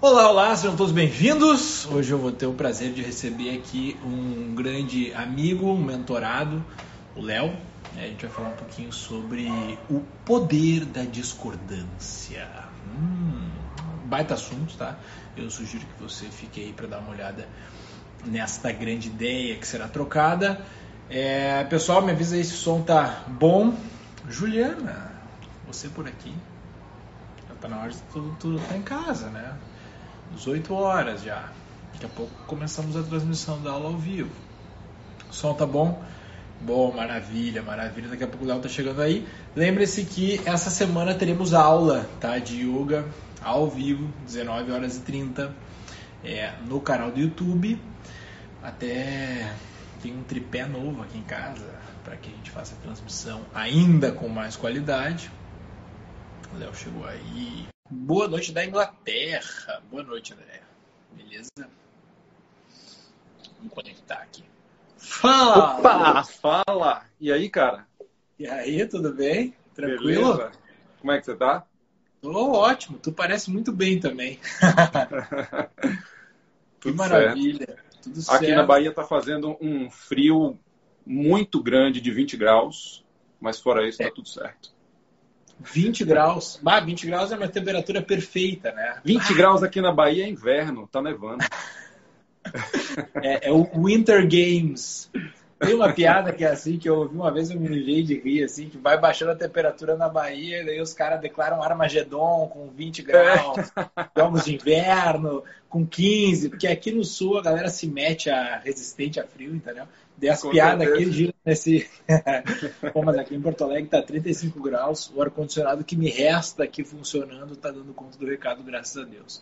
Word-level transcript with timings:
Olá, 0.00 0.30
olá, 0.30 0.54
sejam 0.54 0.76
todos 0.76 0.92
bem-vindos. 0.92 1.84
Hoje 1.86 2.12
eu 2.12 2.18
vou 2.18 2.30
ter 2.30 2.46
o 2.46 2.52
prazer 2.54 2.92
de 2.92 3.02
receber 3.02 3.52
aqui 3.58 3.98
um 4.04 4.54
grande 4.54 5.12
amigo, 5.12 5.66
um 5.66 5.84
mentorado, 5.84 6.64
o 7.16 7.20
Léo. 7.20 7.52
A 7.96 8.02
gente 8.02 8.24
vai 8.24 8.30
falar 8.30 8.50
um 8.50 8.54
pouquinho 8.54 8.92
sobre 8.92 9.76
o 9.90 9.98
poder 10.24 10.84
da 10.84 11.02
discordância. 11.02 12.48
Hum, 12.86 13.50
baita 14.04 14.34
assunto, 14.34 14.76
tá? 14.76 14.96
Eu 15.36 15.50
sugiro 15.50 15.84
que 15.84 16.00
você 16.00 16.26
fique 16.26 16.60
aí 16.60 16.72
para 16.72 16.86
dar 16.86 17.00
uma 17.00 17.10
olhada 17.10 17.48
nesta 18.24 18.70
grande 18.70 19.08
ideia 19.08 19.56
que 19.56 19.66
será 19.66 19.88
trocada. 19.88 20.64
É, 21.10 21.64
pessoal, 21.64 22.02
me 22.02 22.12
avisa 22.12 22.36
aí 22.36 22.44
se 22.44 22.54
o 22.54 22.58
som 22.58 22.82
tá 22.82 23.24
bom. 23.26 23.76
Juliana, 24.28 25.10
você 25.66 25.88
por 25.88 26.06
aqui. 26.06 26.36
Já 27.48 27.54
tá 27.56 27.66
na 27.66 27.80
hora 27.80 27.90
de 27.90 27.98
tudo, 28.12 28.36
tudo 28.38 28.60
tá 28.68 28.76
em 28.76 28.82
casa, 28.82 29.28
né? 29.30 29.58
18 30.34 30.74
horas 30.74 31.22
já. 31.22 31.50
Daqui 31.92 32.06
a 32.06 32.08
pouco 32.08 32.32
começamos 32.46 32.96
a 32.96 33.02
transmissão 33.02 33.60
da 33.62 33.72
aula 33.72 33.86
ao 33.88 33.96
vivo. 33.96 34.30
O 35.28 35.32
som 35.32 35.54
tá 35.54 35.66
bom? 35.66 36.02
Bom, 36.60 36.92
maravilha, 36.92 37.62
maravilha. 37.62 38.08
Daqui 38.08 38.24
a 38.24 38.26
pouco 38.26 38.44
o 38.44 38.48
Léo 38.48 38.60
tá 38.60 38.68
chegando 38.68 39.00
aí. 39.00 39.26
Lembre-se 39.54 40.04
que 40.04 40.40
essa 40.44 40.70
semana 40.70 41.14
teremos 41.14 41.54
aula 41.54 42.08
tá, 42.20 42.38
de 42.38 42.62
yoga 42.62 43.04
ao 43.42 43.68
vivo, 43.68 44.12
19 44.26 44.72
horas 44.72 44.96
e 44.96 45.00
30, 45.00 45.54
é, 46.24 46.52
no 46.66 46.80
canal 46.80 47.10
do 47.10 47.20
YouTube. 47.20 47.80
Até 48.62 49.52
tem 50.02 50.16
um 50.16 50.22
tripé 50.22 50.66
novo 50.66 51.02
aqui 51.02 51.18
em 51.18 51.22
casa 51.22 51.66
para 52.04 52.16
que 52.16 52.30
a 52.30 52.32
gente 52.34 52.50
faça 52.50 52.74
a 52.74 52.78
transmissão 52.78 53.42
ainda 53.54 54.10
com 54.10 54.28
mais 54.28 54.56
qualidade. 54.56 55.30
O 56.54 56.58
Léo 56.58 56.74
chegou 56.74 57.06
aí. 57.06 57.68
Boa 57.90 58.28
noite 58.28 58.52
da 58.52 58.64
Inglaterra. 58.64 59.82
Boa 59.90 60.02
noite, 60.02 60.34
André. 60.34 60.60
Beleza? 61.12 61.48
Vamos 63.56 63.72
conectar 63.72 64.16
aqui. 64.16 64.44
Fala! 64.98 65.78
Opa, 65.78 66.24
fala! 66.24 67.06
E 67.18 67.32
aí, 67.32 67.48
cara? 67.48 67.86
E 68.38 68.46
aí, 68.46 68.86
tudo 68.86 69.14
bem? 69.14 69.54
Tranquilo? 69.74 70.36
Beleza. 70.36 70.52
Como 71.00 71.12
é 71.12 71.18
que 71.18 71.24
você 71.24 71.34
tá? 71.34 71.66
Tô 72.20 72.52
ótimo. 72.52 72.98
Tu 72.98 73.10
parece 73.10 73.50
muito 73.50 73.72
bem 73.72 73.98
também. 73.98 74.38
que 76.78 76.92
maravilha. 76.92 77.66
Certo. 77.66 78.02
Tudo 78.02 78.20
certo. 78.20 78.42
Aqui 78.42 78.54
na 78.54 78.64
Bahia 78.64 78.92
tá 78.92 79.04
fazendo 79.04 79.56
um 79.62 79.90
frio 79.90 80.58
muito 81.06 81.62
grande 81.62 82.02
de 82.02 82.10
20 82.10 82.36
graus, 82.36 83.02
mas 83.40 83.58
fora 83.58 83.88
isso 83.88 84.02
é. 84.02 84.08
tá 84.08 84.14
tudo 84.14 84.28
certo. 84.28 84.76
20 85.60 86.04
graus. 86.04 86.60
Ah, 86.64 86.80
20 86.80 87.06
graus 87.06 87.32
é 87.32 87.36
uma 87.36 87.48
temperatura 87.48 88.02
perfeita, 88.02 88.72
né? 88.72 89.00
20 89.04 89.34
graus 89.34 89.62
aqui 89.62 89.80
na 89.80 89.92
Bahia 89.92 90.24
é 90.24 90.28
inverno, 90.28 90.86
tá 90.86 91.02
nevando. 91.02 91.44
é, 93.22 93.48
é, 93.48 93.52
o 93.52 93.64
Winter 93.84 94.22
Games. 94.22 95.10
Tem 95.58 95.74
uma 95.74 95.92
piada 95.92 96.32
que 96.32 96.44
é 96.44 96.50
assim, 96.50 96.78
que 96.78 96.88
eu 96.88 96.98
ouvi 96.98 97.16
uma 97.16 97.32
vez, 97.32 97.50
eu 97.50 97.58
me 97.58 97.66
liguei 97.66 98.04
de 98.04 98.20
rir, 98.20 98.44
assim, 98.44 98.68
que 98.68 98.78
vai 98.78 98.96
baixando 98.96 99.32
a 99.32 99.36
temperatura 99.36 99.96
na 99.96 100.08
Bahia, 100.08 100.62
e 100.62 100.64
daí 100.66 100.80
os 100.80 100.94
caras 100.94 101.20
declaram 101.20 101.60
Armagedon 101.60 102.48
com 102.52 102.68
20 102.68 103.02
graus, 103.02 103.58
é. 103.76 104.06
jogos 104.16 104.44
de 104.44 104.54
inverno 104.54 105.42
com 105.68 105.84
15, 105.84 106.50
porque 106.50 106.68
aqui 106.68 106.92
no 106.92 107.02
sul 107.02 107.38
a 107.38 107.42
galera 107.42 107.68
se 107.68 107.88
mete 107.88 108.30
a 108.30 108.58
resistente 108.58 109.18
a 109.18 109.26
frio, 109.26 109.52
entendeu? 109.52 109.84
Dei 110.18 110.30
as 110.30 110.42
piadas 110.42 110.88
aqui, 110.88 111.12
gira 111.12 111.34
nesse. 111.46 111.88
Pô, 112.92 113.02
mas 113.02 113.16
aqui 113.16 113.36
em 113.36 113.40
Porto 113.40 113.62
Alegre 113.62 113.88
tá 113.88 114.02
35 114.02 114.60
graus, 114.60 115.12
o 115.14 115.22
ar-condicionado 115.22 115.84
que 115.84 115.96
me 115.96 116.10
resta 116.10 116.64
aqui 116.64 116.82
funcionando 116.82 117.54
tá 117.54 117.70
dando 117.70 117.94
conta 117.94 118.18
do 118.18 118.26
recado, 118.26 118.64
graças 118.64 119.00
a 119.00 119.06
Deus. 119.06 119.40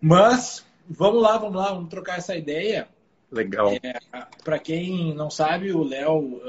Mas, 0.00 0.66
vamos 0.88 1.22
lá, 1.22 1.38
vamos 1.38 1.56
lá, 1.56 1.72
vamos 1.72 1.88
trocar 1.88 2.18
essa 2.18 2.34
ideia. 2.34 2.88
Legal. 3.30 3.74
É, 3.80 4.00
Para 4.42 4.58
quem 4.58 5.14
não 5.14 5.30
sabe, 5.30 5.70
o 5.72 5.84
Léo 5.84 6.18
uh, 6.18 6.40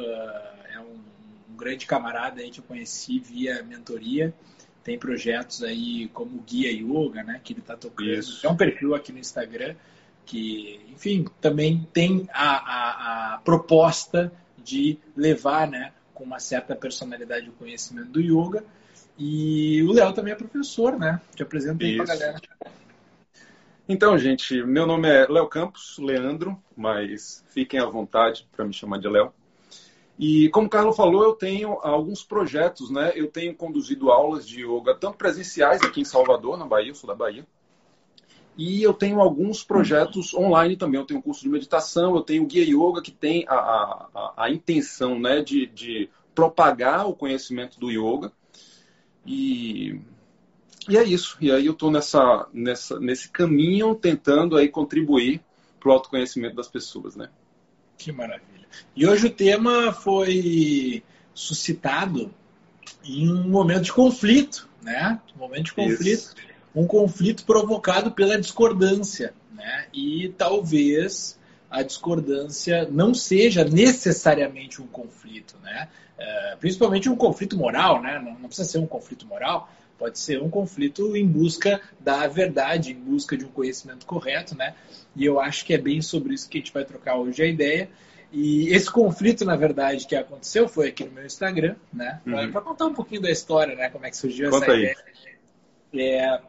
é 0.73 0.79
um, 0.79 0.99
um, 1.51 1.55
grande 1.55 1.85
camarada 1.85 2.41
aí 2.41 2.49
que 2.49 2.59
eu 2.59 2.63
conheci 2.63 3.19
via 3.19 3.61
mentoria. 3.61 4.33
Tem 4.83 4.97
projetos 4.97 5.63
aí 5.63 6.07
como 6.07 6.41
Guia 6.41 6.71
Yoga, 6.71 7.23
né? 7.23 7.39
Que 7.43 7.53
ele 7.53 7.59
está 7.59 7.77
tocando. 7.77 8.09
Isso. 8.09 8.45
É 8.45 8.49
um 8.49 8.57
perfil 8.57 8.95
aqui 8.95 9.11
no 9.11 9.19
Instagram 9.19 9.75
que, 10.27 10.81
enfim, 10.91 11.25
também 11.39 11.87
tem 11.93 12.29
a, 12.33 12.49
a, 12.49 13.35
a 13.35 13.37
proposta 13.39 14.31
de 14.57 14.99
levar, 15.15 15.67
né? 15.67 15.93
Com 16.13 16.25
uma 16.25 16.39
certa 16.39 16.75
personalidade 16.75 17.49
o 17.49 17.53
conhecimento 17.53 18.09
do 18.09 18.21
yoga. 18.21 18.63
E 19.17 19.81
o 19.83 19.93
Léo 19.93 20.13
também 20.13 20.33
é 20.33 20.35
professor, 20.35 20.99
né? 20.99 21.19
Te 21.33 21.41
apresento 21.41 21.83
aí 21.83 21.95
para 21.95 22.03
a 22.03 22.07
galera. 22.07 22.41
Então, 23.89 24.17
gente, 24.17 24.61
meu 24.63 24.85
nome 24.85 25.07
é 25.07 25.25
Léo 25.27 25.47
Campos, 25.47 25.97
Leandro, 25.97 26.61
mas 26.75 27.43
fiquem 27.47 27.79
à 27.79 27.85
vontade 27.85 28.45
para 28.51 28.65
me 28.65 28.73
chamar 28.73 28.99
de 28.99 29.07
Léo. 29.07 29.31
E 30.19 30.49
como 30.49 30.67
o 30.67 30.69
Carlos 30.69 30.95
falou, 30.95 31.23
eu 31.23 31.33
tenho 31.33 31.79
alguns 31.81 32.21
projetos, 32.21 32.89
né? 32.91 33.13
Eu 33.15 33.27
tenho 33.27 33.55
conduzido 33.55 34.11
aulas 34.11 34.45
de 34.45 34.65
yoga, 34.65 34.93
tanto 34.93 35.17
presenciais 35.17 35.81
aqui 35.83 36.01
em 36.01 36.05
Salvador, 36.05 36.57
na 36.57 36.65
Bahia, 36.65 36.89
eu 36.89 36.95
sou 36.95 37.07
da 37.07 37.15
Bahia. 37.15 37.45
E 38.57 38.81
eu 38.81 38.93
tenho 38.93 39.21
alguns 39.21 39.63
projetos 39.63 40.33
online 40.33 40.75
também. 40.75 40.99
Eu 40.99 41.05
tenho 41.05 41.19
um 41.19 41.23
curso 41.23 41.43
de 41.43 41.49
meditação, 41.49 42.15
eu 42.15 42.21
tenho 42.21 42.43
o 42.43 42.47
Guia 42.47 42.63
Yoga, 42.63 43.01
que 43.01 43.11
tem 43.11 43.45
a, 43.47 43.53
a, 43.53 44.33
a 44.35 44.49
intenção 44.49 45.19
né, 45.19 45.41
de, 45.41 45.67
de 45.67 46.09
propagar 46.33 47.07
o 47.07 47.13
conhecimento 47.13 47.79
do 47.79 47.91
yoga. 47.91 48.31
E 49.25 50.01
e 50.87 50.97
é 50.97 51.03
isso. 51.03 51.37
E 51.41 51.51
aí 51.51 51.65
eu 51.65 51.73
estou 51.73 51.91
nessa, 51.91 52.47
nessa, 52.53 52.99
nesse 52.99 53.29
caminho 53.29 53.93
tentando 53.93 54.55
aí 54.55 54.69
contribuir 54.69 55.41
para 55.79 55.89
o 55.89 55.91
autoconhecimento 55.91 56.55
das 56.55 56.67
pessoas, 56.67 57.15
né? 57.15 57.29
Que 57.97 58.11
maravilha. 58.11 58.67
E 58.95 59.05
hoje 59.05 59.27
o 59.27 59.29
tema 59.29 59.91
foi 59.91 61.03
suscitado 61.33 62.33
em 63.03 63.29
um 63.29 63.49
momento 63.49 63.83
de 63.83 63.93
conflito, 63.93 64.69
né? 64.81 65.19
Um 65.35 65.39
momento 65.39 65.65
de 65.65 65.73
conflito. 65.73 66.07
Isso. 66.07 66.35
Um 66.75 66.85
conflito 66.85 67.45
provocado 67.45 68.11
pela 68.11 68.39
discordância, 68.39 69.33
né? 69.53 69.87
E 69.93 70.33
talvez 70.37 71.39
a 71.69 71.81
discordância 71.83 72.87
não 72.89 73.13
seja 73.13 73.63
necessariamente 73.63 74.81
um 74.81 74.87
conflito, 74.87 75.55
né? 75.63 75.89
É, 76.17 76.55
principalmente 76.59 77.09
um 77.09 77.15
conflito 77.15 77.57
moral, 77.57 78.01
né? 78.01 78.19
Não, 78.19 78.39
não 78.39 78.47
precisa 78.47 78.67
ser 78.67 78.77
um 78.79 78.87
conflito 78.87 79.25
moral, 79.25 79.69
Pode 79.97 80.19
ser 80.19 80.41
um 80.41 80.49
conflito 80.49 81.15
em 81.15 81.25
busca 81.25 81.81
da 81.99 82.27
verdade, 82.27 82.91
em 82.91 82.95
busca 82.95 83.35
de 83.35 83.45
um 83.45 83.49
conhecimento 83.49 84.05
correto, 84.05 84.55
né? 84.55 84.75
E 85.15 85.25
eu 85.25 85.39
acho 85.39 85.65
que 85.65 85.73
é 85.73 85.77
bem 85.77 86.01
sobre 86.01 86.35
isso 86.35 86.47
que 86.47 86.59
a 86.59 86.61
gente 86.61 86.71
vai 86.71 86.85
trocar 86.85 87.15
hoje 87.15 87.41
a 87.41 87.47
ideia. 87.47 87.89
E 88.31 88.69
esse 88.69 88.91
conflito, 88.91 89.43
na 89.43 89.55
verdade, 89.55 90.05
que 90.05 90.15
aconteceu 90.15 90.67
foi 90.67 90.89
aqui 90.89 91.03
no 91.03 91.11
meu 91.11 91.25
Instagram, 91.25 91.75
né? 91.91 92.21
Uhum. 92.27 92.51
Para 92.51 92.61
contar 92.61 92.85
um 92.85 92.93
pouquinho 92.93 93.21
da 93.21 93.31
história, 93.31 93.75
né? 93.75 93.89
Como 93.89 94.05
é 94.05 94.11
que 94.11 94.17
surgiu 94.17 94.51
Conta 94.51 94.65
essa 94.65 94.73
aí. 94.73 94.83
ideia. 94.83 94.97
É, 95.95 96.41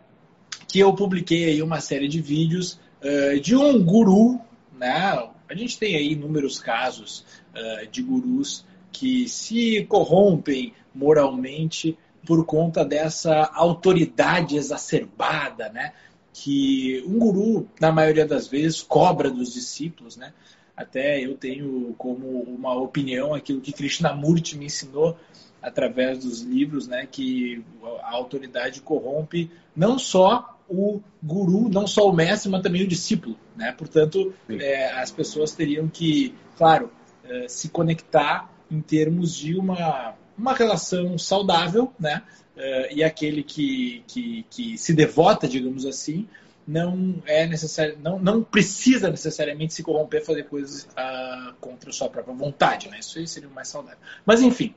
que 0.69 0.79
eu 0.79 0.93
publiquei 0.93 1.47
aí 1.47 1.63
uma 1.63 1.81
série 1.81 2.07
de 2.07 2.21
vídeos 2.21 2.79
uh, 3.03 3.41
de 3.41 3.57
um 3.57 3.83
guru, 3.83 4.39
né? 4.79 5.29
A 5.49 5.55
gente 5.55 5.79
tem 5.79 5.97
aí 5.97 6.13
inúmeros 6.13 6.59
casos 6.59 7.25
uh, 7.55 7.87
de 7.91 8.03
gurus 8.03 8.67
que 8.93 9.27
se 9.29 9.85
corrompem 9.89 10.75
moralmente 10.95 11.97
por 12.27 12.45
conta 12.45 12.85
dessa 12.85 13.51
autoridade 13.55 14.57
exacerbada, 14.57 15.71
né? 15.71 15.95
Que 16.35 17.03
um 17.07 17.19
guru, 17.19 17.67
na 17.81 17.91
maioria 17.91 18.27
das 18.27 18.47
vezes, 18.47 18.83
cobra 18.83 19.31
dos 19.31 19.55
discípulos, 19.55 20.17
né? 20.17 20.35
Até 20.77 21.25
eu 21.25 21.35
tenho 21.35 21.95
como 21.97 22.43
uma 22.43 22.75
opinião 22.75 23.35
aquilo 23.35 23.61
que 23.61 23.73
Krishnamurti 23.73 24.57
me 24.57 24.67
ensinou 24.67 25.17
através 25.63 26.19
dos 26.19 26.43
livros, 26.43 26.87
né? 26.87 27.09
Que 27.11 27.65
a 28.03 28.15
autoridade 28.15 28.83
corrompe 28.83 29.51
não 29.75 29.99
só 29.99 30.58
o 30.69 31.01
guru, 31.23 31.69
não 31.69 31.87
só 31.87 32.09
o 32.09 32.13
mestre, 32.13 32.51
mas 32.51 32.63
também 32.63 32.83
o 32.83 32.89
discípulo, 32.89 33.37
né? 33.57 33.73
Portanto, 33.73 34.35
é, 34.49 34.93
as 34.93 35.11
pessoas 35.11 35.53
teriam 35.53 35.89
que, 35.89 36.35
claro, 36.57 36.91
é, 37.25 37.49
se 37.49 37.69
conectar 37.69 38.51
em 38.71 38.81
termos 38.81 39.35
de 39.35 39.57
uma 39.57 40.15
uma 40.39 40.55
relação 40.55 41.19
saudável, 41.19 41.93
né? 41.99 42.23
Uh, 42.57 42.95
e 42.95 43.05
aquele 43.05 43.43
que, 43.43 44.05
que, 44.07 44.47
que 44.49 44.79
se 44.79 44.95
devota, 44.95 45.47
digamos 45.47 45.85
assim, 45.85 46.29
não 46.67 47.23
é 47.27 47.47
necessário, 47.47 47.99
não, 48.03 48.19
não 48.19 48.43
precisa 48.43 49.11
necessariamente 49.11 49.75
se 49.75 49.83
corromper, 49.83 50.25
fazer 50.25 50.45
coisas 50.45 50.85
uh, 50.85 51.55
contra 51.61 51.91
a 51.91 51.93
sua 51.93 52.09
própria 52.09 52.35
vontade, 52.35 52.89
né? 52.89 52.99
Isso 53.01 53.19
aí 53.19 53.27
seria 53.27 53.49
o 53.49 53.53
mais 53.53 53.69
saudável. 53.69 53.99
Mas 54.25 54.41
enfim. 54.41 54.75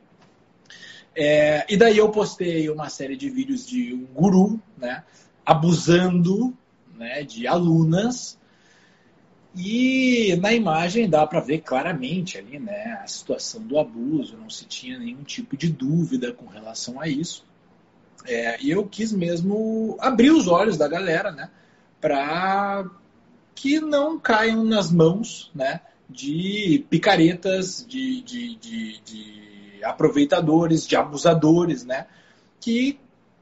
É, 1.15 1.65
e 1.69 1.75
daí 1.75 1.98
eu 1.98 2.10
postei 2.10 2.69
uma 2.69 2.89
série 2.89 3.18
de 3.18 3.30
vídeos 3.30 3.68
de 3.68 3.94
um 3.94 4.06
guru, 4.06 4.60
né? 4.77 5.04
Abusando 5.45 6.55
né, 6.95 7.23
de 7.23 7.47
alunas 7.47 8.39
e 9.55 10.38
na 10.39 10.53
imagem 10.53 11.09
dá 11.09 11.27
para 11.27 11.41
ver 11.41 11.59
claramente 11.59 12.38
ali, 12.38 12.57
né, 12.57 12.99
a 13.03 13.07
situação 13.07 13.61
do 13.61 13.77
abuso, 13.77 14.38
não 14.38 14.49
se 14.49 14.65
tinha 14.65 14.97
nenhum 14.97 15.23
tipo 15.23 15.57
de 15.57 15.69
dúvida 15.69 16.31
com 16.31 16.45
relação 16.45 17.01
a 17.01 17.07
isso. 17.07 17.45
É, 18.25 18.61
e 18.61 18.69
eu 18.69 18.88
quis 18.88 19.11
mesmo 19.11 19.97
abrir 19.99 20.31
os 20.31 20.47
olhos 20.47 20.77
da 20.77 20.88
galera, 20.88 21.31
né, 21.31 21.49
para 21.99 22.89
que 23.53 23.79
não 23.79 24.17
caiam 24.17 24.63
nas 24.63 24.91
mãos 24.91 25.51
né, 25.53 25.81
de 26.09 26.85
picaretas, 26.89 27.85
de, 27.88 28.21
de, 28.21 28.55
de, 28.55 29.01
de 29.01 29.83
aproveitadores, 29.83 30.88
de 30.88 30.95
abusadores, 30.95 31.85
né? 31.85 32.07
Que, 32.59 32.99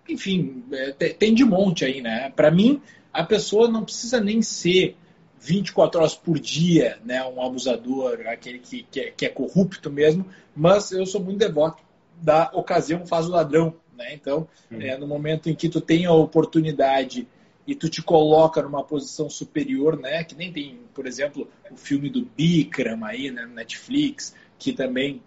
enfim, 0.09 0.63
é, 0.71 0.91
tem 0.91 1.33
de 1.33 1.44
monte 1.44 1.85
aí, 1.85 2.01
né? 2.01 2.31
Para 2.35 2.51
mim, 2.51 2.81
a 3.13 3.23
pessoa 3.23 3.67
não 3.67 3.83
precisa 3.83 4.19
nem 4.19 4.41
ser 4.41 4.95
24 5.39 6.00
horas 6.00 6.15
por 6.15 6.38
dia, 6.39 7.00
né? 7.03 7.23
Um 7.25 7.41
abusador, 7.41 8.21
aquele 8.27 8.59
que, 8.59 8.83
que, 8.83 9.00
é, 9.00 9.11
que 9.11 9.25
é 9.25 9.29
corrupto 9.29 9.89
mesmo, 9.89 10.25
mas 10.56 10.91
eu 10.91 11.06
sou 11.06 11.21
muito 11.21 11.39
devoto 11.39 11.83
da 12.21 12.51
ocasião 12.53 13.06
faz 13.06 13.27
o 13.27 13.31
ladrão, 13.31 13.75
né? 13.97 14.13
Então, 14.13 14.47
uhum. 14.69 14.81
é, 14.81 14.97
no 14.97 15.07
momento 15.07 15.50
em 15.50 15.56
que 15.56 15.69
tu 15.69 15.79
tem 15.79 16.06
a 16.06 16.11
oportunidade 16.11 17.27
e 17.65 17.75
tu 17.75 17.88
te 17.88 18.01
coloca 18.01 18.61
numa 18.61 18.83
posição 18.83 19.29
superior, 19.29 19.97
né? 19.97 20.23
Que 20.23 20.35
nem 20.35 20.51
tem, 20.51 20.79
por 20.94 21.06
exemplo, 21.06 21.47
o 21.71 21.77
filme 21.77 22.09
do 22.09 22.25
Bikram 22.25 23.06
aí, 23.06 23.31
né, 23.31 23.45
no 23.45 23.53
Netflix, 23.53 24.35
que 24.57 24.73
também 24.73 25.21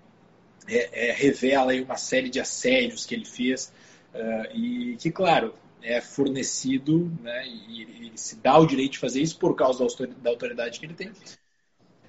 é, 0.69 1.09
é, 1.09 1.13
revela 1.13 1.73
aí 1.73 1.81
uma 1.81 1.97
série 1.97 2.29
de 2.29 2.41
assédios 2.41 3.07
que 3.07 3.15
ele 3.15 3.25
fez 3.25 3.73
uh, 4.15 4.57
e 4.57 4.97
que, 4.97 5.11
claro, 5.11 5.55
é 5.83 6.01
fornecido, 6.01 7.11
né? 7.21 7.47
E 7.47 7.83
ele 7.83 8.13
se 8.15 8.37
dá 8.37 8.59
o 8.59 8.67
direito 8.67 8.93
de 8.93 8.99
fazer 8.99 9.21
isso 9.21 9.39
por 9.39 9.55
causa 9.55 9.85
da 10.23 10.31
autoridade 10.31 10.79
que 10.79 10.87
ele 10.87 10.95
tem. 10.95 11.13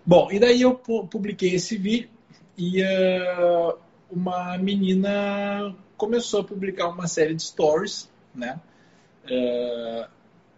Bom, 0.06 0.32
e 0.32 0.40
daí 0.40 0.62
eu 0.62 0.76
publiquei 0.76 1.56
esse 1.56 1.78
vídeo 1.78 2.10
e 2.58 2.84
uh, 2.84 3.78
uma 4.12 4.58
menina 4.58 5.76
começou 5.98 6.42
a 6.42 6.44
publicar 6.44 6.88
uma 6.88 7.08
série 7.08 7.34
de 7.34 7.44
stories, 7.44 8.12
né? 8.36 8.60
Uh, 9.26 10.06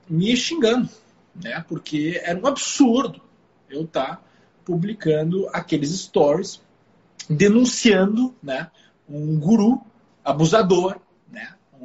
me 0.10 0.36
xingando, 0.36 0.90
né? 1.36 1.64
Porque 1.68 2.20
era 2.24 2.40
um 2.40 2.48
absurdo 2.48 3.22
eu 3.70 3.84
estar 3.84 4.18
tá 4.18 4.24
publicando 4.64 5.48
aqueles 5.54 5.92
stories 5.92 6.62
denunciando, 7.30 8.36
né? 8.42 8.70
Um 9.08 9.40
guru 9.40 9.82
abusador? 10.24 11.00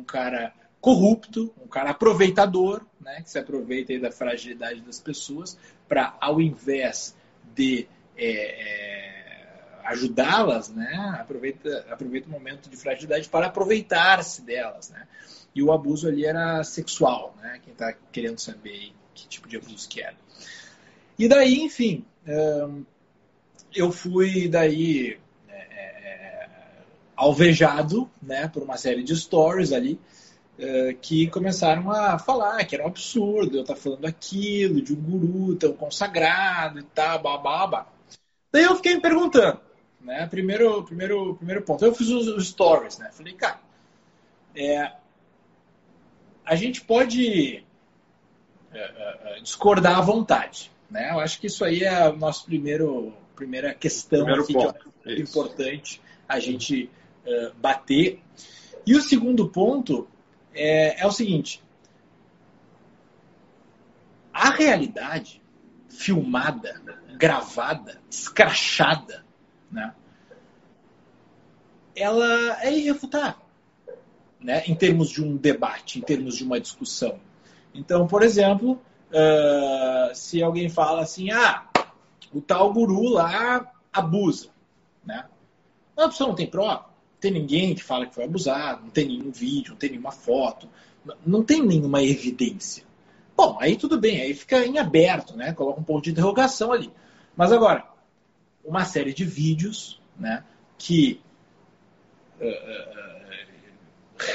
Um 0.01 0.05
cara 0.05 0.55
corrupto, 0.81 1.53
um 1.63 1.69
cara 1.69 1.91
aproveitador, 1.91 2.87
né? 3.01 3.21
Que 3.23 3.31
se 3.31 3.39
aproveita 3.39 3.99
da 3.99 4.11
fragilidade 4.11 4.81
das 4.81 4.99
pessoas 4.99 5.59
para, 5.87 6.17
ao 6.21 6.41
invés 6.41 7.15
de 7.55 7.87
é, 8.17 8.27
é, 8.27 9.81
ajudá-las, 9.85 10.71
né? 10.71 11.19
Aproveita, 11.21 11.87
aproveita 11.91 12.29
o 12.29 12.31
momento 12.31 12.71
de 12.71 12.77
fragilidade 12.77 13.29
para 13.29 13.47
aproveitar-se 13.47 14.43
delas, 14.43 14.89
né? 14.91 15.07
E 15.55 15.63
o 15.63 15.71
abuso 15.71 16.09
ali 16.09 16.25
era 16.25 16.65
sexual, 16.65 17.37
né? 17.43 17.61
Quem 17.63 17.73
está 17.73 17.93
querendo 18.11 18.39
saber 18.39 18.93
que 19.15 19.29
tipo 19.29 19.49
de 19.49 19.59
abuso 19.59 19.87
que 19.89 20.01
era. 20.01 20.17
E 21.19 21.29
daí, 21.29 21.61
enfim, 21.61 22.07
eu 23.75 23.93
fui 23.93 24.49
daí 24.49 25.19
alvejado, 27.21 28.11
né? 28.23 28.49
Por 28.49 28.63
uma 28.63 28.79
série 28.79 29.03
de 29.03 29.15
stories 29.15 29.73
ali 29.73 30.01
é, 30.59 30.95
que 30.95 31.27
começaram 31.29 31.91
a 31.91 32.19
falar 32.19 32.65
que 32.65 32.75
era 32.75 32.85
um 32.85 32.89
absurdo 32.89 33.57
eu 33.57 33.61
estar 33.61 33.77
falando 33.77 34.07
aquilo 34.07 34.81
de 34.81 34.95
um 34.95 34.97
guru 34.97 35.55
tão 35.57 35.75
consagrado 35.75 36.79
e 36.79 36.83
tal, 36.83 37.21
babá. 37.21 37.87
Daí 38.51 38.65
eu 38.65 38.75
fiquei 38.75 38.95
me 38.95 39.03
perguntando, 39.03 39.61
né? 40.01 40.27
Primeiro, 40.29 40.83
primeiro, 40.83 41.35
primeiro 41.37 41.63
ponto. 41.63 41.85
Eu 41.85 41.95
fiz 41.95 42.09
os, 42.09 42.49
stories, 42.49 42.99
né? 42.99 43.11
Falei, 43.13 43.35
cara, 43.35 43.61
é, 44.57 44.93
a 46.45 46.55
gente 46.55 46.81
pode 46.81 47.63
é, 48.73 48.79
é, 48.79 49.41
discordar 49.43 49.99
à 49.99 50.01
vontade. 50.01 50.71
Né? 50.91 51.11
Eu 51.11 51.21
acho 51.21 51.39
que 51.39 51.49
isso 51.49 51.65
aí 51.65 51.85
é 51.85 51.95
a 51.95 52.13
nossa 52.13 52.45
primeiro, 52.45 53.13
primeira 53.37 53.75
questão 53.75 54.27
aqui, 54.27 54.55
que 54.55 55.11
é 55.11 55.21
importante 55.21 56.01
a 56.27 56.41
gente 56.41 56.91
uh, 57.31 57.55
bater. 57.57 58.23
E 58.87 58.95
o 58.95 59.01
segundo 59.01 59.49
ponto 59.49 60.09
é, 60.55 61.03
é 61.03 61.07
o 61.07 61.13
seguinte: 61.13 61.63
a 64.33 64.51
realidade 64.51 65.41
filmada, 65.89 66.81
gravada, 67.17 68.01
escrachada, 68.11 69.25
né? 69.71 69.95
ela 71.95 72.63
é 72.63 72.73
irrefutável 72.73 73.51
né, 74.41 74.63
em 74.67 74.75
termos 74.75 75.11
de 75.11 75.23
um 75.23 75.37
debate, 75.37 75.99
em 75.99 76.03
termos 76.03 76.37
de 76.37 76.45
uma 76.45 76.59
discussão. 76.59 77.21
Então, 77.75 78.07
por 78.07 78.23
exemplo, 78.23 78.81
uh, 79.11 80.15
se 80.15 80.43
alguém 80.43 80.69
fala 80.69 81.03
assim, 81.03 81.31
ah, 81.31 81.69
o 82.33 82.41
tal 82.41 82.73
guru 82.73 83.09
lá 83.09 83.71
abusa, 83.93 84.49
né? 85.05 85.27
A 85.97 86.09
pessoa 86.09 86.29
não 86.29 86.35
tem 86.35 86.47
prova, 86.47 86.87
tem 87.21 87.31
ninguém 87.31 87.75
que 87.75 87.83
fala 87.83 88.07
que 88.07 88.15
foi 88.15 88.25
abusado, 88.25 88.83
não 88.83 88.91
tem 88.91 89.07
nenhum 89.07 89.31
vídeo, 89.31 89.71
não 89.71 89.77
tem 89.77 89.91
nenhuma 89.91 90.11
foto, 90.11 90.69
não 91.25 91.43
tem 91.43 91.63
nenhuma 91.63 92.03
evidência. 92.03 92.85
Bom, 93.37 93.59
aí 93.61 93.77
tudo 93.77 93.99
bem, 93.99 94.21
aí 94.21 94.35
fica 94.35 94.65
em 94.65 94.79
aberto, 94.79 95.37
né? 95.37 95.53
Coloca 95.53 95.81
um 95.81 95.85
ponto 95.85 96.05
de 96.05 96.11
interrogação 96.11 96.73
ali. 96.73 96.91
Mas 97.37 97.53
agora, 97.53 97.87
uma 98.65 98.85
série 98.85 99.15
de 99.15 99.25
vídeos, 99.25 100.01
né? 100.19 100.45
Que 100.77 101.21
uh, 102.41 103.01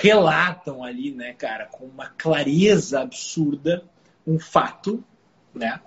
relatam 0.02 0.84
ali, 0.84 1.12
né, 1.12 1.34
cara, 1.34 1.66
com 1.66 1.86
uma 1.86 2.08
clareza 2.10 3.02
absurda 3.02 3.84
um 4.26 4.40
fato, 4.40 5.04
né? 5.54 5.80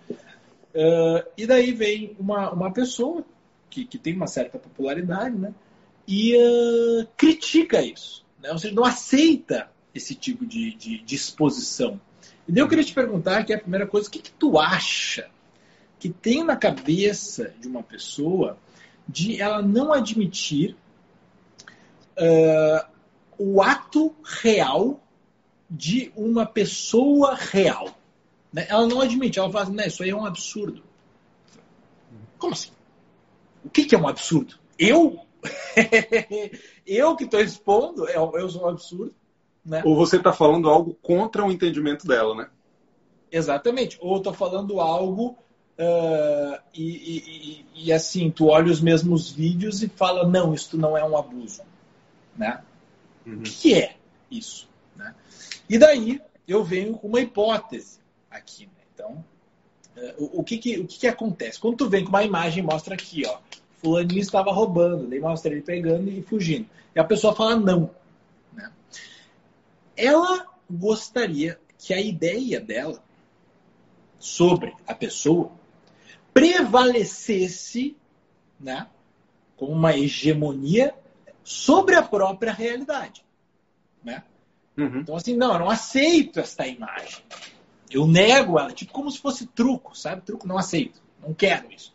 Uh, 0.74 1.28
e 1.36 1.46
daí 1.46 1.72
vem 1.72 2.14
uma, 2.18 2.52
uma 2.52 2.72
pessoa 2.72 3.24
que, 3.68 3.84
que 3.84 3.98
tem 3.98 4.14
uma 4.14 4.26
certa 4.26 4.58
popularidade, 4.58 5.36
né? 5.36 5.52
E 6.10 6.34
uh, 6.34 7.06
critica 7.18 7.82
isso, 7.82 8.24
né? 8.40 8.50
Ou 8.50 8.58
seja, 8.58 8.74
não 8.74 8.82
aceita 8.82 9.70
esse 9.94 10.14
tipo 10.14 10.46
de, 10.46 10.74
de, 10.74 10.98
de, 11.00 11.14
exposição. 11.14 12.00
E 12.46 12.52
daí 12.52 12.62
eu 12.62 12.68
queria 12.68 12.82
te 12.82 12.94
perguntar, 12.94 13.44
que 13.44 13.52
é 13.52 13.56
a 13.56 13.60
primeira 13.60 13.86
coisa, 13.86 14.08
o 14.08 14.10
que, 14.10 14.20
que 14.20 14.30
tu 14.30 14.58
acha 14.58 15.28
que 15.98 16.08
tem 16.08 16.42
na 16.42 16.56
cabeça 16.56 17.52
de 17.60 17.68
uma 17.68 17.82
pessoa 17.82 18.56
de 19.06 19.38
ela 19.40 19.60
não 19.60 19.92
admitir 19.92 20.74
uh, 22.16 22.88
o 23.36 23.60
ato 23.60 24.14
real 24.24 25.02
de 25.68 26.10
uma 26.16 26.46
pessoa 26.46 27.34
real. 27.34 27.98
Né? 28.50 28.66
Ela 28.68 28.86
não 28.86 29.02
admite, 29.02 29.38
ela 29.38 29.50
fala 29.50 29.64
assim, 29.64 29.76
isso 29.86 30.02
aí 30.02 30.10
é 30.10 30.16
um 30.16 30.24
absurdo. 30.24 30.82
Como 32.38 32.54
assim? 32.54 32.70
O 33.62 33.68
que, 33.68 33.84
que 33.84 33.94
é 33.94 33.98
um 33.98 34.08
absurdo? 34.08 34.58
Eu? 34.78 35.26
eu 36.86 37.16
que 37.16 37.24
estou 37.24 37.40
expondo, 37.40 38.08
eu 38.08 38.48
sou 38.48 38.64
um 38.64 38.68
absurdo. 38.68 39.14
Né? 39.64 39.82
Ou 39.84 39.94
você 39.94 40.16
está 40.16 40.32
falando 40.32 40.68
algo 40.68 40.94
contra 41.02 41.44
o 41.44 41.52
entendimento 41.52 42.06
dela, 42.06 42.34
né? 42.34 42.48
Exatamente. 43.30 43.98
Ou 44.00 44.16
estou 44.16 44.32
falando 44.32 44.80
algo 44.80 45.36
uh, 45.78 46.58
e, 46.74 47.64
e, 47.74 47.84
e, 47.84 47.92
assim, 47.92 48.30
tu 48.30 48.46
olha 48.46 48.72
os 48.72 48.80
mesmos 48.80 49.30
vídeos 49.30 49.82
e 49.82 49.88
fala, 49.88 50.26
não, 50.26 50.54
isso 50.54 50.76
não 50.76 50.96
é 50.96 51.04
um 51.04 51.16
abuso. 51.16 51.62
Né? 52.36 52.62
Uhum. 53.26 53.40
O 53.40 53.42
que 53.42 53.74
é 53.74 53.96
isso? 54.30 54.68
Né? 54.96 55.14
E 55.68 55.78
daí 55.78 56.20
eu 56.46 56.64
venho 56.64 56.94
com 56.94 57.08
uma 57.08 57.20
hipótese 57.20 57.98
aqui. 58.30 58.66
Né? 58.66 58.82
Então, 58.94 59.24
uh, 59.96 60.14
o, 60.24 60.40
o, 60.40 60.44
que, 60.44 60.58
que, 60.58 60.78
o 60.78 60.86
que, 60.86 61.00
que 61.00 61.08
acontece? 61.08 61.60
Quando 61.60 61.76
tu 61.76 61.88
vem 61.88 62.04
com 62.04 62.10
uma 62.10 62.24
imagem, 62.24 62.62
mostra 62.62 62.94
aqui, 62.94 63.24
ó, 63.26 63.38
fulaninho 63.78 64.20
estava 64.20 64.52
roubando, 64.52 65.06
daí 65.06 65.20
mostra 65.20 65.52
ele 65.52 65.62
pegando 65.62 66.08
e 66.08 66.22
fugindo. 66.22 66.68
E 66.94 67.00
a 67.00 67.04
pessoa 67.04 67.34
fala 67.34 67.56
não. 67.56 67.90
Né? 68.52 68.70
Ela 69.96 70.46
gostaria 70.70 71.58
que 71.78 71.94
a 71.94 72.00
ideia 72.00 72.60
dela 72.60 73.02
sobre 74.18 74.74
a 74.86 74.94
pessoa 74.94 75.52
prevalecesse 76.34 77.96
né, 78.58 78.88
como 79.56 79.72
uma 79.72 79.96
hegemonia 79.96 80.94
sobre 81.42 81.94
a 81.94 82.02
própria 82.02 82.52
realidade. 82.52 83.24
Né? 84.02 84.22
Uhum. 84.76 85.00
Então, 85.00 85.16
assim, 85.16 85.36
não, 85.36 85.52
eu 85.52 85.58
não 85.60 85.70
aceito 85.70 86.40
esta 86.40 86.66
imagem. 86.66 87.22
Eu 87.90 88.06
nego 88.06 88.58
ela, 88.58 88.72
tipo 88.72 88.92
como 88.92 89.10
se 89.10 89.18
fosse 89.18 89.46
truco, 89.46 89.96
sabe? 89.96 90.22
Truco, 90.22 90.46
não 90.46 90.58
aceito, 90.58 91.00
não 91.20 91.32
quero 91.32 91.72
isso. 91.72 91.92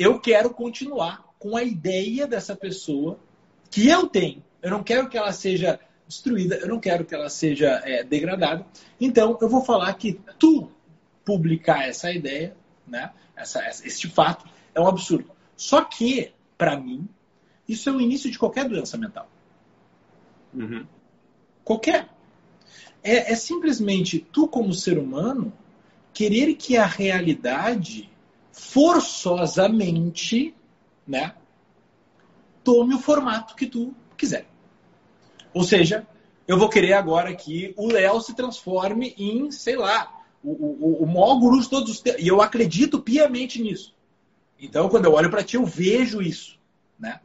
Eu 0.00 0.18
quero 0.18 0.48
continuar 0.48 1.22
com 1.38 1.58
a 1.58 1.62
ideia 1.62 2.26
dessa 2.26 2.56
pessoa 2.56 3.20
que 3.70 3.86
eu 3.86 4.06
tenho. 4.06 4.42
Eu 4.62 4.70
não 4.70 4.82
quero 4.82 5.10
que 5.10 5.18
ela 5.18 5.30
seja 5.30 5.78
destruída, 6.08 6.56
eu 6.56 6.68
não 6.68 6.80
quero 6.80 7.04
que 7.04 7.14
ela 7.14 7.28
seja 7.28 7.82
é, 7.84 8.02
degradada. 8.02 8.66
Então, 8.98 9.36
eu 9.42 9.46
vou 9.46 9.62
falar 9.62 9.92
que 9.92 10.18
tu 10.38 10.70
publicar 11.22 11.86
essa 11.86 12.10
ideia, 12.10 12.56
né, 12.86 13.12
essa, 13.36 13.62
este 13.68 14.08
fato, 14.08 14.46
é 14.74 14.80
um 14.80 14.86
absurdo. 14.86 15.30
Só 15.54 15.84
que, 15.84 16.32
para 16.56 16.80
mim, 16.80 17.06
isso 17.68 17.90
é 17.90 17.92
o 17.92 18.00
início 18.00 18.30
de 18.30 18.38
qualquer 18.38 18.66
doença 18.66 18.96
mental. 18.96 19.28
Uhum. 20.54 20.86
Qualquer. 21.62 22.08
é, 23.02 23.32
é 23.32 23.36
simplesmente 23.36 24.18
tu, 24.32 24.48
como 24.48 24.72
ser 24.72 24.96
humano, 24.96 25.52
querer 26.14 26.54
que 26.54 26.78
a 26.78 26.86
realidade 26.86 28.10
forçosamente 28.52 30.54
né, 31.06 31.34
tome 32.62 32.94
o 32.94 32.98
formato 32.98 33.54
que 33.54 33.66
tu 33.66 33.94
quiser. 34.16 34.46
Ou 35.52 35.64
seja, 35.64 36.06
eu 36.46 36.58
vou 36.58 36.68
querer 36.68 36.92
agora 36.92 37.34
que 37.34 37.74
o 37.76 37.86
Léo 37.86 38.20
se 38.20 38.34
transforme 38.34 39.14
em, 39.18 39.50
sei 39.50 39.76
lá, 39.76 40.22
o, 40.42 40.50
o, 40.50 41.04
o 41.04 41.06
maior 41.06 41.38
guru 41.38 41.60
de 41.60 41.68
todos 41.68 41.90
os 41.90 42.00
tempos. 42.00 42.22
E 42.22 42.28
eu 42.28 42.40
acredito 42.40 43.00
piamente 43.00 43.60
nisso. 43.60 43.94
Então, 44.58 44.88
quando 44.88 45.06
eu 45.06 45.12
olho 45.12 45.30
para 45.30 45.42
ti, 45.42 45.56
eu 45.56 45.64
vejo 45.64 46.22
isso. 46.22 46.58
Né? 46.98 47.18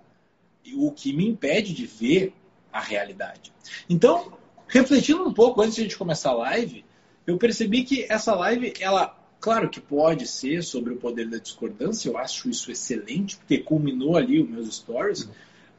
o 0.73 0.91
que 0.91 1.13
me 1.13 1.27
impede 1.27 1.73
de 1.73 1.85
ver 1.85 2.33
a 2.71 2.79
realidade. 2.79 3.53
Então, 3.89 4.37
refletindo 4.67 5.27
um 5.27 5.33
pouco 5.33 5.61
antes 5.61 5.75
de 5.75 5.81
a 5.81 5.83
gente 5.83 5.97
começar 5.97 6.31
a 6.31 6.35
live, 6.35 6.85
eu 7.27 7.37
percebi 7.37 7.83
que 7.83 8.05
essa 8.09 8.33
live, 8.35 8.73
ela, 8.79 9.17
claro 9.45 9.69
que 9.69 9.79
pode 9.79 10.25
ser 10.25 10.63
sobre 10.63 10.91
o 10.91 10.97
poder 10.97 11.29
da 11.29 11.37
discordância, 11.37 12.09
eu 12.09 12.17
acho 12.17 12.49
isso 12.49 12.71
excelente, 12.71 13.37
porque 13.37 13.59
culminou 13.59 14.17
ali 14.17 14.41
os 14.41 14.49
meus 14.49 14.75
stories, 14.75 15.29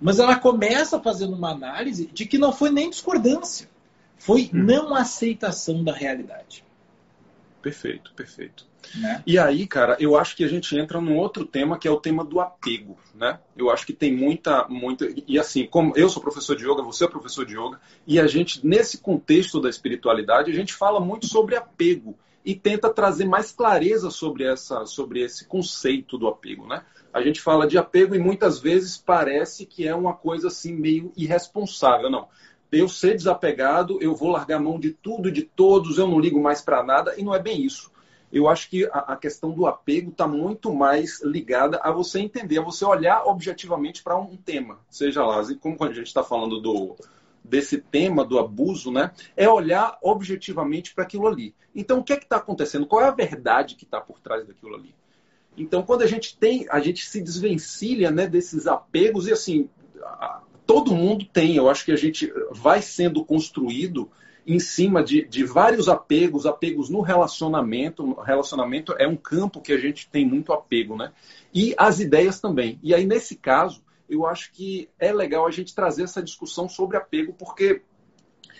mas 0.00 0.20
ela 0.20 0.38
começa 0.38 1.00
fazendo 1.00 1.34
uma 1.34 1.50
análise 1.50 2.06
de 2.06 2.26
que 2.26 2.38
não 2.38 2.52
foi 2.52 2.70
nem 2.70 2.88
discordância, 2.88 3.68
foi 4.16 4.42
hum. 4.54 4.62
não 4.62 4.94
aceitação 4.94 5.82
da 5.82 5.92
realidade. 5.92 6.64
Perfeito, 7.60 8.12
perfeito. 8.14 8.64
Né? 8.94 9.20
E 9.26 9.36
aí, 9.36 9.66
cara, 9.66 9.96
eu 9.98 10.16
acho 10.16 10.36
que 10.36 10.44
a 10.44 10.48
gente 10.48 10.78
entra 10.78 11.00
num 11.00 11.16
outro 11.16 11.44
tema 11.44 11.76
que 11.76 11.88
é 11.88 11.90
o 11.90 11.98
tema 11.98 12.24
do 12.24 12.38
apego, 12.38 12.96
né? 13.16 13.40
Eu 13.56 13.68
acho 13.68 13.84
que 13.84 13.92
tem 13.92 14.14
muita, 14.14 14.68
muita. 14.68 15.12
E 15.26 15.40
assim, 15.40 15.66
como 15.66 15.92
eu 15.96 16.08
sou 16.08 16.22
professor 16.22 16.54
de 16.54 16.62
yoga, 16.62 16.84
você 16.84 17.04
é 17.04 17.08
professor 17.08 17.44
de 17.44 17.58
yoga, 17.58 17.80
e 18.06 18.20
a 18.20 18.28
gente, 18.28 18.64
nesse 18.64 18.98
contexto 18.98 19.60
da 19.60 19.68
espiritualidade, 19.68 20.52
a 20.52 20.54
gente 20.54 20.72
fala 20.72 21.00
muito 21.00 21.26
sobre 21.26 21.56
apego 21.56 22.16
e 22.46 22.54
tenta 22.54 22.88
trazer 22.88 23.24
mais 23.24 23.50
clareza 23.50 24.08
sobre, 24.08 24.44
essa, 24.44 24.86
sobre 24.86 25.20
esse 25.20 25.46
conceito 25.46 26.16
do 26.16 26.28
apego, 26.28 26.64
né? 26.64 26.84
A 27.12 27.20
gente 27.20 27.40
fala 27.40 27.66
de 27.66 27.76
apego 27.76 28.14
e 28.14 28.20
muitas 28.20 28.60
vezes 28.60 28.96
parece 28.96 29.66
que 29.66 29.86
é 29.86 29.92
uma 29.92 30.14
coisa 30.14 30.46
assim 30.46 30.72
meio 30.72 31.12
irresponsável. 31.16 32.08
Não, 32.08 32.28
eu 32.70 32.88
ser 32.88 33.16
desapegado, 33.16 33.98
eu 34.00 34.14
vou 34.14 34.30
largar 34.30 34.60
mão 34.60 34.78
de 34.78 34.90
tudo, 34.90 35.32
de 35.32 35.42
todos, 35.42 35.98
eu 35.98 36.06
não 36.06 36.20
ligo 36.20 36.40
mais 36.40 36.60
para 36.60 36.84
nada, 36.84 37.14
e 37.18 37.24
não 37.24 37.34
é 37.34 37.42
bem 37.42 37.62
isso. 37.62 37.90
Eu 38.32 38.48
acho 38.48 38.70
que 38.70 38.84
a, 38.86 38.98
a 38.98 39.16
questão 39.16 39.50
do 39.50 39.66
apego 39.66 40.10
está 40.10 40.28
muito 40.28 40.72
mais 40.72 41.20
ligada 41.24 41.80
a 41.82 41.90
você 41.90 42.20
entender, 42.20 42.58
a 42.58 42.62
você 42.62 42.84
olhar 42.84 43.24
objetivamente 43.24 44.04
para 44.04 44.16
um 44.16 44.36
tema, 44.36 44.78
seja 44.88 45.24
lá, 45.24 45.42
como 45.60 45.76
quando 45.76 45.92
a 45.92 45.94
gente 45.94 46.08
está 46.08 46.22
falando 46.22 46.60
do, 46.60 46.96
desse 47.48 47.78
tema 47.78 48.24
do 48.24 48.38
abuso, 48.38 48.90
né? 48.90 49.12
É 49.36 49.48
olhar 49.48 49.98
objetivamente 50.02 50.94
para 50.94 51.04
aquilo 51.04 51.26
ali. 51.26 51.54
Então, 51.74 51.98
o 51.98 52.04
que 52.04 52.12
é 52.12 52.16
que 52.16 52.24
está 52.24 52.36
acontecendo? 52.36 52.86
Qual 52.86 53.02
é 53.02 53.06
a 53.06 53.10
verdade 53.10 53.74
que 53.74 53.84
está 53.84 54.00
por 54.00 54.18
trás 54.20 54.46
daquilo 54.46 54.74
ali? 54.74 54.94
Então, 55.56 55.82
quando 55.82 56.02
a 56.02 56.06
gente 56.06 56.36
tem, 56.36 56.66
a 56.70 56.80
gente 56.80 57.06
se 57.06 57.20
desvencilha 57.20 58.10
né, 58.10 58.26
desses 58.26 58.66
apegos 58.66 59.26
e 59.26 59.32
assim, 59.32 59.68
todo 60.66 60.94
mundo 60.94 61.24
tem. 61.24 61.56
Eu 61.56 61.70
acho 61.70 61.84
que 61.84 61.92
a 61.92 61.96
gente 61.96 62.32
vai 62.50 62.82
sendo 62.82 63.24
construído 63.24 64.10
em 64.46 64.60
cima 64.60 65.02
de, 65.02 65.26
de 65.26 65.44
vários 65.44 65.88
apegos, 65.88 66.46
apegos 66.46 66.88
no 66.88 67.00
relacionamento. 67.00 68.12
Relacionamento 68.20 68.94
é 68.98 69.08
um 69.08 69.16
campo 69.16 69.60
que 69.60 69.72
a 69.72 69.78
gente 69.78 70.08
tem 70.08 70.26
muito 70.26 70.52
apego, 70.52 70.96
né? 70.96 71.12
E 71.54 71.74
as 71.76 72.00
ideias 72.00 72.38
também. 72.40 72.78
E 72.82 72.94
aí, 72.94 73.06
nesse 73.06 73.34
caso, 73.34 73.82
eu 74.08 74.26
acho 74.26 74.52
que 74.52 74.88
é 74.98 75.12
legal 75.12 75.46
a 75.46 75.50
gente 75.50 75.74
trazer 75.74 76.04
essa 76.04 76.22
discussão 76.22 76.68
sobre 76.68 76.96
apego, 76.96 77.32
porque 77.32 77.82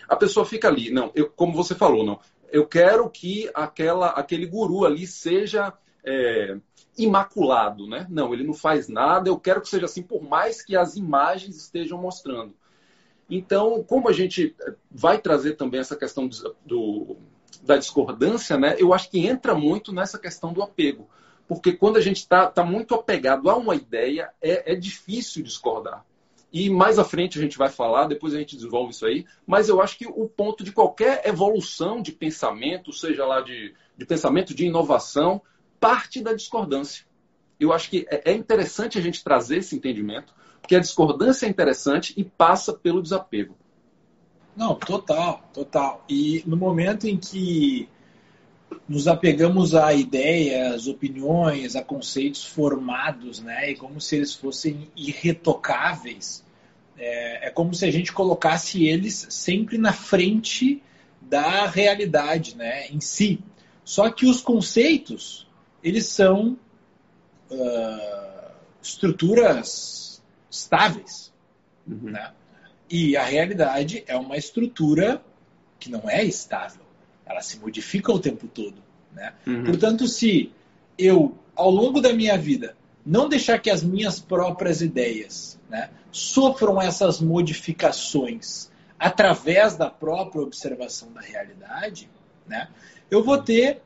a 0.09 0.17
pessoa 0.17 0.47
fica 0.47 0.69
ali, 0.69 0.91
não, 0.91 1.11
eu, 1.15 1.31
como 1.31 1.53
você 1.53 1.75
falou, 1.75 2.05
não, 2.05 2.21
eu 2.51 2.67
quero 2.67 3.09
que 3.11 3.51
aquela, 3.55 4.09
aquele 4.11 4.47
guru 4.47 4.85
ali 4.85 5.07
seja 5.07 5.73
é, 6.05 6.57
imaculado, 6.97 7.87
né? 7.89 8.07
Não, 8.09 8.33
ele 8.33 8.45
não 8.45 8.55
faz 8.55 8.89
nada, 8.89 9.29
eu 9.29 9.39
quero 9.39 9.61
que 9.61 9.69
seja 9.69 9.87
assim, 9.87 10.03
por 10.03 10.23
mais 10.23 10.63
que 10.63 10.77
as 10.77 10.97
imagens 10.97 11.57
estejam 11.57 12.01
mostrando. 12.01 12.55
Então, 13.29 13.83
como 13.83 14.09
a 14.09 14.13
gente 14.13 14.55
vai 14.91 15.19
trazer 15.19 15.55
também 15.55 15.81
essa 15.81 15.97
questão 15.97 16.31
do, 16.65 17.17
da 17.63 17.77
discordância, 17.77 18.57
né? 18.57 18.77
Eu 18.79 18.95
acho 18.95 19.11
que 19.11 19.27
entra 19.27 19.55
muito 19.55 19.93
nessa 19.93 20.19
questão 20.19 20.53
do 20.53 20.63
apego. 20.63 21.09
Porque 21.49 21.73
quando 21.73 21.97
a 21.97 22.01
gente 22.01 22.17
está 22.17 22.47
tá 22.47 22.65
muito 22.65 22.95
apegado 22.95 23.49
a 23.49 23.57
uma 23.57 23.75
ideia, 23.75 24.31
é, 24.41 24.73
é 24.73 24.75
difícil 24.75 25.43
discordar. 25.43 26.05
E 26.53 26.71
mais 26.71 26.99
à 26.99 27.05
frente 27.05 27.39
a 27.39 27.43
gente 27.43 27.59
vai 27.59 27.69
falar, 27.69 28.07
depois 28.07 28.35
a 28.35 28.39
gente 28.39 28.57
desenvolve 28.57 28.91
isso 28.91 29.07
aí. 29.07 29.27
Mas 29.47 29.69
eu 29.69 29.81
acho 29.81 29.99
que 29.99 30.07
o 30.07 30.29
ponto 30.29 30.65
de 30.65 30.73
qualquer 30.73 31.27
evolução 31.27 32.01
de 32.01 32.13
pensamento, 32.13 32.93
seja 32.93 33.25
lá 33.27 33.41
de, 33.41 33.75
de 33.97 34.07
pensamento 34.07 34.55
de 34.55 34.67
inovação, 34.67 35.41
parte 35.79 36.21
da 36.23 36.33
discordância. 36.33 37.05
Eu 37.59 37.73
acho 37.73 37.91
que 37.91 38.07
é, 38.11 38.33
é 38.33 38.35
interessante 38.35 38.99
a 38.99 39.01
gente 39.01 39.23
trazer 39.23 39.59
esse 39.59 39.77
entendimento, 39.77 40.35
porque 40.61 40.75
a 40.77 40.81
discordância 40.81 41.47
é 41.47 41.49
interessante 41.49 42.13
e 42.17 42.25
passa 42.25 42.73
pelo 42.73 43.03
desapego. 43.03 43.57
Não, 44.57 44.75
total, 44.75 45.43
total. 45.53 46.05
E 46.09 46.43
no 46.47 46.57
momento 46.57 47.07
em 47.07 47.19
que 47.19 47.89
nos 48.89 49.09
apegamos 49.09 49.75
a 49.75 49.93
ideias, 49.93 50.87
opiniões, 50.87 51.77
a 51.77 51.83
conceitos 51.83 52.45
formados, 52.45 53.41
né? 53.41 53.71
E 53.71 53.77
como 53.77 54.01
se 54.01 54.17
eles 54.17 54.35
fossem 54.35 54.91
irretocáveis. 54.97 56.45
É, 56.99 57.49
é 57.49 57.51
como 57.51 57.75
se 57.75 57.85
a 57.85 57.91
gente 57.91 58.13
colocasse 58.13 58.87
eles 58.87 59.27
sempre 59.31 59.77
na 59.77 59.93
frente 59.93 60.83
da 61.21 61.67
realidade, 61.67 62.57
né? 62.57 62.89
Em 62.89 63.01
si. 63.01 63.41
Só 63.85 64.11
que 64.11 64.27
os 64.27 64.41
conceitos 64.41 65.47
eles 65.83 66.07
são 66.07 66.59
uh, 67.51 68.53
estruturas 68.83 70.23
estáveis. 70.51 71.33
Uhum. 71.87 72.11
Né? 72.11 72.33
E 72.91 73.17
a 73.17 73.25
realidade 73.25 74.05
é 74.07 74.17
uma 74.17 74.37
estrutura 74.37 75.23
que 75.79 75.91
não 75.91 76.09
é 76.09 76.25
estável. 76.25 76.86
Ela 77.27 77.41
se 77.41 77.59
modifica 77.59 78.13
o 78.13 78.19
tempo 78.19 78.47
todo. 78.47 78.77
Né? 79.13 79.33
Uhum. 79.47 79.65
Portanto, 79.65 80.07
se 80.07 80.53
eu, 80.97 81.37
ao 81.55 81.71
longo 81.71 82.01
da 82.01 82.13
minha 82.13 82.39
vida, 82.39 82.77
não 83.05 83.29
deixar 83.29 83.59
que 83.59 83.71
as 83.71 83.83
minhas 83.83 84.21
próprias 84.21 84.81
ideias 84.81 85.59
né, 85.69 85.91
sofram 86.11 86.81
essas 86.81 87.21
modificações 87.21 88.71
através 88.99 89.77
da 89.77 89.91
própria 89.91 90.43
observação 90.43 91.13
da 91.13 91.21
realidade, 91.21 92.09
né, 92.47 92.69
eu 93.11 93.23
vou 93.23 93.39
ter 93.39 93.83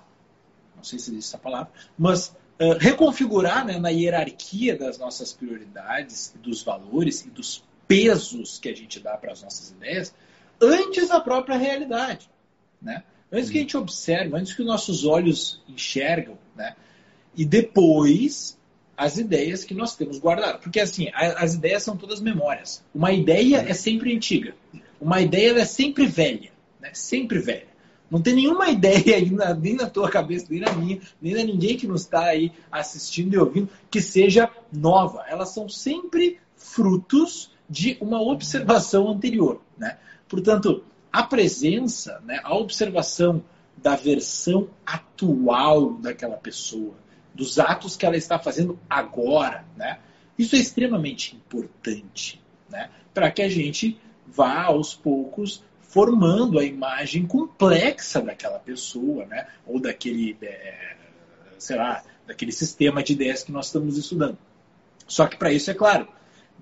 não 0.80 0.84
sei 0.84 0.99
se 0.99 1.10
existe 1.10 1.28
essa 1.28 1.38
palavra, 1.38 1.70
mas 1.96 2.34
uh, 2.58 2.78
reconfigurar 2.78 3.64
né, 3.66 3.78
na 3.78 3.90
hierarquia 3.90 4.76
das 4.76 4.99
nossas 4.99 5.32
prioridades, 5.32 6.34
dos 6.42 6.62
valores 6.62 7.25
e 7.25 7.30
dos 7.30 7.62
pesos 7.87 8.58
que 8.58 8.68
a 8.68 8.75
gente 8.75 8.99
dá 8.99 9.16
para 9.16 9.32
as 9.32 9.42
nossas 9.42 9.70
ideias, 9.70 10.14
antes 10.60 11.08
da 11.08 11.20
própria 11.20 11.56
realidade. 11.56 12.30
Né? 12.80 13.02
Antes 13.30 13.50
que 13.50 13.58
a 13.58 13.60
gente 13.60 13.76
observe, 13.76 14.34
antes 14.34 14.54
que 14.54 14.62
os 14.62 14.66
nossos 14.66 15.04
olhos 15.04 15.62
enxergam, 15.68 16.38
né? 16.56 16.75
e 17.37 17.44
depois 17.44 18.58
as 18.96 19.18
ideias 19.18 19.64
que 19.64 19.75
nós 19.75 19.96
temos 19.96 20.18
guardadas. 20.18 20.60
Porque 20.60 20.80
assim, 20.80 21.08
as 21.14 21.54
ideias 21.54 21.82
são 21.82 21.96
todas 21.96 22.20
memórias. 22.20 22.84
Uma 22.94 23.12
ideia 23.12 23.64
é 23.68 23.72
sempre 23.72 24.14
antiga. 24.14 24.54
Uma 25.00 25.20
ideia 25.20 25.58
é 25.58 25.64
sempre 25.64 26.06
velha. 26.06 26.52
Né? 26.80 26.90
Sempre 26.92 27.38
velha. 27.38 27.70
Não 28.11 28.21
tem 28.21 28.35
nenhuma 28.35 28.69
ideia 28.71 29.17
aí 29.17 29.31
na, 29.31 29.55
nem 29.55 29.75
na 29.75 29.88
tua 29.88 30.11
cabeça, 30.11 30.47
nem 30.50 30.61
na 30.61 30.73
minha, 30.73 31.00
nem 31.21 31.35
na 31.35 31.45
ninguém 31.45 31.76
que 31.76 31.87
nos 31.87 32.02
está 32.02 32.25
aí 32.25 32.52
assistindo 32.71 33.35
e 33.35 33.38
ouvindo 33.38 33.69
que 33.90 34.00
seja 34.00 34.50
nova. 34.73 35.25
Elas 35.29 35.50
são 35.50 35.69
sempre 35.69 36.38
frutos 36.57 37.52
de 37.69 37.97
uma 38.00 38.21
observação 38.21 39.09
anterior. 39.09 39.61
Né? 39.79 39.97
Portanto, 40.29 40.83
a 41.12 41.23
presença, 41.23 42.21
né, 42.25 42.40
a 42.43 42.55
observação 42.55 43.43
da 43.76 43.97
versão 43.97 44.69
atual 44.85 45.95
daquela 45.95 46.37
pessoa, 46.37 46.95
dos 47.35 47.59
atos 47.59 47.97
que 47.97 48.05
ela 48.05 48.17
está 48.17 48.38
fazendo 48.38 48.79
agora. 48.88 49.64
Né? 49.76 49.99
Isso 50.38 50.57
é 50.57 50.59
extremamente 50.59 51.37
importante 51.37 52.43
né? 52.69 52.90
para 53.14 53.31
que 53.31 53.43
a 53.43 53.49
gente 53.49 53.99
vá 54.26 54.64
aos 54.64 54.95
poucos 54.95 55.62
formando 55.90 56.59
a 56.59 56.64
imagem 56.64 57.26
complexa 57.26 58.20
daquela 58.20 58.61
pessoa, 58.61 59.26
né? 59.26 59.49
ou 59.66 59.80
daquele, 59.80 60.37
é, 60.40 60.94
sei 61.59 61.76
lá, 61.76 62.04
daquele 62.26 62.52
sistema 62.52 63.02
de 63.02 63.12
ideias 63.12 63.42
que 63.42 63.50
nós 63.50 63.66
estamos 63.66 63.99
estudando. 63.99 64.38
Só 65.09 65.26
que 65.26 65.37
para 65.37 65.52
isso, 65.52 65.68
é 65.68 65.75
claro, 65.75 66.06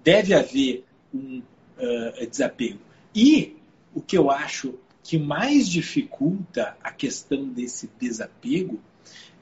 deve 0.02 0.32
haver 0.32 0.87
um 1.12 1.42
uh, 1.78 2.26
desapego. 2.26 2.78
E 3.14 3.56
o 3.94 4.00
que 4.00 4.16
eu 4.16 4.30
acho 4.30 4.75
que 5.02 5.18
mais 5.18 5.68
dificulta 5.68 6.75
a 6.82 6.90
questão 6.90 7.49
desse 7.49 7.90
desapego 8.00 8.80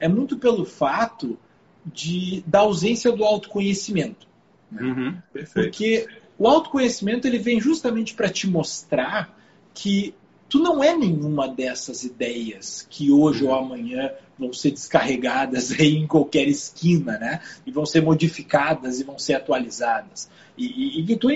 é 0.01 0.09
muito 0.09 0.37
pelo 0.37 0.65
fato 0.65 1.39
de, 1.85 2.43
da 2.45 2.59
ausência 2.59 3.09
do 3.13 3.23
autoconhecimento. 3.23 4.27
Né? 4.69 4.81
Uhum, 4.81 5.43
Porque 5.53 6.07
o 6.37 6.45
autoconhecimento 6.45 7.25
ele 7.25 7.39
vem 7.39 7.61
justamente 7.61 8.13
para 8.13 8.27
te 8.27 8.47
mostrar 8.47 9.36
que 9.77 10.15
tu 10.49 10.59
não 10.59 10.83
é 10.83 10.95
nenhuma 10.95 11.47
dessas 11.47 12.03
ideias 12.03 12.87
que 12.89 13.11
hoje 13.11 13.43
ou 13.43 13.53
amanhã 13.53 14.11
vão 14.37 14.51
ser 14.51 14.71
descarregadas 14.71 15.71
aí 15.79 15.95
em 15.95 16.07
qualquer 16.07 16.47
esquina, 16.47 17.17
né? 17.19 17.41
E 17.65 17.71
vão 17.71 17.85
ser 17.85 18.01
modificadas 18.01 18.99
e 18.99 19.03
vão 19.03 19.19
ser 19.19 19.35
atualizadas. 19.35 20.29
E, 20.57 20.65
e, 20.65 21.01
e 21.01 21.05
que 21.05 21.15
tu 21.15 21.29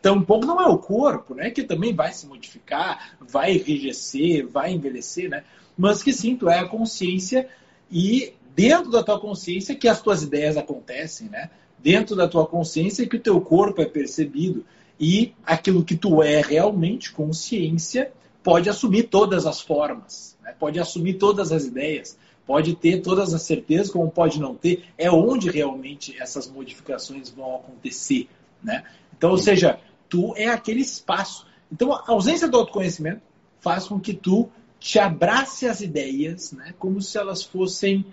tampouco 0.00 0.46
não 0.46 0.60
é 0.60 0.66
o 0.66 0.78
corpo, 0.78 1.34
né? 1.34 1.50
Que 1.50 1.62
também 1.62 1.94
vai 1.94 2.12
se 2.12 2.26
modificar, 2.26 3.16
vai 3.20 3.52
enrijecer, 3.52 4.46
vai 4.46 4.72
envelhecer, 4.72 5.28
né? 5.28 5.44
Mas 5.76 6.02
que 6.02 6.12
sim, 6.12 6.34
tu 6.34 6.48
é 6.48 6.58
a 6.58 6.68
consciência 6.68 7.46
e 7.90 8.32
dentro 8.54 8.90
da 8.90 9.02
tua 9.02 9.20
consciência 9.20 9.74
que 9.74 9.86
as 9.86 10.00
tuas 10.00 10.22
ideias 10.22 10.56
acontecem, 10.56 11.28
né? 11.28 11.50
Dentro 11.78 12.16
da 12.16 12.26
tua 12.26 12.46
consciência 12.46 13.06
que 13.06 13.16
o 13.16 13.20
teu 13.20 13.38
corpo 13.38 13.82
é 13.82 13.84
percebido 13.84 14.64
e 14.98 15.34
aquilo 15.44 15.84
que 15.84 15.96
tu 15.96 16.22
é 16.22 16.40
realmente, 16.40 17.12
consciência, 17.12 18.12
pode 18.42 18.68
assumir 18.68 19.04
todas 19.04 19.46
as 19.46 19.60
formas, 19.60 20.36
né? 20.42 20.54
pode 20.58 20.78
assumir 20.78 21.14
todas 21.14 21.52
as 21.52 21.64
ideias, 21.64 22.16
pode 22.46 22.74
ter 22.76 23.02
todas 23.02 23.34
as 23.34 23.42
certezas, 23.42 23.90
como 23.90 24.10
pode 24.10 24.40
não 24.40 24.54
ter, 24.54 24.84
é 24.96 25.10
onde 25.10 25.50
realmente 25.50 26.16
essas 26.18 26.48
modificações 26.48 27.28
vão 27.28 27.56
acontecer. 27.56 28.28
Né? 28.62 28.84
Então, 29.16 29.30
ou 29.30 29.38
seja, 29.38 29.80
tu 30.08 30.32
é 30.36 30.46
aquele 30.46 30.80
espaço. 30.80 31.46
Então, 31.70 31.92
a 31.92 32.04
ausência 32.06 32.48
do 32.48 32.56
autoconhecimento 32.56 33.20
faz 33.58 33.88
com 33.88 33.98
que 33.98 34.14
tu 34.14 34.48
te 34.78 34.98
abrace 34.98 35.66
as 35.66 35.80
ideias 35.80 36.52
né, 36.52 36.72
como 36.78 37.02
se 37.02 37.18
elas 37.18 37.42
fossem 37.42 38.06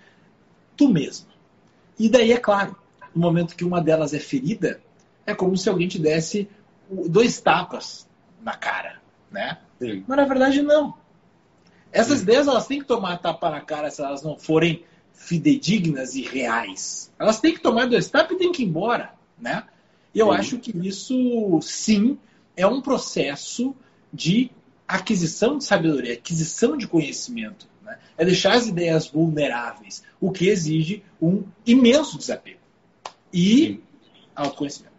tu 0.76 0.90
mesmo. 0.90 1.28
E 2.00 2.10
daí, 2.10 2.32
é 2.32 2.38
claro, 2.38 2.76
no 3.14 3.22
momento 3.22 3.56
que 3.56 3.64
uma 3.64 3.80
delas 3.80 4.14
é 4.14 4.20
ferida, 4.20 4.82
é 5.26 5.36
como 5.36 5.56
se 5.56 5.70
alguém 5.70 5.88
te 5.88 6.00
desse 6.00 6.50
dois 6.90 7.40
tapas 7.42 8.08
na 8.42 8.56
cara. 8.56 9.02
Né? 9.32 9.58
Sim. 9.80 10.04
Mas 10.08 10.18
na 10.18 10.26
verdade, 10.26 10.62
não. 10.62 10.96
Essas 11.92 12.18
Sim. 12.18 12.24
ideias 12.24 12.48
elas 12.48 12.68
têm 12.68 12.80
que 12.80 12.86
tomar 12.86 13.18
tapa 13.18 13.50
na 13.50 13.62
cara 13.62 13.90
se 13.90 14.02
elas 14.02 14.24
não 14.24 14.38
forem 14.38 14.84
fidedignas 15.14 16.16
e 16.16 16.22
reais. 16.22 17.12
Elas 17.18 17.40
têm 17.40 17.54
que 17.54 17.62
tomar 17.62 17.88
dois 17.88 18.10
tapas 18.10 18.36
e 18.36 18.40
têm 18.40 18.52
que 18.52 18.64
ir 18.64 18.66
embora. 18.66 19.14
Né? 19.40 19.64
E 20.14 20.20
eu 20.20 20.28
sim. 20.28 20.34
acho 20.34 20.58
que 20.60 20.76
isso, 20.88 21.60
sim, 21.62 22.18
é 22.56 22.66
um 22.68 22.82
processo 22.82 23.76
de 24.12 24.52
aquisição 24.88 25.58
de 25.58 25.64
sabedoria, 25.64 26.14
aquisição 26.14 26.78
de 26.78 26.88
conhecimento. 26.88 27.68
Né? 27.82 27.98
É 28.18 28.26
deixar 28.26 28.54
as 28.54 28.68
ideias 28.68 29.08
vulneráveis, 29.08 30.04
o 30.20 30.32
que 30.32 30.48
exige 30.48 31.04
um 31.22 31.44
imenso 31.66 32.18
desapego 32.18 32.60
e 33.32 33.58
sim. 33.58 33.82
autoconhecimento. 34.36 34.93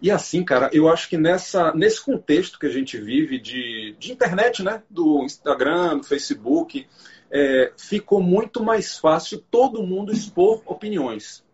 E 0.00 0.10
assim, 0.10 0.44
cara, 0.44 0.70
eu 0.72 0.88
acho 0.88 1.08
que 1.08 1.16
nessa, 1.16 1.72
nesse 1.74 2.04
contexto 2.04 2.58
que 2.58 2.66
a 2.66 2.70
gente 2.70 2.98
vive 2.98 3.38
de, 3.38 3.96
de 3.98 4.12
internet, 4.12 4.62
né? 4.62 4.82
Do 4.88 5.24
Instagram, 5.24 5.98
do 5.98 6.04
Facebook, 6.04 6.86
é, 7.30 7.72
ficou 7.76 8.22
muito 8.22 8.62
mais 8.62 8.96
fácil 8.96 9.42
todo 9.50 9.82
mundo 9.82 10.12
expor 10.12 10.62
opiniões. 10.66 11.44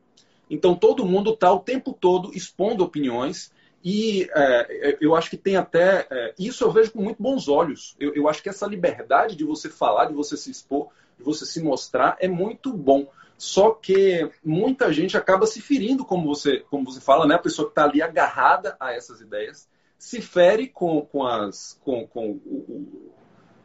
Então 0.49 0.75
todo 0.75 1.07
mundo 1.07 1.33
está 1.33 1.51
o 1.53 1.61
tempo 1.61 1.93
todo 1.93 2.35
expondo 2.35 2.85
opiniões 2.85 3.51
e 3.85 4.29
é, 4.35 4.97
eu 4.99 5.15
acho 5.15 5.29
que 5.29 5.37
tem 5.37 5.57
até. 5.57 6.07
É, 6.11 6.35
isso 6.39 6.65
eu 6.65 6.71
vejo 6.71 6.93
com 6.93 7.03
muito 7.03 7.23
bons 7.23 7.49
olhos. 7.49 7.95
Eu, 8.01 8.15
eu, 8.15 8.29
acho 8.29 8.43
que 8.43 8.49
essa 8.49 8.67
liberdade 8.67 9.37
de 9.37 9.45
você 9.45 9.69
falar, 9.69 10.07
de 10.07 10.15
você 10.15 10.39
se 10.39 10.51
expor, 10.51 10.89
de 11.19 11.25
você 11.25 11.45
se 11.45 11.63
mostrar, 11.63 12.17
é 12.19 12.27
muito 12.27 12.73
bom. 12.73 13.07
Só 13.37 13.71
que 13.71 14.31
muita 14.45 14.93
gente 14.93 15.17
acaba 15.17 15.47
se 15.47 15.61
ferindo, 15.61 16.05
como 16.05 16.27
você, 16.27 16.61
como 16.71 16.85
você 16.85 17.01
fala, 17.01 17.27
né? 17.27 17.35
A 17.35 17.41
pessoa 17.41 17.67
que 17.67 17.73
está 17.73 17.85
ali 17.85 18.01
agarrada 18.01 18.77
a 18.79 18.93
essas 18.93 19.21
ideias 19.21 19.69
se 19.99 20.21
fere 20.21 20.69
com, 20.69 21.01
com, 21.03 21.27
as, 21.27 21.81
com, 21.83 22.07
com, 22.07 22.39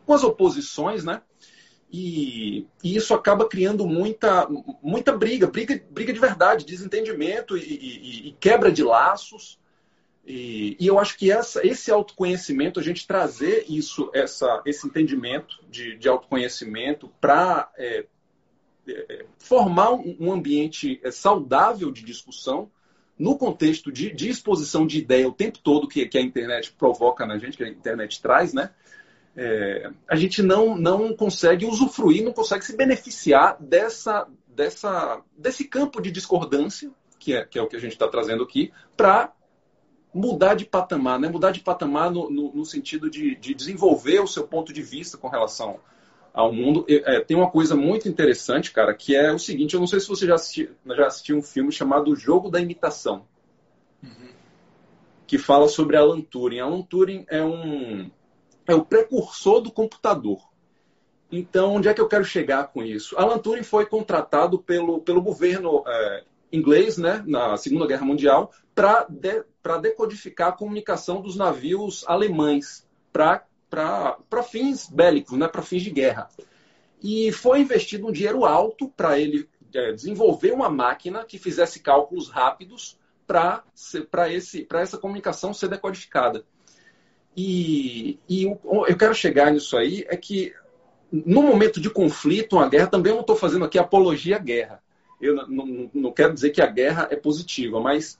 com 0.05 0.13
as 0.13 0.23
oposições, 0.23 1.03
né? 1.03 1.21
E, 1.91 2.67
e, 2.83 2.95
isso 2.95 3.13
acaba 3.13 3.47
criando 3.47 3.85
muita, 3.85 4.47
muita 4.81 5.11
briga, 5.11 5.47
briga, 5.47 5.83
briga 5.89 6.13
de 6.13 6.19
verdade, 6.19 6.65
desentendimento 6.65 7.57
e, 7.57 7.61
e, 7.61 8.27
e 8.29 8.31
quebra 8.39 8.71
de 8.71 8.83
laços. 8.83 9.59
E, 10.25 10.77
eu 10.79 10.99
acho 10.99 11.17
que 11.17 11.31
essa, 11.31 11.65
esse 11.65 11.91
autoconhecimento, 11.91 12.79
a 12.79 12.83
gente 12.83 13.07
trazer 13.07 13.65
isso, 13.67 14.11
essa, 14.13 14.61
esse 14.65 14.85
entendimento 14.85 15.63
de, 15.67 15.97
de 15.97 16.07
autoconhecimento 16.07 17.09
para 17.19 17.71
é, 17.75 18.05
formar 19.37 19.93
um, 19.93 20.31
ambiente 20.31 20.99
é, 21.03 21.11
saudável 21.11 21.91
de 21.91 22.03
discussão 22.03 22.69
no 23.17 23.37
contexto 23.37 23.91
de, 23.91 24.11
de 24.11 24.29
exposição 24.29 24.87
de 24.87 24.99
ideia 24.99 25.27
o 25.27 25.33
tempo 25.33 25.59
todo 25.59 25.87
que, 25.87 26.05
que 26.07 26.17
a 26.17 26.21
internet 26.21 26.71
provoca 26.71 27.25
na 27.25 27.37
gente, 27.37 27.57
que 27.57 27.63
a 27.63 27.69
internet 27.69 28.21
traz, 28.21 28.53
né? 28.53 28.71
é, 29.35 29.89
a 30.07 30.17
gente 30.17 30.41
não, 30.41 30.75
não 30.75 31.15
consegue 31.15 31.65
usufruir, 31.65 32.23
não 32.23 32.33
consegue 32.33 32.65
se 32.65 32.75
beneficiar 32.75 33.55
dessa, 33.59 34.27
dessa, 34.47 35.21
desse 35.37 35.63
campo 35.63 36.01
de 36.01 36.11
discordância, 36.11 36.91
que 37.17 37.33
é, 37.33 37.45
que 37.45 37.57
é 37.57 37.61
o 37.61 37.67
que 37.67 37.77
a 37.77 37.79
gente 37.79 37.93
está 37.93 38.07
trazendo 38.07 38.43
aqui, 38.43 38.71
para 38.97 39.31
mudar 40.13 40.55
de 40.55 40.65
patamar, 40.65 41.19
né? 41.19 41.29
mudar 41.29 41.51
de 41.51 41.61
patamar 41.61 42.11
no, 42.11 42.29
no, 42.29 42.53
no 42.53 42.65
sentido 42.65 43.09
de, 43.09 43.35
de, 43.35 43.53
desenvolver 43.53 44.19
o 44.19 44.27
seu 44.27 44.45
ponto 44.45 44.73
de 44.73 44.81
vista 44.81 45.17
com 45.17 45.29
relação 45.29 45.79
ao 46.33 46.53
mundo. 46.53 46.85
É, 46.87 47.19
tem 47.19 47.35
uma 47.35 47.49
coisa 47.49 47.75
muito 47.75 48.07
interessante, 48.07 48.71
cara, 48.71 48.93
que 48.93 49.15
é 49.15 49.31
o 49.31 49.39
seguinte: 49.39 49.73
eu 49.73 49.79
não 49.79 49.87
sei 49.87 49.99
se 49.99 50.07
você 50.07 50.25
já, 50.25 50.35
assisti, 50.35 50.69
já 50.87 51.07
assistiu 51.07 51.37
um 51.37 51.41
filme 51.41 51.71
chamado 51.71 52.11
O 52.11 52.15
Jogo 52.15 52.49
da 52.49 52.59
Imitação, 52.59 53.25
uhum. 54.03 54.29
que 55.25 55.37
fala 55.37 55.67
sobre 55.67 55.97
Alan 55.97 56.21
Turing. 56.21 56.59
Alan 56.59 56.81
Turing 56.81 57.25
é 57.29 57.43
um 57.43 58.09
é 58.67 58.75
o 58.75 58.85
precursor 58.85 59.61
do 59.61 59.71
computador. 59.71 60.47
Então, 61.31 61.75
onde 61.75 61.87
é 61.87 61.93
que 61.93 62.01
eu 62.01 62.07
quero 62.07 62.23
chegar 62.23 62.67
com 62.67 62.83
isso? 62.83 63.17
Alan 63.17 63.37
Turing 63.37 63.63
foi 63.63 63.85
contratado 63.85 64.59
pelo, 64.59 64.99
pelo 65.01 65.21
governo 65.21 65.83
é, 65.87 66.23
inglês, 66.51 66.97
né, 66.97 67.23
na 67.27 67.55
Segunda 67.57 67.87
Guerra 67.87 68.05
Mundial, 68.05 68.51
para 68.73 69.05
de, 69.09 69.43
decodificar 69.81 70.49
a 70.49 70.53
comunicação 70.53 71.21
dos 71.21 71.35
navios 71.35 72.03
alemães 72.07 72.87
para 73.11 73.45
fins 74.43 74.89
bélicos, 74.89 75.37
né, 75.37 75.47
para 75.47 75.61
fins 75.61 75.83
de 75.83 75.91
guerra. 75.91 76.29
E 77.01 77.31
foi 77.31 77.61
investido 77.61 78.07
um 78.07 78.11
dinheiro 78.11 78.45
alto 78.45 78.89
para 78.89 79.19
ele 79.19 79.47
é, 79.73 79.91
desenvolver 79.91 80.51
uma 80.51 80.69
máquina 80.69 81.23
que 81.23 81.37
fizesse 81.37 81.79
cálculos 81.79 82.29
rápidos 82.29 82.97
para 83.25 83.63
essa 84.81 84.97
comunicação 84.97 85.53
ser 85.53 85.69
decodificada. 85.69 86.43
E, 87.37 88.19
e 88.27 88.45
eu 88.45 88.97
quero 88.97 89.13
chegar 89.13 89.51
nisso 89.51 89.77
aí, 89.77 90.03
é 90.09 90.17
que 90.17 90.53
no 91.11 91.41
momento 91.41 91.79
de 91.79 91.89
conflito, 91.89 92.55
uma 92.55 92.67
guerra, 92.67 92.87
também 92.87 93.11
eu 93.11 93.15
não 93.15 93.21
estou 93.21 93.35
fazendo 93.35 93.65
aqui 93.65 93.77
apologia 93.77 94.35
à 94.35 94.39
guerra. 94.39 94.83
Eu 95.21 95.47
não 95.93 96.11
quero 96.11 96.33
dizer 96.33 96.51
que 96.51 96.61
a 96.61 96.67
guerra 96.67 97.07
é 97.11 97.15
positiva, 97.15 97.79
mas 97.79 98.19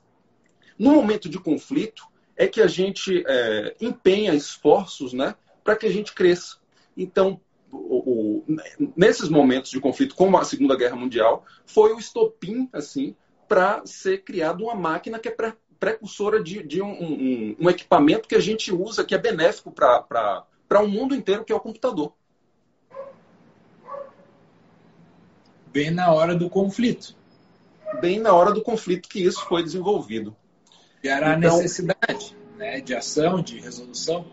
no 0.78 0.92
momento 0.92 1.30
de 1.30 1.40
conflito 1.40 2.08
é 2.39 2.47
que 2.47 2.62
a 2.62 2.67
gente 2.67 3.21
é, 3.28 3.75
empenha 3.82 4.34
esforços 4.34 5.12
né, 5.12 5.36
para 5.62 5.75
que 5.75 5.86
a 5.86 5.91
gente 5.91 6.13
cresça. 6.13 6.56
Então, 6.95 7.41
o, 7.69 8.43
o, 8.47 8.58
nesses 8.95 9.28
momentos 9.28 9.69
de 9.69 9.80
conflito, 9.82 10.15
como 10.15 10.38
a 10.38 10.45
Segunda 10.45 10.78
Guerra 10.78 10.95
Mundial, 10.95 11.45
foi 11.65 11.93
o 11.93 11.99
estopim 11.99 12.69
assim, 12.71 13.13
para 13.45 13.86
ser 13.86 14.23
criada 14.23 14.63
uma 14.63 14.73
máquina 14.73 15.19
que 15.19 15.28
é 15.28 15.36
precursora 15.78 16.41
de, 16.41 16.63
de 16.63 16.82
um, 16.82 16.89
um, 16.89 17.56
um, 17.60 17.69
equipamento 17.69 18.28
que 18.28 18.36
a 18.36 18.39
gente 18.39 18.71
usa, 18.71 19.04
que 19.04 19.13
é 19.13 19.17
benéfico 19.17 19.69
para 19.69 20.45
o 20.71 20.84
um 20.84 20.88
mundo 20.88 21.13
inteiro, 21.13 21.43
que 21.43 21.52
é 21.52 21.56
o 21.56 21.60
computador. 21.60 22.13
Bem 25.67 25.91
na 25.91 26.10
hora 26.13 26.34
do 26.34 26.49
conflito. 26.49 27.17
Bem 27.99 28.17
na 28.17 28.34
hora 28.34 28.54
do 28.54 28.62
conflito 28.62 29.10
que 29.10 29.21
isso 29.21 29.45
foi 29.45 29.62
desenvolvido. 29.62 30.36
E 31.04 31.08
era 31.08 31.38
então, 31.38 31.56
a 31.56 31.62
necessidade 31.62 32.36
né, 32.58 32.82
de 32.82 32.96
ação, 32.96 33.42
de 33.42 33.60
resolução. 33.60 34.26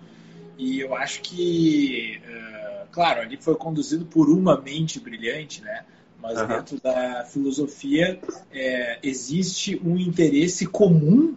E 0.58 0.80
eu 0.80 0.94
acho 0.94 1.20
que, 1.20 2.20
uh, 2.26 2.86
claro, 2.90 3.20
ali 3.20 3.36
foi 3.36 3.54
conduzido 3.54 4.06
por 4.06 4.28
uma 4.28 4.60
mente 4.60 4.98
brilhante, 4.98 5.62
né? 5.62 5.84
mas 6.20 6.38
uhum. 6.38 6.46
dentro 6.48 6.80
da 6.80 7.24
filosofia 7.24 8.20
é, 8.52 8.98
existe 9.02 9.80
um 9.84 9.96
interesse 9.96 10.66
comum 10.66 11.36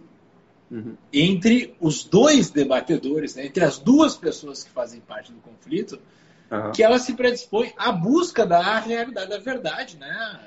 uhum. 0.70 0.96
entre 1.12 1.74
os 1.80 2.02
dois 2.02 2.50
debatedores, 2.50 3.34
né, 3.34 3.46
entre 3.46 3.64
as 3.64 3.78
duas 3.78 4.16
pessoas 4.16 4.64
que 4.64 4.70
fazem 4.70 5.00
parte 5.00 5.32
do 5.32 5.38
conflito, 5.40 6.00
uhum. 6.50 6.72
que 6.72 6.82
ela 6.82 6.98
se 6.98 7.14
predispõe 7.14 7.72
à 7.76 7.92
busca 7.92 8.46
da 8.46 8.78
realidade, 8.80 9.30
da 9.30 9.38
verdade, 9.38 9.96
né, 9.96 10.40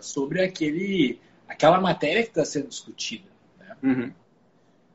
sobre 0.00 0.42
aquele, 0.42 1.20
aquela 1.46 1.78
matéria 1.80 2.22
que 2.22 2.30
está 2.30 2.44
sendo 2.44 2.68
discutida. 2.68 3.28
Uhum. 3.82 4.12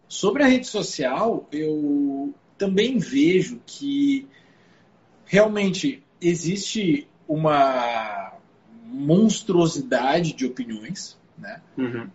Sobre 0.07 0.43
a 0.43 0.47
rede 0.47 0.67
social, 0.67 1.47
eu 1.51 2.33
também 2.57 2.97
vejo 2.97 3.61
que 3.65 4.27
realmente 5.25 6.03
existe 6.21 7.07
uma 7.27 8.33
monstruosidade 8.85 10.33
de 10.33 10.45
opiniões, 10.45 11.17
né? 11.37 11.61
Uhum. 11.77 12.07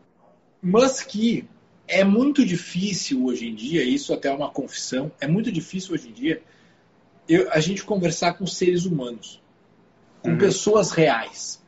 mas 0.62 1.02
que 1.02 1.44
é 1.88 2.04
muito 2.04 2.44
difícil 2.44 3.24
hoje 3.24 3.48
em 3.48 3.54
dia, 3.54 3.82
isso 3.82 4.12
até 4.14 4.28
é 4.28 4.32
uma 4.32 4.50
confissão, 4.50 5.10
é 5.20 5.26
muito 5.26 5.50
difícil 5.50 5.94
hoje 5.94 6.08
em 6.08 6.12
dia 6.12 6.42
eu, 7.28 7.50
a 7.52 7.60
gente 7.60 7.84
conversar 7.84 8.34
com 8.34 8.46
seres 8.46 8.84
humanos, 8.84 9.42
com 10.22 10.30
uhum. 10.30 10.38
pessoas 10.38 10.92
reais, 10.92 11.62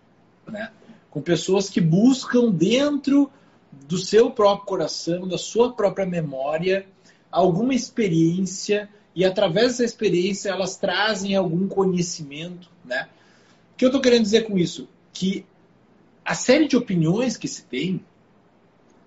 né? 0.47 0.71
com 1.11 1.21
pessoas 1.21 1.69
que 1.69 1.81
buscam 1.81 2.51
dentro 2.51 3.31
do 3.73 3.99
seu 3.99 4.31
próprio 4.31 4.67
coração, 4.67 5.29
da 5.29 5.39
sua 5.39 5.73
própria 5.73 6.07
memória, 6.07 6.87
alguma 7.31 7.75
experiência 7.75 8.89
e 9.15 9.25
através 9.25 9.69
dessa 9.69 9.85
experiência 9.85 10.51
elas 10.51 10.77
trazem 10.77 11.35
algum 11.35 11.69
conhecimento, 11.69 12.71
né? 12.85 13.09
O 13.73 13.77
que 13.77 13.85
eu 13.85 13.89
estou 13.89 14.01
querendo 14.01 14.23
dizer 14.23 14.43
com 14.43 14.59
isso? 14.59 14.89
Que 15.13 15.47
a 16.25 16.35
série 16.35 16.69
de 16.69 16.77
opiniões 16.77 17.37
que 17.37 17.49
se 17.49 17.65
tem, 17.65 18.05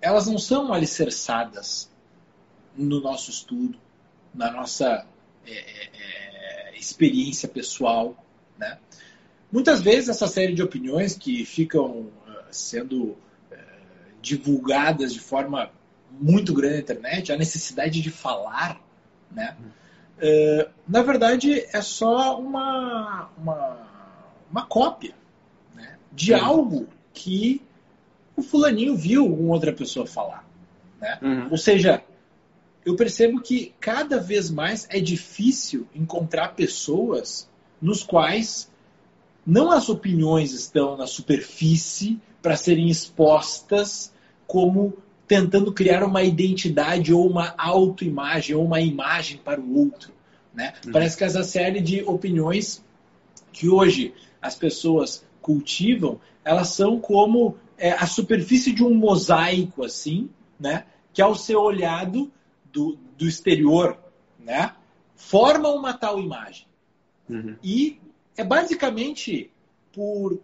elas 0.00 0.26
não 0.26 0.38
são 0.38 0.72
alicerçadas 0.72 1.90
no 2.76 3.00
nosso 3.00 3.30
estudo, 3.30 3.78
na 4.34 4.50
nossa 4.50 5.06
é, 5.46 5.52
é, 5.52 5.90
é 6.72 6.78
experiência 6.78 7.48
pessoal, 7.48 8.16
né? 8.58 8.78
Muitas 9.50 9.80
vezes 9.80 10.08
essa 10.08 10.26
série 10.26 10.52
de 10.52 10.62
opiniões 10.62 11.16
que 11.16 11.44
ficam 11.44 12.00
uh, 12.00 12.12
sendo 12.50 13.16
divulgadas 14.24 15.12
de 15.12 15.20
forma 15.20 15.70
muito 16.10 16.54
grande 16.54 16.74
na 16.74 16.80
internet, 16.80 17.32
a 17.32 17.36
necessidade 17.36 18.00
de 18.00 18.10
falar, 18.10 18.80
né? 19.30 19.56
Uh, 20.16 20.70
na 20.88 21.02
verdade 21.02 21.66
é 21.72 21.82
só 21.82 22.40
uma, 22.40 23.28
uma, 23.36 23.78
uma 24.48 24.64
cópia 24.64 25.12
né? 25.74 25.98
de 26.12 26.32
algo 26.32 26.86
que 27.12 27.60
o 28.36 28.42
fulaninho 28.42 28.96
viu 28.96 29.26
uma 29.26 29.52
outra 29.52 29.72
pessoa 29.72 30.06
falar. 30.06 30.48
Né? 31.00 31.18
Uhum. 31.20 31.48
Ou 31.50 31.58
seja, 31.58 32.02
eu 32.86 32.94
percebo 32.94 33.40
que 33.40 33.74
cada 33.80 34.20
vez 34.20 34.50
mais 34.50 34.86
é 34.88 35.00
difícil 35.00 35.86
encontrar 35.92 36.54
pessoas 36.54 37.50
nos 37.82 38.04
quais 38.04 38.70
não 39.44 39.70
as 39.70 39.88
opiniões 39.88 40.52
estão 40.52 40.96
na 40.96 41.08
superfície 41.08 42.20
para 42.40 42.56
serem 42.56 42.88
expostas 42.88 44.13
como 44.46 44.94
tentando 45.26 45.72
criar 45.72 46.04
uma 46.04 46.22
identidade 46.22 47.12
ou 47.12 47.28
uma 47.28 47.54
autoimagem 47.56 48.54
ou 48.54 48.64
uma 48.64 48.80
imagem 48.80 49.38
para 49.38 49.60
o 49.60 49.76
outro. 49.76 50.12
Né? 50.52 50.74
Uhum. 50.84 50.92
Parece 50.92 51.16
que 51.16 51.24
essa 51.24 51.42
série 51.42 51.80
de 51.80 52.02
opiniões 52.02 52.84
que 53.52 53.68
hoje 53.68 54.14
as 54.40 54.54
pessoas 54.54 55.24
cultivam, 55.40 56.20
elas 56.44 56.68
são 56.68 57.00
como 57.00 57.56
é, 57.78 57.92
a 57.92 58.06
superfície 58.06 58.72
de 58.72 58.84
um 58.84 58.94
mosaico, 58.94 59.82
assim, 59.84 60.28
né? 60.58 60.84
que 61.12 61.22
ao 61.22 61.34
ser 61.34 61.56
olhado 61.56 62.30
do, 62.72 62.98
do 63.16 63.26
exterior, 63.26 63.98
né? 64.38 64.74
forma 65.14 65.68
uma 65.70 65.94
tal 65.94 66.20
imagem. 66.20 66.66
Uhum. 67.28 67.56
E 67.62 67.98
é 68.36 68.44
basicamente 68.44 69.50
por 69.92 70.40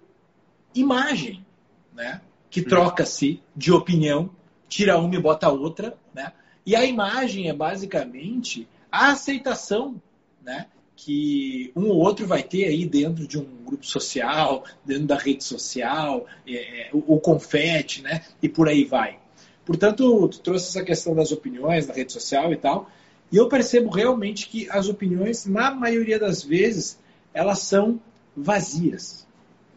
imagem, 0.74 1.44
né? 1.92 2.20
Que 2.50 2.62
troca-se 2.62 3.40
de 3.54 3.72
opinião, 3.72 4.30
tira 4.68 4.98
uma 4.98 5.14
e 5.14 5.20
bota 5.20 5.48
outra, 5.48 5.96
né? 6.14 6.32
E 6.66 6.76
a 6.76 6.84
imagem 6.84 7.48
é 7.48 7.52
basicamente 7.52 8.68
a 8.90 9.12
aceitação, 9.12 10.00
né? 10.42 10.66
Que 10.96 11.72
um 11.74 11.88
ou 11.88 11.96
outro 11.96 12.26
vai 12.26 12.42
ter 12.42 12.64
aí 12.66 12.86
dentro 12.86 13.26
de 13.26 13.38
um 13.38 13.46
grupo 13.64 13.86
social, 13.86 14.64
dentro 14.84 15.06
da 15.06 15.16
rede 15.16 15.44
social, 15.44 16.26
é, 16.46 16.88
é, 16.88 16.90
o, 16.92 17.14
o 17.14 17.20
confete, 17.20 18.02
né? 18.02 18.22
E 18.42 18.48
por 18.48 18.68
aí 18.68 18.84
vai. 18.84 19.18
Portanto, 19.64 20.28
tu 20.28 20.40
trouxe 20.40 20.68
essa 20.68 20.84
questão 20.84 21.14
das 21.14 21.32
opiniões 21.32 21.86
na 21.86 21.94
rede 21.94 22.12
social 22.12 22.52
e 22.52 22.56
tal, 22.56 22.90
e 23.30 23.36
eu 23.36 23.48
percebo 23.48 23.90
realmente 23.90 24.48
que 24.48 24.68
as 24.70 24.88
opiniões, 24.88 25.46
na 25.46 25.70
maioria 25.70 26.18
das 26.18 26.42
vezes, 26.42 26.98
elas 27.32 27.60
são 27.60 28.00
vazias. 28.36 29.26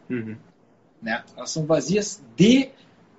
Uhum. 0.09 0.36
Né? 1.03 1.23
Elas 1.35 1.51
são 1.51 1.65
vazias 1.65 2.23
de 2.35 2.69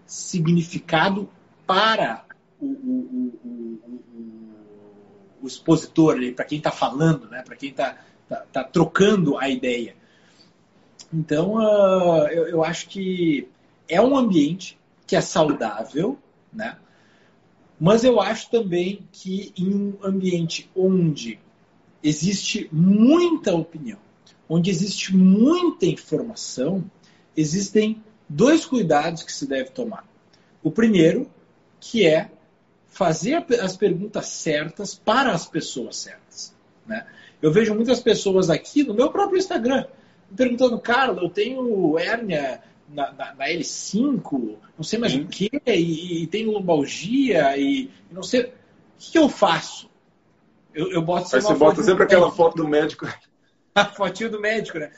significado 0.06 1.28
para 1.66 2.24
o, 2.60 2.66
o, 2.66 3.38
o, 3.44 3.80
o 5.42 5.46
expositor, 5.46 6.16
para 6.34 6.46
quem 6.46 6.58
está 6.58 6.70
falando, 6.70 7.28
né? 7.28 7.42
para 7.42 7.54
quem 7.54 7.70
está 7.70 7.98
tá, 8.28 8.44
tá 8.50 8.64
trocando 8.64 9.36
a 9.38 9.48
ideia. 9.48 9.94
Então, 11.12 11.56
uh, 11.56 12.26
eu, 12.28 12.48
eu 12.48 12.64
acho 12.64 12.88
que 12.88 13.46
é 13.86 14.00
um 14.00 14.16
ambiente 14.16 14.78
que 15.06 15.14
é 15.14 15.20
saudável, 15.20 16.18
né? 16.52 16.76
Mas 17.78 18.02
eu 18.04 18.20
acho 18.20 18.50
também 18.50 19.06
que 19.12 19.52
em 19.58 19.74
um 19.74 19.98
ambiente 20.02 20.70
onde 20.74 21.38
existe 22.02 22.68
muita 22.72 23.54
opinião, 23.54 23.98
onde 24.48 24.70
existe 24.70 25.14
muita 25.14 25.84
informação, 25.84 26.84
existem 27.36 28.02
dois 28.28 28.64
cuidados 28.64 29.22
que 29.22 29.32
se 29.32 29.46
deve 29.46 29.70
tomar. 29.70 30.06
O 30.62 30.70
primeiro, 30.70 31.30
que 31.80 32.06
é 32.06 32.30
fazer 32.88 33.44
as 33.60 33.76
perguntas 33.76 34.26
certas 34.26 34.94
para 34.94 35.32
as 35.32 35.46
pessoas 35.46 35.96
certas. 35.96 36.54
Né? 36.86 37.06
Eu 37.42 37.52
vejo 37.52 37.74
muitas 37.74 38.00
pessoas 38.00 38.48
aqui 38.48 38.82
no 38.84 38.94
meu 38.94 39.10
próprio 39.10 39.38
Instagram 39.38 39.86
perguntando, 40.34 40.78
Carlos, 40.80 41.22
eu 41.22 41.28
tenho 41.28 41.98
hérnia 41.98 42.60
na, 42.88 43.12
na, 43.12 43.34
na 43.34 43.46
L5, 43.46 44.56
não 44.76 44.84
sei 44.84 44.98
mais 44.98 45.14
o 45.14 45.26
que, 45.26 45.50
e, 45.66 46.22
e 46.22 46.26
tenho 46.26 46.50
lombalgia, 46.50 47.56
e, 47.56 47.90
não 48.10 48.22
sei. 48.22 48.42
O 48.42 48.52
que, 48.98 49.12
que 49.12 49.18
eu 49.18 49.28
faço? 49.28 49.88
Eu, 50.74 50.90
eu 50.90 51.02
boto 51.02 51.34
Aí 51.34 51.42
você 51.42 51.54
bota 51.54 51.82
sempre 51.82 52.04
aquela 52.04 52.30
foto 52.30 52.56
do 52.56 52.68
médico. 52.68 53.06
a 53.74 53.84
fotinho 53.86 54.30
do 54.30 54.40
médico, 54.40 54.78
né? 54.78 54.90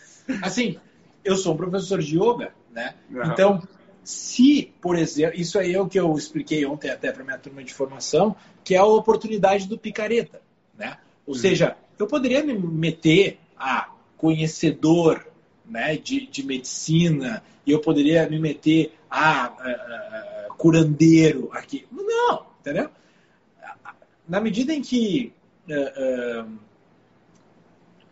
Assim, 0.42 0.78
eu 1.26 1.36
sou 1.36 1.54
um 1.54 1.56
professor 1.56 2.00
de 2.00 2.16
yoga, 2.16 2.52
né? 2.70 2.94
Uhum. 3.10 3.24
Então, 3.24 3.62
se, 4.04 4.72
por 4.80 4.96
exemplo, 4.96 5.38
isso 5.38 5.58
aí 5.58 5.74
é 5.74 5.80
o 5.80 5.88
que 5.88 5.98
eu 5.98 6.16
expliquei 6.16 6.64
ontem 6.64 6.90
até 6.90 7.10
para 7.10 7.24
minha 7.24 7.38
turma 7.38 7.62
de 7.62 7.74
formação, 7.74 8.36
que 8.62 8.74
é 8.74 8.78
a 8.78 8.84
oportunidade 8.84 9.66
do 9.66 9.76
picareta, 9.76 10.40
né? 10.78 10.98
Ou 11.26 11.34
uhum. 11.34 11.40
seja, 11.40 11.76
eu 11.98 12.06
poderia 12.06 12.42
me 12.44 12.54
meter 12.54 13.38
a 13.58 13.90
conhecedor 14.16 15.26
né, 15.64 15.96
de, 15.96 16.26
de 16.26 16.44
medicina 16.44 17.42
e 17.66 17.72
eu 17.72 17.80
poderia 17.80 18.28
me 18.28 18.38
meter 18.38 18.94
a, 19.10 19.46
a, 19.46 19.50
a, 19.50 20.46
curandeiro 20.56 21.50
aqui. 21.52 21.86
Não, 21.90 22.46
entendeu? 22.60 22.88
Na 24.28 24.40
medida 24.40 24.72
em 24.72 24.82
que 24.82 25.32
uh, 25.68 26.44
uh, 26.44 26.58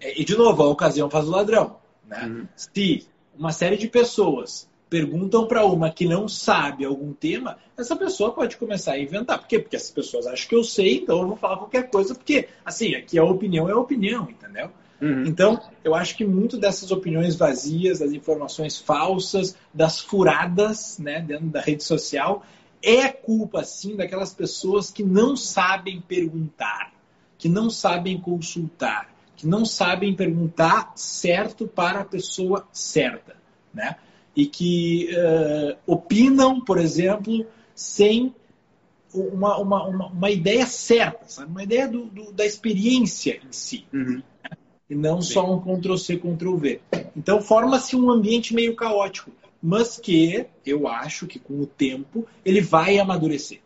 e, 0.00 0.24
de 0.24 0.36
novo, 0.36 0.62
a 0.62 0.68
ocasião 0.68 1.08
faz 1.08 1.26
o 1.26 1.30
ladrão. 1.30 1.76
Né? 2.08 2.24
Uhum. 2.24 2.48
Se 2.56 3.06
uma 3.36 3.52
série 3.52 3.76
de 3.76 3.88
pessoas 3.88 4.68
perguntam 4.88 5.46
para 5.46 5.64
uma 5.64 5.90
que 5.90 6.06
não 6.06 6.28
sabe 6.28 6.84
algum 6.84 7.12
tema, 7.12 7.58
essa 7.76 7.96
pessoa 7.96 8.32
pode 8.32 8.56
começar 8.56 8.92
a 8.92 8.98
inventar. 8.98 9.40
Por 9.40 9.48
quê? 9.48 9.58
Porque 9.58 9.76
essas 9.76 9.90
pessoas 9.90 10.26
acham 10.26 10.48
que 10.48 10.54
eu 10.54 10.62
sei, 10.62 10.98
então 10.98 11.20
eu 11.20 11.28
vou 11.28 11.36
falar 11.36 11.56
qualquer 11.56 11.90
coisa, 11.90 12.14
porque, 12.14 12.48
assim, 12.64 12.94
aqui 12.94 13.18
a 13.18 13.24
opinião 13.24 13.68
é 13.68 13.72
a 13.72 13.78
opinião, 13.78 14.28
entendeu? 14.30 14.70
Uhum. 15.00 15.24
Então, 15.26 15.60
eu 15.82 15.94
acho 15.94 16.16
que 16.16 16.24
muito 16.24 16.56
dessas 16.56 16.92
opiniões 16.92 17.34
vazias, 17.34 17.98
das 17.98 18.12
informações 18.12 18.78
falsas, 18.78 19.56
das 19.72 19.98
furadas 19.98 20.98
né, 20.98 21.20
dentro 21.20 21.46
da 21.46 21.60
rede 21.60 21.82
social, 21.82 22.44
é 22.82 23.08
culpa, 23.08 23.64
sim, 23.64 23.96
daquelas 23.96 24.32
pessoas 24.32 24.90
que 24.90 25.02
não 25.02 25.36
sabem 25.36 26.00
perguntar, 26.00 26.92
que 27.36 27.48
não 27.48 27.68
sabem 27.68 28.20
consultar, 28.20 29.13
que 29.36 29.46
não 29.46 29.64
sabem 29.64 30.14
perguntar 30.14 30.92
certo 30.96 31.66
para 31.66 32.00
a 32.00 32.04
pessoa 32.04 32.66
certa, 32.72 33.36
né? 33.72 33.96
E 34.36 34.46
que 34.46 35.10
uh, 35.12 35.76
opinam, 35.86 36.60
por 36.60 36.78
exemplo, 36.78 37.46
sem 37.74 38.34
uma, 39.12 39.58
uma, 39.58 39.86
uma, 39.86 40.06
uma, 40.08 40.30
ideia 40.30 40.66
certa, 40.66 41.24
sabe? 41.28 41.50
uma 41.50 41.62
ideia 41.62 41.86
do, 41.86 42.06
do, 42.06 42.32
da 42.32 42.44
experiência 42.44 43.40
em 43.44 43.52
si. 43.52 43.86
Uhum. 43.92 44.22
e 44.90 44.94
não 44.94 45.22
Sim. 45.22 45.34
só 45.34 45.54
um 45.54 45.60
Ctrl-C, 45.60 46.16
Ctrl-V. 46.16 46.80
Então 47.16 47.40
forma-se 47.40 47.94
um 47.94 48.10
ambiente 48.10 48.54
meio 48.54 48.74
caótico, 48.74 49.30
mas 49.62 49.98
que 49.98 50.46
eu 50.66 50.88
acho 50.88 51.26
que 51.26 51.38
com 51.38 51.60
o 51.60 51.66
tempo 51.66 52.26
ele 52.44 52.60
vai 52.60 52.98
amadurecer. 52.98 53.60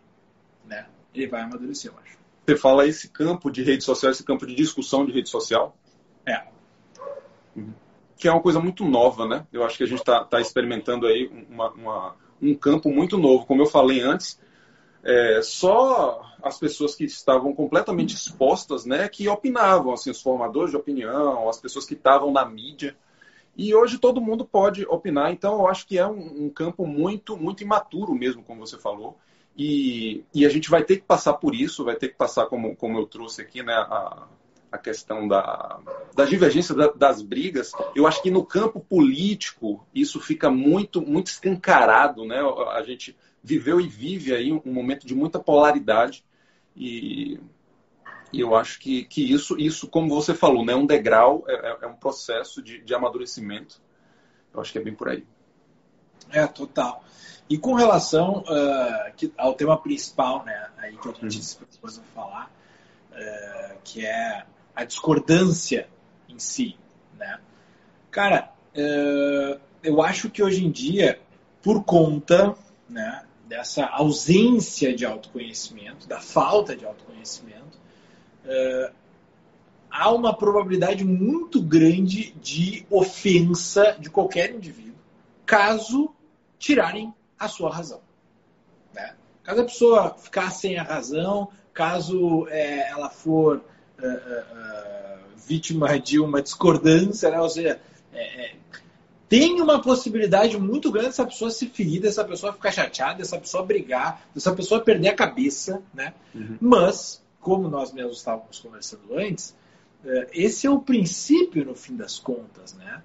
Né? 0.66 0.86
Ele 1.14 1.26
vai 1.26 1.42
amadurecer, 1.42 1.90
eu 1.90 1.98
acho. 2.04 2.17
Você 2.48 2.56
fala 2.56 2.86
esse 2.86 3.10
campo 3.10 3.50
de 3.50 3.62
rede 3.62 3.84
social, 3.84 4.10
esse 4.10 4.24
campo 4.24 4.46
de 4.46 4.54
discussão 4.54 5.04
de 5.04 5.12
rede 5.12 5.28
social? 5.28 5.76
É. 6.24 6.46
Uhum. 7.54 7.74
Que 8.16 8.26
é 8.26 8.32
uma 8.32 8.40
coisa 8.40 8.58
muito 8.58 8.86
nova, 8.86 9.28
né? 9.28 9.46
Eu 9.52 9.64
acho 9.64 9.76
que 9.76 9.84
a 9.84 9.86
gente 9.86 9.98
está 9.98 10.24
tá 10.24 10.40
experimentando 10.40 11.06
aí 11.06 11.30
uma, 11.50 11.70
uma, 11.72 12.16
um 12.40 12.54
campo 12.54 12.88
muito 12.88 13.18
novo. 13.18 13.44
Como 13.44 13.60
eu 13.60 13.66
falei 13.66 14.00
antes, 14.00 14.40
é, 15.04 15.42
só 15.42 16.24
as 16.42 16.58
pessoas 16.58 16.94
que 16.94 17.04
estavam 17.04 17.52
completamente 17.52 18.14
expostas, 18.14 18.86
né, 18.86 19.10
que 19.10 19.28
opinavam, 19.28 19.92
assim, 19.92 20.10
os 20.10 20.22
formadores 20.22 20.70
de 20.70 20.76
opinião, 20.78 21.50
as 21.50 21.60
pessoas 21.60 21.84
que 21.84 21.92
estavam 21.92 22.32
na 22.32 22.46
mídia. 22.46 22.96
E 23.58 23.74
hoje 23.74 23.98
todo 23.98 24.22
mundo 24.22 24.46
pode 24.46 24.86
opinar, 24.86 25.30
então 25.32 25.58
eu 25.58 25.68
acho 25.68 25.86
que 25.86 25.98
é 25.98 26.06
um, 26.06 26.46
um 26.46 26.48
campo 26.48 26.86
muito, 26.86 27.36
muito 27.36 27.62
imaturo 27.62 28.14
mesmo, 28.14 28.42
como 28.42 28.66
você 28.66 28.78
falou. 28.78 29.18
E, 29.58 30.24
e, 30.32 30.46
a 30.46 30.48
gente 30.48 30.70
vai 30.70 30.84
ter 30.84 30.98
que 30.98 31.02
passar 31.02 31.34
por 31.34 31.52
isso, 31.52 31.84
vai 31.84 31.96
ter 31.96 32.10
que 32.10 32.14
passar, 32.14 32.46
como, 32.46 32.76
como 32.76 32.96
eu 32.96 33.06
trouxe 33.06 33.42
aqui, 33.42 33.60
né, 33.60 33.72
a, 33.72 34.28
a 34.70 34.78
questão 34.78 35.26
da, 35.26 35.80
da 36.14 36.24
divergência 36.24 36.76
da, 36.76 36.86
das 36.92 37.20
brigas. 37.22 37.72
Eu 37.92 38.06
acho 38.06 38.22
que 38.22 38.30
no 38.30 38.44
campo 38.44 38.78
político 38.78 39.84
isso 39.92 40.20
fica 40.20 40.48
muito, 40.48 41.02
muito 41.02 41.26
escancarado. 41.26 42.24
Né? 42.24 42.38
A 42.72 42.82
gente 42.82 43.16
viveu 43.42 43.80
e 43.80 43.88
vive 43.88 44.32
aí 44.32 44.52
um 44.52 44.62
momento 44.64 45.06
de 45.06 45.14
muita 45.14 45.40
polaridade. 45.40 46.24
E, 46.76 47.40
e 48.32 48.40
eu 48.40 48.54
acho 48.54 48.78
que, 48.78 49.04
que 49.04 49.32
isso, 49.32 49.58
isso, 49.58 49.88
como 49.88 50.14
você 50.14 50.34
falou, 50.34 50.64
né, 50.64 50.72
é 50.72 50.76
um 50.76 50.86
degrau, 50.86 51.44
é, 51.48 51.54
é, 51.54 51.78
é 51.82 51.86
um 51.88 51.96
processo 51.96 52.62
de, 52.62 52.80
de 52.80 52.94
amadurecimento. 52.94 53.82
Eu 54.54 54.60
acho 54.60 54.70
que 54.70 54.78
é 54.78 54.82
bem 54.82 54.94
por 54.94 55.08
aí. 55.08 55.26
É, 56.30 56.46
total. 56.46 57.02
E 57.48 57.56
com 57.56 57.72
relação 57.72 58.44
uh, 58.46 59.30
ao 59.38 59.54
tema 59.54 59.76
principal, 59.78 60.44
né, 60.44 60.68
aí 60.76 60.96
que 60.96 61.08
a 61.08 61.12
gente 61.12 61.42
se 61.42 61.56
propôs 61.56 61.98
a 61.98 62.02
falar, 62.14 62.52
uh, 63.12 63.78
que 63.82 64.04
é 64.04 64.44
a 64.76 64.84
discordância 64.84 65.88
em 66.28 66.38
si, 66.38 66.76
né? 67.16 67.40
Cara, 68.10 68.52
uh, 68.74 69.58
eu 69.82 70.02
acho 70.02 70.28
que 70.28 70.42
hoje 70.42 70.64
em 70.64 70.70
dia, 70.70 71.18
por 71.62 71.84
conta 71.84 72.54
né, 72.88 73.24
dessa 73.46 73.86
ausência 73.86 74.94
de 74.94 75.06
autoconhecimento, 75.06 76.06
da 76.06 76.20
falta 76.20 76.76
de 76.76 76.84
autoconhecimento, 76.84 77.78
há 79.90 80.10
uma 80.10 80.34
probabilidade 80.34 81.04
muito 81.04 81.60
grande 81.60 82.32
de 82.40 82.86
ofensa 82.90 83.96
de 83.98 84.08
qualquer 84.08 84.54
indivíduo, 84.54 84.94
caso 85.44 86.14
tirarem 86.58 87.12
a 87.38 87.48
sua 87.48 87.70
razão. 87.70 88.00
Né? 88.94 89.14
Caso 89.42 89.60
a 89.60 89.64
pessoa 89.64 90.14
ficar 90.14 90.50
sem 90.50 90.78
a 90.78 90.82
razão, 90.82 91.48
caso 91.72 92.46
é, 92.48 92.90
ela 92.90 93.08
for 93.08 93.58
uh, 93.58 94.04
uh, 94.04 95.36
vítima 95.36 95.98
de 95.98 96.18
uma 96.18 96.42
discordância, 96.42 97.30
né? 97.30 97.40
ou 97.40 97.48
seja, 97.48 97.80
é, 98.12 98.46
é, 98.46 98.54
tem 99.28 99.60
uma 99.60 99.80
possibilidade 99.80 100.58
muito 100.58 100.90
grande 100.90 101.08
dessa 101.08 101.24
pessoa 101.24 101.50
se 101.50 101.66
ferir, 101.68 102.00
dessa 102.00 102.24
pessoa 102.24 102.52
ficar 102.52 102.72
chateada, 102.72 103.18
dessa 103.18 103.38
pessoa 103.38 103.64
brigar, 103.64 104.28
dessa 104.34 104.52
pessoa 104.54 104.80
perder 104.80 105.08
a 105.08 105.14
cabeça, 105.14 105.82
né? 105.92 106.14
Uhum. 106.34 106.56
Mas, 106.60 107.22
como 107.40 107.68
nós 107.68 107.92
mesmos 107.92 108.18
estávamos 108.18 108.58
conversando 108.58 109.14
antes, 109.14 109.54
esse 110.32 110.66
é 110.66 110.70
o 110.70 110.80
princípio, 110.80 111.64
no 111.64 111.74
fim 111.74 111.94
das 111.94 112.18
contas, 112.18 112.72
né? 112.72 113.02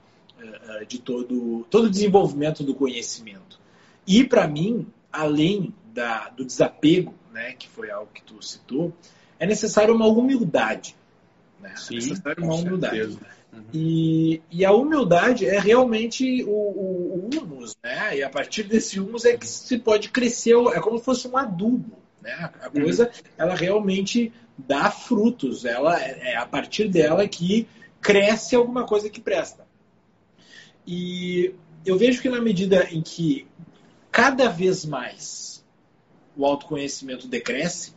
De 0.88 1.00
todo, 1.00 1.66
todo 1.70 1.86
o 1.86 1.90
desenvolvimento 1.90 2.64
do 2.64 2.74
conhecimento. 2.74 3.60
E 4.06 4.24
para 4.24 4.48
mim, 4.48 4.88
além 5.12 5.74
da, 5.94 6.30
do 6.30 6.46
desapego, 6.46 7.14
né, 7.32 7.54
que 7.54 7.68
foi 7.68 7.90
algo 7.92 8.10
que 8.14 8.22
tu 8.22 8.42
citou, 8.42 8.94
é 9.40 9.46
necessário 9.46 9.94
uma 9.94 10.08
humildade. 10.08 10.96
Né? 11.60 11.74
Sim, 11.76 11.96
é 11.96 11.98
necessário 11.98 12.44
uma 12.44 12.56
humildade. 12.56 13.18
Uhum. 13.52 13.64
E, 13.72 14.42
e, 14.50 14.66
a 14.66 14.72
humildade 14.72 15.46
é 15.46 15.60
realmente 15.60 16.44
o, 16.44 16.50
o, 16.50 17.30
o, 17.32 17.38
humus, 17.38 17.76
né? 17.84 18.18
E 18.18 18.24
a 18.24 18.30
partir 18.30 18.64
desse 18.64 19.00
humus 19.00 19.26
é 19.26 19.38
que 19.38 19.48
se 19.48 19.78
pode 19.78 20.10
crescer, 20.10 20.56
é 20.74 20.80
como 20.80 20.98
se 20.98 21.06
fosse 21.06 21.28
um 21.28 21.38
adubo, 21.38 21.98
né? 22.20 22.52
A 22.62 22.66
uhum. 22.68 22.82
coisa, 22.82 23.06
uhum. 23.06 23.12
ela 23.38 23.56
realmente 23.56 24.34
dá 24.58 24.90
frutos, 24.90 25.66
ela 25.66 26.02
é, 26.02 26.32
é 26.32 26.38
a 26.38 26.46
partir 26.48 26.88
dela 26.88 27.28
que 27.28 27.68
cresce 28.02 28.56
alguma 28.56 28.86
coisa 28.86 29.10
que 29.10 29.22
presta. 29.22 29.66
E 30.86 31.54
eu 31.86 31.98
vejo 31.98 32.22
que 32.22 32.30
na 32.30 32.42
medida 32.42 32.88
em 32.92 33.02
que 33.02 33.48
cada 34.14 34.48
vez 34.48 34.86
mais 34.86 35.66
o 36.38 36.46
autoconhecimento 36.46 37.28
decresce, 37.28 37.94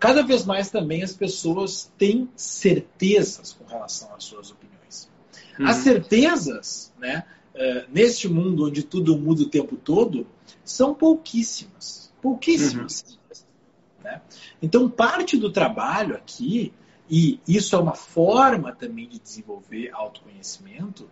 cada 0.00 0.22
vez 0.22 0.44
mais 0.46 0.70
também 0.70 1.02
as 1.02 1.12
pessoas 1.12 1.92
têm 1.98 2.30
certezas 2.34 3.52
com 3.52 3.66
relação 3.66 4.14
às 4.14 4.24
suas 4.24 4.50
opiniões. 4.50 5.10
Uhum. 5.58 5.66
As 5.66 5.76
certezas, 5.76 6.92
né, 6.98 7.24
uh, 7.54 7.90
neste 7.92 8.26
mundo 8.26 8.66
onde 8.66 8.82
tudo 8.82 9.18
muda 9.18 9.42
o 9.42 9.48
tempo 9.48 9.76
todo, 9.76 10.26
são 10.64 10.94
pouquíssimas. 10.94 12.10
Pouquíssimas. 12.22 13.04
Uhum. 13.06 14.02
Né? 14.02 14.22
Então, 14.62 14.88
parte 14.88 15.36
do 15.36 15.52
trabalho 15.52 16.16
aqui, 16.16 16.72
e 17.08 17.38
isso 17.46 17.76
é 17.76 17.78
uma 17.78 17.94
forma 17.94 18.74
também 18.74 19.06
de 19.06 19.18
desenvolver 19.18 19.90
autoconhecimento, 19.92 21.06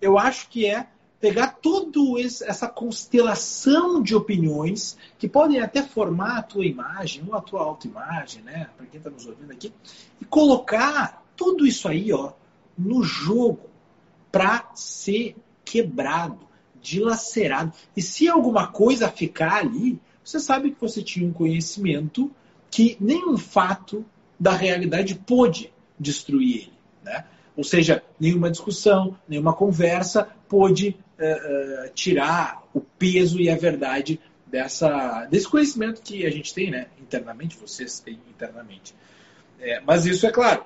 eu 0.00 0.18
acho 0.18 0.48
que 0.48 0.66
é 0.66 0.88
pegar 1.20 1.58
toda 1.62 1.86
essa 2.20 2.68
constelação 2.68 4.02
de 4.02 4.14
opiniões 4.14 4.96
que 5.18 5.28
podem 5.28 5.60
até 5.60 5.82
formar 5.82 6.38
a 6.38 6.42
tua 6.42 6.66
imagem 6.66 7.24
ou 7.26 7.34
a 7.34 7.40
tua 7.40 7.62
autoimagem, 7.62 8.42
né, 8.42 8.68
para 8.76 8.86
quem 8.86 8.98
está 8.98 9.10
nos 9.10 9.26
ouvindo 9.26 9.50
aqui, 9.50 9.72
e 10.20 10.24
colocar 10.24 11.24
tudo 11.36 11.66
isso 11.66 11.88
aí, 11.88 12.12
ó, 12.12 12.32
no 12.76 13.02
jogo 13.02 13.70
para 14.30 14.70
ser 14.74 15.36
quebrado, 15.64 16.46
dilacerado. 16.80 17.72
E 17.96 18.02
se 18.02 18.28
alguma 18.28 18.66
coisa 18.66 19.08
ficar 19.08 19.54
ali, 19.54 19.98
você 20.22 20.38
sabe 20.38 20.70
que 20.70 20.80
você 20.80 21.02
tinha 21.02 21.26
um 21.26 21.32
conhecimento 21.32 22.30
que 22.70 22.96
nenhum 23.00 23.38
fato 23.38 24.04
da 24.38 24.52
realidade 24.52 25.14
pôde 25.14 25.72
destruir 25.98 26.56
ele, 26.56 26.72
né? 27.02 27.24
Ou 27.56 27.64
seja, 27.64 28.02
nenhuma 28.20 28.50
discussão, 28.50 29.16
nenhuma 29.26 29.54
conversa 29.54 30.28
pôde 30.46 30.94
uh, 31.18 31.86
uh, 31.86 31.94
tirar 31.94 32.62
o 32.74 32.80
peso 32.80 33.40
e 33.40 33.50
a 33.50 33.56
verdade 33.56 34.20
dessa, 34.46 35.26
desse 35.26 35.48
conhecimento 35.48 36.00
que 36.00 36.24
a 36.24 36.30
gente 36.30 36.54
tem 36.54 36.70
né, 36.70 36.86
internamente, 37.00 37.56
vocês 37.56 38.00
têm 38.00 38.20
internamente. 38.28 38.94
É, 39.58 39.80
mas 39.80 40.06
isso, 40.06 40.26
é 40.26 40.30
claro, 40.30 40.64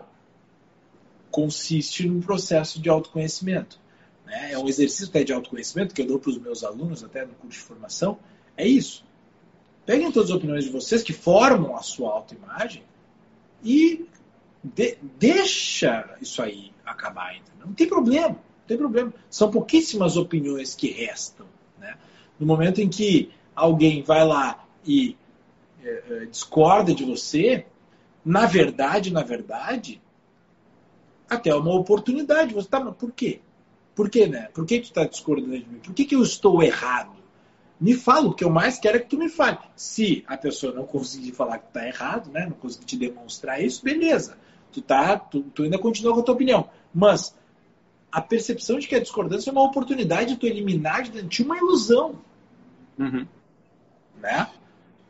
consiste 1.30 2.06
num 2.06 2.20
processo 2.20 2.80
de 2.80 2.88
autoconhecimento. 2.88 3.80
Né? 4.26 4.52
É 4.52 4.58
um 4.58 4.68
exercício 4.68 5.08
até 5.08 5.24
de 5.24 5.32
autoconhecimento 5.32 5.94
que 5.94 6.02
eu 6.02 6.06
dou 6.06 6.18
para 6.18 6.30
os 6.30 6.38
meus 6.38 6.62
alunos, 6.62 7.02
até 7.02 7.24
no 7.24 7.34
curso 7.34 7.58
de 7.58 7.64
formação. 7.64 8.18
É 8.56 8.66
isso. 8.66 9.04
Peguem 9.86 10.12
todas 10.12 10.30
as 10.30 10.36
opiniões 10.36 10.64
de 10.64 10.70
vocês 10.70 11.02
que 11.02 11.12
formam 11.12 11.76
a 11.76 11.82
sua 11.82 12.12
autoimagem 12.12 12.84
e 13.64 14.06
de, 14.62 14.98
deixa 15.18 16.16
isso 16.20 16.42
aí 16.42 16.72
acabar. 16.84 17.34
Entendeu? 17.34 17.66
Não 17.66 17.72
tem 17.72 17.88
problema 17.88 18.38
tem 18.70 18.78
problema. 18.78 19.12
São 19.28 19.50
pouquíssimas 19.50 20.16
opiniões 20.16 20.76
que 20.76 20.88
restam. 20.88 21.44
Né? 21.76 21.96
No 22.38 22.46
momento 22.46 22.80
em 22.80 22.88
que 22.88 23.30
alguém 23.54 24.02
vai 24.02 24.24
lá 24.24 24.64
e 24.86 25.16
é, 25.82 26.02
é, 26.08 26.26
discorda 26.26 26.94
de 26.94 27.04
você, 27.04 27.66
na 28.24 28.46
verdade, 28.46 29.12
na 29.12 29.24
verdade, 29.24 30.00
até 31.28 31.52
uma 31.52 31.74
oportunidade. 31.74 32.54
Você 32.54 32.68
tá, 32.68 32.78
mas 32.78 32.94
por 32.94 33.10
quê? 33.10 33.40
Por 33.92 34.08
quê, 34.08 34.28
né? 34.28 34.48
Por 34.54 34.64
que 34.64 34.78
tu 34.78 34.84
está 34.84 35.04
discordando 35.04 35.58
de 35.58 35.68
mim? 35.68 35.80
Por 35.80 35.92
que, 35.92 36.04
que 36.04 36.14
eu 36.14 36.22
estou 36.22 36.62
errado? 36.62 37.18
Me 37.80 37.94
fala, 37.94 38.28
o 38.28 38.34
que 38.34 38.44
eu 38.44 38.50
mais 38.50 38.78
quero 38.78 38.98
é 38.98 39.00
que 39.00 39.08
tu 39.08 39.18
me 39.18 39.28
fale. 39.28 39.58
Se 39.74 40.22
a 40.28 40.36
pessoa 40.36 40.72
não 40.72 40.84
conseguir 40.84 41.32
falar 41.32 41.58
que 41.58 41.66
está 41.66 41.86
errado, 41.88 42.30
né? 42.30 42.46
não 42.46 42.52
conseguir 42.52 42.84
te 42.84 42.96
demonstrar 42.96 43.60
isso, 43.60 43.82
beleza. 43.82 44.38
Tu, 44.70 44.80
tá, 44.80 45.18
tu, 45.18 45.42
tu 45.42 45.64
ainda 45.64 45.78
continua 45.78 46.14
com 46.14 46.20
a 46.20 46.22
tua 46.22 46.34
opinião. 46.34 46.68
Mas 46.94 47.34
a 48.12 48.20
percepção 48.20 48.78
de 48.78 48.88
que 48.88 48.94
a 48.94 49.00
discordância 49.00 49.50
é 49.50 49.52
uma 49.52 49.62
oportunidade 49.62 50.34
de 50.34 50.36
tu 50.36 50.46
eliminar 50.46 51.02
de 51.02 51.22
ti 51.28 51.42
uma 51.42 51.56
ilusão. 51.56 52.18
Uhum. 52.98 53.26
Né? 54.20 54.48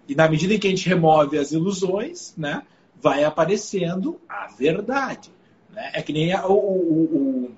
E 0.06 0.14
na 0.14 0.28
medida 0.28 0.54
em 0.54 0.58
que 0.58 0.66
a 0.66 0.70
gente 0.70 0.88
remove 0.88 1.38
as 1.38 1.52
ilusões, 1.52 2.34
né, 2.36 2.62
vai 3.00 3.24
aparecendo 3.24 4.20
a 4.28 4.46
verdade. 4.48 5.30
Né? 5.70 5.90
É 5.94 6.02
que 6.02 6.12
nem 6.12 6.32
a, 6.32 6.46
o, 6.46 6.54
o, 6.54 7.50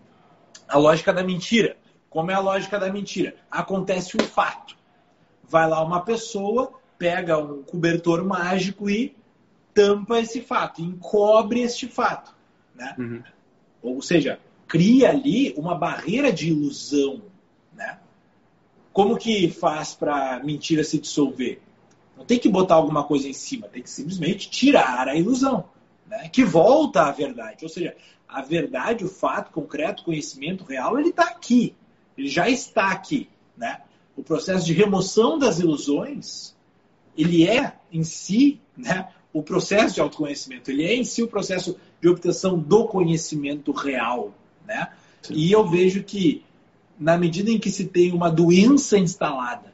a 0.68 0.78
lógica 0.78 1.12
da 1.12 1.24
mentira. 1.24 1.76
Como 2.08 2.30
é 2.30 2.34
a 2.34 2.40
lógica 2.40 2.78
da 2.78 2.92
mentira? 2.92 3.34
Acontece 3.50 4.16
um 4.16 4.24
fato. 4.24 4.76
Vai 5.42 5.68
lá 5.68 5.82
uma 5.82 6.00
pessoa, 6.02 6.72
pega 6.98 7.38
um 7.38 7.62
cobertor 7.62 8.24
mágico 8.24 8.88
e 8.88 9.16
tampa 9.74 10.20
esse 10.20 10.40
fato, 10.40 10.82
encobre 10.82 11.62
este 11.62 11.88
fato. 11.88 12.34
Né? 12.74 12.94
Uhum. 12.98 13.22
Ou 13.82 14.02
seja, 14.02 14.38
cria 14.72 15.10
ali 15.10 15.52
uma 15.58 15.74
barreira 15.74 16.32
de 16.32 16.48
ilusão. 16.48 17.20
Né? 17.74 17.98
Como 18.90 19.18
que 19.18 19.50
faz 19.50 19.92
para 19.92 20.36
a 20.36 20.42
mentira 20.42 20.82
se 20.82 20.98
dissolver? 20.98 21.60
Não 22.16 22.24
tem 22.24 22.38
que 22.38 22.48
botar 22.48 22.76
alguma 22.76 23.04
coisa 23.04 23.28
em 23.28 23.34
cima, 23.34 23.68
tem 23.68 23.82
que 23.82 23.90
simplesmente 23.90 24.48
tirar 24.48 25.08
a 25.08 25.14
ilusão, 25.14 25.66
né? 26.06 26.26
que 26.30 26.42
volta 26.42 27.02
à 27.02 27.10
verdade. 27.10 27.66
Ou 27.66 27.68
seja, 27.68 27.94
a 28.26 28.40
verdade, 28.40 29.04
o 29.04 29.08
fato 29.08 29.52
concreto, 29.52 30.00
o 30.00 30.06
conhecimento 30.06 30.64
real, 30.64 30.98
ele 30.98 31.10
está 31.10 31.24
aqui. 31.24 31.76
Ele 32.16 32.28
já 32.28 32.48
está 32.48 32.92
aqui. 32.92 33.28
Né? 33.54 33.82
O 34.16 34.22
processo 34.22 34.64
de 34.64 34.72
remoção 34.72 35.38
das 35.38 35.58
ilusões, 35.58 36.56
ele 37.14 37.46
é 37.46 37.76
em 37.92 38.04
si 38.04 38.58
né, 38.74 39.10
o 39.34 39.42
processo 39.42 39.96
de 39.96 40.00
autoconhecimento, 40.00 40.70
ele 40.70 40.84
é 40.84 40.94
em 40.94 41.04
si 41.04 41.22
o 41.22 41.28
processo 41.28 41.78
de 42.00 42.08
obtenção 42.08 42.58
do 42.58 42.86
conhecimento 42.86 43.70
real. 43.70 44.32
Né? 44.72 44.88
E 45.30 45.52
eu 45.52 45.68
vejo 45.68 46.02
que, 46.02 46.44
na 46.98 47.18
medida 47.18 47.50
em 47.50 47.58
que 47.58 47.70
se 47.70 47.86
tem 47.86 48.12
uma 48.12 48.30
doença 48.30 48.98
instalada 48.98 49.72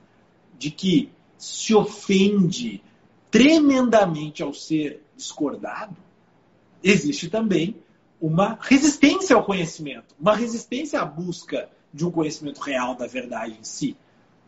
de 0.59 0.71
que 0.71 1.11
se 1.37 1.75
ofende 1.75 2.83
tremendamente 3.31 4.43
ao 4.43 4.53
ser 4.53 5.03
discordado, 5.17 5.97
existe 6.83 7.29
também 7.29 7.77
uma 8.21 8.59
resistência 8.61 9.37
ao 9.37 9.45
conhecimento, 9.45 10.15
uma 10.21 10.35
resistência 10.35 11.01
à 11.01 11.05
busca 11.05 11.69
de 11.95 12.05
um 12.05 12.11
conhecimento 12.11 12.61
real 12.61 12.95
da 12.97 13.07
verdade 13.07 13.57
em 13.59 13.63
si. 13.65 13.97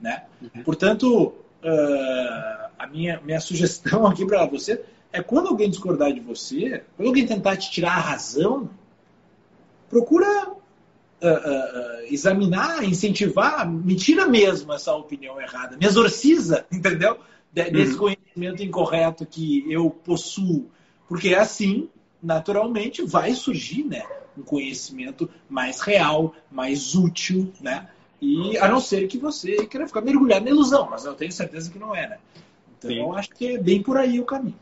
Né? 0.00 0.24
Uhum. 0.42 0.62
Portanto, 0.64 1.34
uh, 1.62 2.70
a 2.78 2.86
minha, 2.90 3.20
minha 3.20 3.40
sugestão 3.40 4.06
aqui 4.08 4.26
para 4.26 4.44
você 4.46 4.82
é 5.12 5.22
quando 5.22 5.48
alguém 5.48 5.70
discordar 5.70 6.12
de 6.12 6.20
você, 6.20 6.84
quando 6.96 7.08
alguém 7.08 7.26
tentar 7.26 7.56
te 7.56 7.70
tirar 7.70 7.96
a 7.96 8.00
razão, 8.00 8.68
procura 9.90 10.48
uh, 10.48 10.55
uh, 10.55 12.00
examinar, 12.09 12.85
incentivar, 12.85 13.68
me 13.68 13.96
tira 13.96 14.26
mesmo 14.26 14.72
essa 14.72 14.94
opinião 14.94 15.40
errada, 15.40 15.76
me 15.76 15.85
exorciza, 15.85 16.64
entendeu? 16.72 17.18
Desse 17.53 17.94
uhum. 17.94 17.98
conhecimento 17.98 18.62
incorreto 18.62 19.26
que 19.26 19.70
eu 19.70 19.90
possuo. 19.90 20.70
Porque 21.09 21.31
é 21.31 21.38
assim, 21.38 21.90
naturalmente, 22.22 23.03
vai 23.03 23.35
surgir 23.35 23.83
né, 23.83 24.07
um 24.38 24.42
conhecimento 24.42 25.29
mais 25.48 25.81
real, 25.81 26.33
mais 26.48 26.94
útil, 26.94 27.53
né? 27.61 27.88
E 28.22 28.57
a 28.59 28.68
não 28.68 28.81
ser 28.81 29.09
que 29.09 29.18
você 29.18 29.66
queira 29.66 29.88
ficar 29.88 30.03
mergulhado 30.03 30.44
na 30.44 30.50
ilusão, 30.50 30.88
mas 30.88 31.05
eu 31.05 31.14
tenho 31.14 31.33
certeza 31.33 31.70
que 31.70 31.79
não 31.79 31.96
é, 31.96 32.09
né? 32.09 32.18
Então, 32.79 32.90
Sim. 32.90 32.98
eu 32.98 33.16
acho 33.16 33.31
que 33.31 33.55
é 33.55 33.59
bem 33.59 33.83
por 33.83 33.96
aí 33.96 34.20
o 34.20 34.24
caminho. 34.24 34.59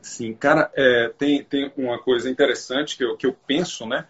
Sim, 0.00 0.32
cara, 0.34 0.70
é, 0.74 1.12
tem, 1.16 1.44
tem 1.44 1.70
uma 1.76 1.98
coisa 1.98 2.30
interessante 2.30 2.96
que 2.96 3.04
eu, 3.04 3.16
que 3.16 3.26
eu 3.26 3.36
penso, 3.46 3.86
né? 3.86 4.06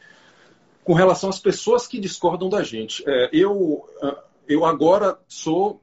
Com 0.88 0.94
relação 0.94 1.28
às 1.28 1.38
pessoas 1.38 1.86
que 1.86 2.00
discordam 2.00 2.48
da 2.48 2.62
gente. 2.62 3.04
É, 3.06 3.28
eu, 3.30 3.86
ah, 4.02 4.24
eu 4.48 4.64
agora 4.64 5.18
sou 5.28 5.82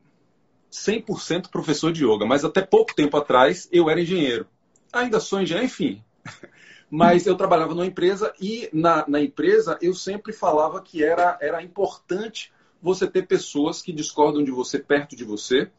100% 0.72 1.52
professor 1.52 1.92
de 1.92 2.04
yoga, 2.04 2.26
mas 2.26 2.44
até 2.44 2.64
pouco 2.64 2.96
tempo 2.96 3.16
atrás 3.16 3.70
eu 3.72 3.88
era 3.88 4.02
engenheiro. 4.02 4.48
Ainda 4.92 5.20
sou 5.20 5.40
engenheiro, 5.40 5.68
enfim. 5.68 6.04
Mas 6.90 7.28
eu 7.28 7.36
trabalhava 7.36 7.76
numa 7.76 7.86
empresa 7.86 8.34
e 8.42 8.68
na, 8.74 9.08
na 9.08 9.22
empresa 9.22 9.78
eu 9.80 9.94
sempre 9.94 10.34
falava 10.34 10.82
que 10.82 11.04
era, 11.04 11.38
era 11.40 11.62
importante 11.62 12.52
você 12.82 13.06
ter 13.06 13.28
pessoas 13.28 13.84
que 13.84 13.94
discordam 13.94 14.44
de 14.44 14.50
você 14.50 14.80
perto 14.80 15.16
de 15.16 15.24
você 15.24 15.70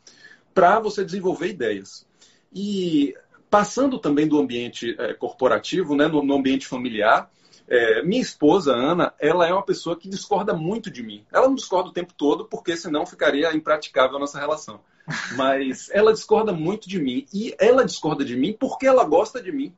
para 0.54 0.78
você 0.78 1.04
desenvolver 1.04 1.48
ideias. 1.48 2.06
E 2.54 3.12
passando 3.50 3.98
também 3.98 4.28
do 4.28 4.38
ambiente 4.38 4.94
é, 5.00 5.14
corporativo, 5.14 5.96
né, 5.96 6.06
no, 6.06 6.22
no 6.22 6.34
ambiente 6.34 6.68
familiar, 6.68 7.28
é, 7.68 8.02
minha 8.02 8.22
esposa, 8.22 8.72
Ana, 8.72 9.12
ela 9.18 9.46
é 9.46 9.52
uma 9.52 9.64
pessoa 9.64 9.96
que 9.96 10.08
discorda 10.08 10.54
muito 10.54 10.90
de 10.90 11.02
mim. 11.02 11.24
Ela 11.32 11.48
não 11.48 11.54
discorda 11.54 11.90
o 11.90 11.92
tempo 11.92 12.12
todo, 12.12 12.44
porque 12.44 12.76
senão 12.76 13.04
ficaria 13.04 13.54
impraticável 13.54 14.16
a 14.16 14.20
nossa 14.20 14.38
relação. 14.38 14.80
Mas 15.36 15.90
ela 15.90 16.12
discorda 16.12 16.52
muito 16.52 16.88
de 16.88 17.00
mim. 17.00 17.26
E 17.32 17.54
ela 17.58 17.84
discorda 17.84 18.24
de 18.24 18.36
mim 18.36 18.52
porque 18.52 18.86
ela 18.86 19.04
gosta 19.04 19.42
de 19.42 19.50
mim. 19.50 19.74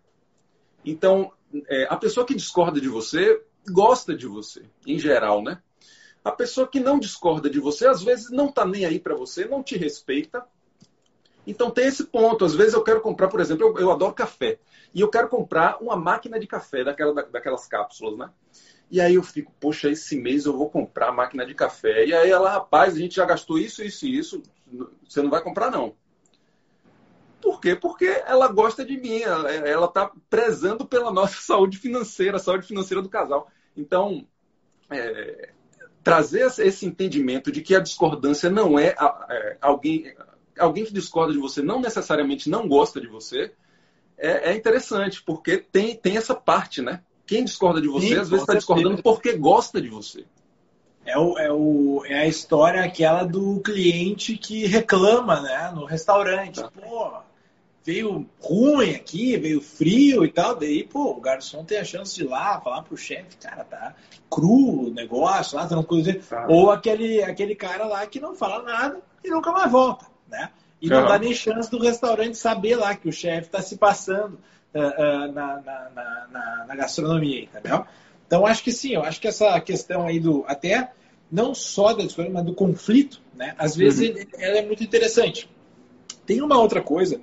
Então, 0.84 1.32
é, 1.66 1.86
a 1.88 1.96
pessoa 1.96 2.26
que 2.26 2.34
discorda 2.34 2.80
de 2.80 2.88
você 2.88 3.42
gosta 3.70 4.14
de 4.14 4.26
você, 4.26 4.62
em 4.86 4.98
geral, 4.98 5.42
né? 5.42 5.60
A 6.24 6.32
pessoa 6.32 6.66
que 6.66 6.80
não 6.80 6.98
discorda 6.98 7.48
de 7.48 7.60
você, 7.60 7.86
às 7.86 8.02
vezes 8.02 8.30
não 8.30 8.48
está 8.48 8.64
nem 8.64 8.84
aí 8.84 8.98
para 8.98 9.14
você, 9.14 9.46
não 9.46 9.62
te 9.62 9.76
respeita. 9.76 10.44
Então 11.46 11.70
tem 11.70 11.86
esse 11.86 12.04
ponto. 12.04 12.44
Às 12.44 12.54
vezes 12.54 12.74
eu 12.74 12.82
quero 12.82 13.00
comprar, 13.00 13.28
por 13.28 13.40
exemplo, 13.40 13.66
eu, 13.66 13.78
eu 13.78 13.90
adoro 13.90 14.12
café. 14.12 14.58
E 14.98 15.00
eu 15.00 15.08
quero 15.08 15.28
comprar 15.28 15.80
uma 15.80 15.94
máquina 15.94 16.40
de 16.40 16.46
café, 16.48 16.82
daquela, 16.82 17.22
daquelas 17.22 17.68
cápsulas, 17.68 18.18
né? 18.18 18.30
E 18.90 19.00
aí 19.00 19.14
eu 19.14 19.22
fico, 19.22 19.54
poxa, 19.60 19.88
esse 19.88 20.20
mês 20.20 20.44
eu 20.44 20.56
vou 20.56 20.68
comprar 20.68 21.10
a 21.10 21.12
máquina 21.12 21.46
de 21.46 21.54
café. 21.54 22.04
E 22.04 22.12
aí 22.12 22.28
ela, 22.28 22.50
rapaz, 22.50 22.96
a 22.96 22.98
gente 22.98 23.14
já 23.14 23.24
gastou 23.24 23.60
isso, 23.60 23.80
isso 23.84 24.06
e 24.06 24.18
isso. 24.18 24.42
Você 25.08 25.22
não 25.22 25.30
vai 25.30 25.40
comprar, 25.40 25.70
não. 25.70 25.94
Por 27.40 27.60
quê? 27.60 27.76
Porque 27.76 28.06
ela 28.26 28.48
gosta 28.48 28.84
de 28.84 28.96
mim, 28.98 29.20
ela 29.20 29.86
está 29.86 30.10
prezando 30.28 30.84
pela 30.84 31.12
nossa 31.12 31.38
saúde 31.46 31.78
financeira, 31.78 32.40
saúde 32.40 32.66
financeira 32.66 33.00
do 33.00 33.08
casal. 33.08 33.48
Então, 33.76 34.26
é, 34.90 35.52
trazer 36.02 36.52
esse 36.58 36.84
entendimento 36.84 37.52
de 37.52 37.62
que 37.62 37.76
a 37.76 37.80
discordância 37.80 38.50
não 38.50 38.76
é, 38.76 38.96
é, 39.30 39.58
alguém, 39.60 40.12
alguém 40.58 40.84
que 40.84 40.92
discorda 40.92 41.32
de 41.32 41.38
você 41.38 41.62
não 41.62 41.80
necessariamente 41.80 42.50
não 42.50 42.66
gosta 42.66 43.00
de 43.00 43.06
você, 43.06 43.54
é, 44.18 44.50
é 44.50 44.56
interessante, 44.56 45.22
porque 45.22 45.58
tem, 45.58 45.94
tem 45.94 46.16
essa 46.16 46.34
parte, 46.34 46.82
né? 46.82 47.00
Quem 47.26 47.44
discorda 47.44 47.80
de 47.80 47.88
você, 47.88 48.08
Sim, 48.08 48.14
às 48.14 48.28
vezes 48.28 48.42
está 48.42 48.54
discordando 48.54 49.02
porque 49.02 49.34
gosta 49.34 49.80
de 49.80 49.88
você. 49.88 50.24
É, 51.04 51.16
o, 51.18 51.38
é, 51.38 51.52
o, 51.52 52.02
é 52.06 52.20
a 52.20 52.26
história 52.26 52.82
aquela 52.82 53.24
do 53.24 53.60
cliente 53.60 54.36
que 54.36 54.66
reclama, 54.66 55.40
né? 55.40 55.72
No 55.74 55.84
restaurante. 55.84 56.60
Tá. 56.60 56.70
Pô, 56.70 57.12
veio 57.84 58.28
ruim 58.40 58.94
aqui, 58.94 59.36
veio 59.36 59.60
frio 59.60 60.24
e 60.24 60.30
tal. 60.30 60.54
Daí, 60.54 60.84
pô, 60.84 61.12
o 61.12 61.20
garçom 61.20 61.64
tem 61.64 61.78
a 61.78 61.84
chance 61.84 62.14
de 62.14 62.24
ir 62.24 62.28
lá 62.28 62.60
falar 62.60 62.82
pro 62.82 62.96
chefe, 62.96 63.36
cara, 63.36 63.64
tá 63.64 63.94
cru 64.30 64.88
o 64.88 64.90
negócio 64.90 65.56
lá, 65.56 65.66
tranquilo. 65.66 66.20
Ah. 66.30 66.46
Ou 66.48 66.70
aquele, 66.70 67.22
aquele 67.22 67.54
cara 67.54 67.86
lá 67.86 68.06
que 68.06 68.20
não 68.20 68.34
fala 68.34 68.62
nada 68.62 69.00
e 69.24 69.30
nunca 69.30 69.50
mais 69.50 69.70
volta, 69.70 70.06
né? 70.28 70.50
E 70.80 70.88
não, 70.88 71.06
dá 71.06 71.18
nem 71.18 71.34
chance 71.34 71.70
do 71.70 71.78
restaurante 71.78 72.36
saber 72.36 72.76
lá 72.76 72.94
que 72.94 73.08
o 73.08 73.12
chefe 73.12 73.46
está 73.46 73.60
se 73.60 73.76
passando 73.76 74.38
uh, 74.74 74.78
uh, 74.78 75.32
na, 75.32 75.60
na, 75.60 75.90
na, 76.30 76.64
na, 76.68 76.76
gastronomia, 76.76 77.44
entendeu? 77.44 77.84
Então, 78.26 78.46
acho 78.46 78.62
que 78.62 78.70
sim, 78.70 78.92
eu 78.92 79.02
acho 79.02 79.20
que 79.20 79.26
essa 79.26 79.60
questão 79.60 80.06
aí 80.06 80.20
do. 80.20 80.44
Até 80.46 80.92
não 81.30 81.54
só 81.54 81.92
da 81.92 82.04
discussão, 82.04 82.30
mas 82.32 82.44
do 82.44 82.54
conflito, 82.54 83.20
né? 83.34 83.54
Às 83.58 83.74
vezes 83.74 84.08
uhum. 84.08 84.24
ela 84.38 84.58
é 84.58 84.66
muito 84.66 84.82
interessante. 84.82 85.50
Tem 86.24 86.40
uma 86.40 86.58
outra 86.58 86.80
coisa 86.80 87.20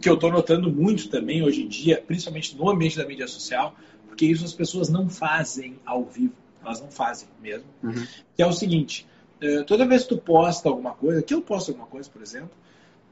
que 0.00 0.08
eu 0.08 0.14
estou 0.14 0.30
notando 0.30 0.70
muito 0.70 1.08
também 1.08 1.42
hoje 1.42 1.62
em 1.62 1.68
dia, 1.68 2.02
principalmente 2.06 2.56
no 2.56 2.70
ambiente 2.70 2.96
da 2.96 3.06
mídia 3.06 3.26
social, 3.26 3.74
porque 4.06 4.26
isso 4.26 4.44
as 4.44 4.52
pessoas 4.52 4.88
não 4.88 5.08
fazem 5.08 5.78
ao 5.84 6.04
vivo, 6.04 6.34
elas 6.64 6.80
não 6.80 6.90
fazem 6.90 7.28
mesmo, 7.40 7.66
uhum. 7.82 8.06
que 8.36 8.42
é 8.42 8.46
o 8.46 8.52
seguinte, 8.52 9.06
eh, 9.40 9.62
toda 9.64 9.86
vez 9.86 10.02
que 10.02 10.10
tu 10.10 10.18
posta 10.18 10.68
alguma 10.68 10.92
coisa, 10.92 11.22
que 11.22 11.34
eu 11.34 11.40
posto 11.40 11.70
alguma 11.70 11.86
coisa, 11.86 12.08
por 12.10 12.22
exemplo, 12.22 12.50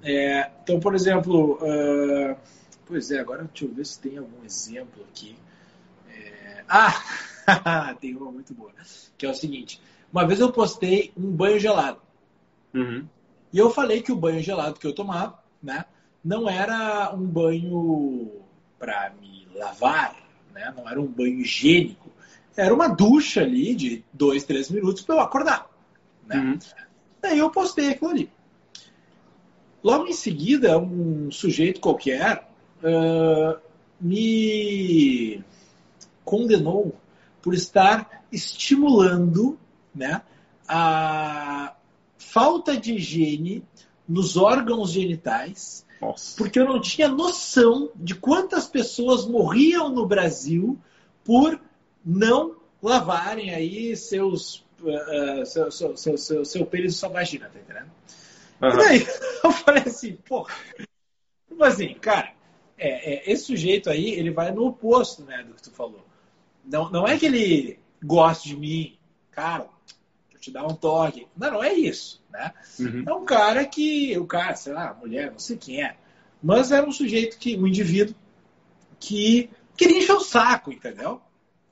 é, 0.02 0.50
então, 0.62 0.78
por 0.78 0.94
exemplo, 0.94 1.54
uh, 1.54 2.36
pois 2.84 3.10
é, 3.10 3.18
agora 3.18 3.44
deixa 3.44 3.64
eu 3.64 3.74
ver 3.74 3.86
se 3.86 3.98
tem 3.98 4.18
algum 4.18 4.44
exemplo 4.44 5.02
aqui. 5.10 5.34
É, 6.08 6.64
ah, 6.68 7.94
tem 8.00 8.14
uma 8.14 8.30
muito 8.30 8.52
boa, 8.54 8.70
que 9.16 9.26
é 9.26 9.30
o 9.30 9.34
seguinte, 9.34 9.80
uma 10.12 10.26
vez 10.26 10.38
eu 10.38 10.52
postei 10.52 11.12
um 11.16 11.30
banho 11.30 11.58
gelado, 11.58 12.00
uhum. 12.74 13.06
e 13.52 13.58
eu 13.58 13.70
falei 13.70 14.02
que 14.02 14.12
o 14.12 14.16
banho 14.16 14.42
gelado 14.42 14.78
que 14.78 14.86
eu 14.86 14.94
tomava, 14.94 15.42
né, 15.62 15.84
não 16.22 16.48
era 16.48 17.14
um 17.14 17.24
banho 17.24 18.42
para 18.78 19.12
me 19.20 19.48
lavar, 19.54 20.16
né? 20.52 20.72
não 20.76 20.88
era 20.88 21.00
um 21.00 21.06
banho 21.06 21.40
higiênico. 21.40 22.10
Era 22.56 22.74
uma 22.74 22.88
ducha 22.88 23.42
ali 23.42 23.74
de 23.74 24.04
dois, 24.12 24.44
três 24.44 24.70
minutos 24.70 25.02
para 25.02 25.16
eu 25.16 25.20
acordar. 25.20 25.70
Né? 26.26 26.36
Uhum. 26.36 26.58
Daí 27.22 27.38
eu 27.38 27.50
postei 27.50 27.90
aquilo 27.90 28.10
ali. 28.10 28.30
Logo 29.82 30.06
em 30.06 30.12
seguida, 30.12 30.78
um 30.78 31.30
sujeito 31.30 31.80
qualquer 31.80 32.48
uh, 32.82 33.60
me 34.00 35.42
condenou 36.24 36.94
por 37.40 37.54
estar 37.54 38.24
estimulando 38.32 39.58
né, 39.94 40.22
a 40.66 41.74
falta 42.18 42.76
de 42.76 42.94
higiene 42.94 43.64
nos 44.08 44.36
órgãos 44.36 44.90
genitais 44.90 45.86
nossa. 46.00 46.36
Porque 46.36 46.58
eu 46.58 46.64
não 46.64 46.80
tinha 46.80 47.08
noção 47.08 47.90
de 47.94 48.14
quantas 48.14 48.66
pessoas 48.66 49.26
morriam 49.26 49.88
no 49.88 50.06
Brasil 50.06 50.78
por 51.24 51.60
não 52.04 52.56
lavarem 52.82 53.54
aí 53.54 53.96
seus 53.96 54.64
seu, 55.46 55.70
seu, 55.70 55.96
seu, 55.96 56.18
seu, 56.18 56.44
seu 56.44 56.66
pênis 56.66 56.94
e 56.94 56.98
sua 56.98 57.08
vagina, 57.08 57.48
tá 57.48 57.58
entendendo? 57.58 57.90
Uhum. 58.60 58.68
E 58.68 58.76
daí 58.76 59.06
eu 59.44 59.52
falei 59.52 59.82
assim, 59.82 60.16
pô, 60.26 60.48
como 61.48 61.64
assim, 61.64 61.94
cara, 61.94 62.32
é, 62.78 63.14
é, 63.14 63.32
esse 63.32 63.44
sujeito 63.44 63.88
aí, 63.88 64.10
ele 64.10 64.30
vai 64.30 64.52
no 64.52 64.66
oposto 64.66 65.24
né, 65.24 65.42
do 65.42 65.54
que 65.54 65.62
tu 65.62 65.70
falou. 65.70 66.06
Não, 66.64 66.90
não 66.90 67.06
é 67.06 67.18
que 67.18 67.26
ele 67.26 67.78
goste 68.02 68.48
de 68.48 68.56
mim, 68.56 68.98
cara, 69.30 69.68
eu 70.32 70.38
te 70.38 70.50
dar 70.50 70.66
um 70.66 70.74
toque. 70.74 71.26
Não, 71.36 71.52
não 71.52 71.64
é 71.64 71.72
isso, 71.72 72.22
né? 72.30 72.52
Uhum. 72.78 73.04
É 73.06 73.12
um 73.14 73.24
cara 73.24 73.64
que, 73.64 74.18
o 74.18 74.26
cara, 74.26 74.54
sei 74.54 74.72
lá, 74.72 74.92
mulher, 74.94 75.30
não 75.30 75.38
sei 75.38 75.56
quem 75.56 75.82
é, 75.82 75.96
mas 76.42 76.70
era 76.70 76.86
um 76.86 76.92
sujeito 76.92 77.38
que, 77.38 77.56
um 77.56 77.66
indivíduo 77.66 78.14
que 79.00 79.50
queria 79.76 79.98
encher 79.98 80.12
o 80.12 80.20
saco, 80.20 80.72
entendeu? 80.72 81.20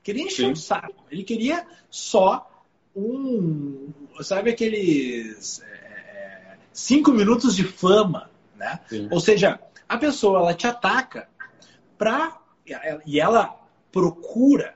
Queria 0.03 0.23
encher 0.23 0.45
Sim. 0.45 0.51
o 0.51 0.55
saco. 0.55 1.03
Ele 1.09 1.23
queria 1.23 1.65
só 1.89 2.49
um, 2.95 3.91
sabe 4.21 4.51
aqueles 4.51 5.61
é, 5.61 5.65
é 5.65 6.57
cinco 6.71 7.11
minutos 7.11 7.55
de 7.55 7.63
fama, 7.63 8.29
né? 8.55 8.79
Sim. 8.87 9.07
Ou 9.11 9.19
seja, 9.19 9.59
a 9.87 9.97
pessoa 9.97 10.39
ela 10.39 10.53
te 10.53 10.67
ataca 10.67 11.27
pra, 11.97 12.39
e 13.05 13.19
ela 13.19 13.59
procura 13.91 14.75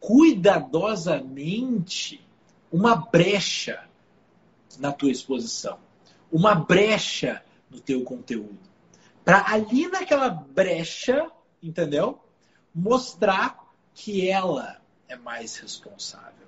cuidadosamente 0.00 2.26
uma 2.70 2.96
brecha 2.96 3.84
na 4.78 4.92
tua 4.92 5.10
exposição, 5.10 5.78
uma 6.30 6.54
brecha 6.54 7.42
no 7.70 7.80
teu 7.80 8.04
conteúdo. 8.04 8.58
Para 9.24 9.50
ali 9.52 9.88
naquela 9.88 10.28
brecha, 10.28 11.30
entendeu? 11.62 12.20
Mostrar 12.74 13.64
que 13.94 14.28
ela 14.28 14.82
é 15.08 15.16
mais 15.16 15.56
responsável, 15.56 16.45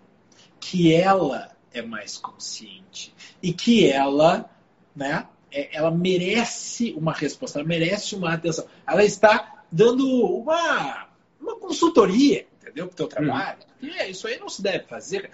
que 0.69 0.93
ela 0.93 1.51
é 1.73 1.81
mais 1.81 2.19
consciente 2.19 3.15
e 3.43 3.55
que 3.55 3.91
ela, 3.91 4.51
né, 4.95 5.27
é, 5.51 5.75
ela 5.75 5.91
merece 5.91 6.93
uma 6.93 7.13
resposta, 7.13 7.59
ela 7.59 7.67
merece 7.67 8.15
uma 8.15 8.35
atenção. 8.35 8.67
Ela 8.87 9.03
está 9.03 9.65
dando 9.73 10.07
uma, 10.07 11.09
uma 11.41 11.57
consultoria, 11.57 12.47
entendeu? 12.61 12.87
Para 12.87 12.93
o 12.93 12.97
teu 12.97 13.05
uhum. 13.07 13.11
trabalho. 13.11 13.59
Hum. 13.83 13.87
E 13.87 13.91
é, 13.93 14.11
isso 14.11 14.27
aí 14.27 14.39
não 14.39 14.51
se 14.51 14.61
deve 14.61 14.85
fazer. 14.85 15.31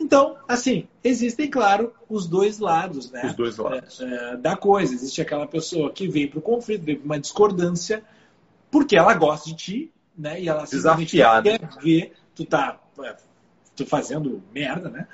Então, 0.00 0.36
assim, 0.48 0.88
existem, 1.04 1.48
claro, 1.48 1.94
os 2.08 2.26
dois 2.26 2.58
lados, 2.58 3.08
né? 3.12 3.24
Os 3.24 3.34
dois 3.34 3.56
lados. 3.58 4.00
É, 4.00 4.32
é, 4.32 4.36
da 4.36 4.56
coisa. 4.56 4.92
Existe 4.92 5.22
aquela 5.22 5.46
pessoa 5.46 5.92
que 5.92 6.08
vem 6.08 6.26
para 6.26 6.40
o 6.40 6.42
conflito, 6.42 6.84
vem 6.84 6.96
para 6.96 7.04
uma 7.04 7.20
discordância, 7.20 8.02
porque 8.68 8.96
ela 8.98 9.14
gosta 9.14 9.48
de 9.48 9.54
ti, 9.54 9.92
né? 10.18 10.40
E 10.40 10.48
ela 10.48 10.64
Desafiada. 10.64 11.56
quer 11.56 11.68
ver 11.80 12.12
tu 12.34 12.44
tá 12.44 12.80
fazendo 13.84 14.42
merda, 14.52 14.88
né? 14.88 15.06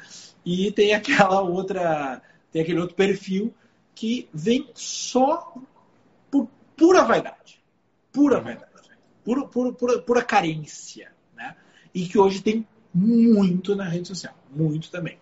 E 0.44 0.70
tem 0.72 0.94
aquela 0.94 1.40
outra, 1.40 2.22
tem 2.50 2.62
aquele 2.62 2.80
outro 2.80 2.94
perfil 2.94 3.54
que 3.94 4.28
vem 4.32 4.68
só 4.74 5.54
por 6.30 6.48
pura 6.76 7.02
vaidade. 7.04 7.62
Pura 8.12 8.38
uhum. 8.38 8.44
vaidade. 8.44 8.72
Pura, 9.24 9.46
pura, 9.46 9.72
pura, 9.72 10.02
pura 10.02 10.22
carência, 10.22 11.12
né? 11.34 11.56
E 11.94 12.06
que 12.06 12.18
hoje 12.18 12.42
tem 12.42 12.66
muito 12.92 13.74
na 13.74 13.84
rede 13.84 14.08
social. 14.08 14.36
Muito 14.54 14.90
também. 14.90 15.18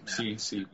Né? 0.00 0.06
Sim, 0.06 0.38
sim. 0.38 0.66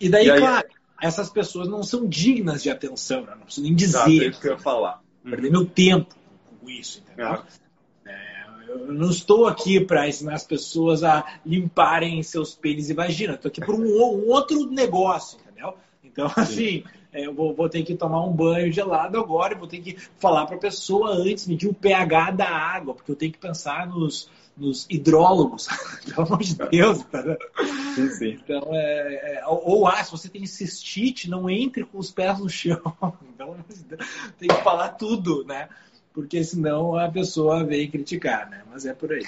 E 0.00 0.08
daí, 0.08 0.26
e 0.26 0.30
aí, 0.30 0.38
claro, 0.38 0.68
essas 1.00 1.30
pessoas 1.30 1.68
não 1.68 1.82
são 1.82 2.06
dignas 2.06 2.62
de 2.62 2.70
atenção, 2.70 3.22
né? 3.22 3.34
não 3.36 3.44
preciso 3.44 3.66
nem 3.66 3.74
dizer. 3.74 3.98
Exato, 3.98 4.10
é 4.10 4.26
isso 4.28 4.40
que 4.40 4.48
eu 4.48 4.52
ia 4.52 4.58
falar. 4.58 5.02
Perder 5.22 5.50
meu 5.50 5.64
tempo 5.64 6.14
com 6.60 6.68
isso, 6.68 7.00
entendeu? 7.00 7.26
Uhum. 7.26 7.34
É, 7.34 7.42
eu 8.68 8.92
não 8.92 9.10
estou 9.10 9.46
aqui 9.46 9.80
para 9.80 10.08
ensinar 10.08 10.34
as 10.34 10.44
pessoas 10.44 11.02
a 11.02 11.24
limparem 11.44 12.22
seus 12.22 12.54
pênis 12.54 12.90
e 12.90 12.94
vagina. 12.94 13.34
Estou 13.34 13.48
aqui 13.48 13.60
por 13.60 13.74
um, 13.74 13.84
um, 13.84 14.28
outro 14.30 14.66
negócio, 14.66 15.38
entendeu? 15.40 15.74
Então, 16.02 16.30
assim, 16.36 16.84
é, 17.12 17.26
eu 17.26 17.34
vou, 17.34 17.54
vou, 17.54 17.68
ter 17.68 17.82
que 17.82 17.94
tomar 17.94 18.24
um 18.24 18.32
banho 18.32 18.72
gelado 18.72 19.18
agora 19.18 19.54
e 19.54 19.58
vou 19.58 19.68
ter 19.68 19.80
que 19.80 19.96
falar 20.18 20.46
para 20.46 20.56
a 20.56 20.60
pessoa 20.60 21.10
antes, 21.10 21.46
medir 21.46 21.68
o 21.68 21.74
pH 21.74 22.32
da 22.32 22.48
água, 22.48 22.94
porque 22.94 23.10
eu 23.10 23.16
tenho 23.16 23.32
que 23.32 23.38
pensar 23.38 23.86
nos, 23.86 24.28
nos 24.56 24.86
hidrólogos, 24.88 25.68
pelo 26.06 26.26
amor 26.26 26.42
de 26.42 26.54
Deus. 26.54 27.02
Cara. 27.04 27.38
Sim, 27.94 28.08
sim. 28.10 28.40
Então, 28.42 28.62
é, 28.72 29.38
é, 29.38 29.46
ou, 29.46 29.86
ah, 29.86 30.02
se 30.02 30.10
você 30.10 30.28
tem 30.28 30.46
cistite, 30.46 31.28
não 31.28 31.48
entre 31.50 31.84
com 31.84 31.98
os 31.98 32.10
pés 32.10 32.38
no 32.38 32.48
chão. 32.48 32.80
Deus. 33.36 33.84
Tem 34.38 34.48
que 34.48 34.62
falar 34.62 34.90
tudo, 34.90 35.44
né? 35.44 35.68
Porque 36.14 36.44
senão 36.44 36.96
a 36.96 37.10
pessoa 37.10 37.64
vem 37.64 37.90
criticar, 37.90 38.48
né? 38.48 38.62
Mas 38.70 38.86
é 38.86 38.94
por 38.94 39.12
aí. 39.12 39.26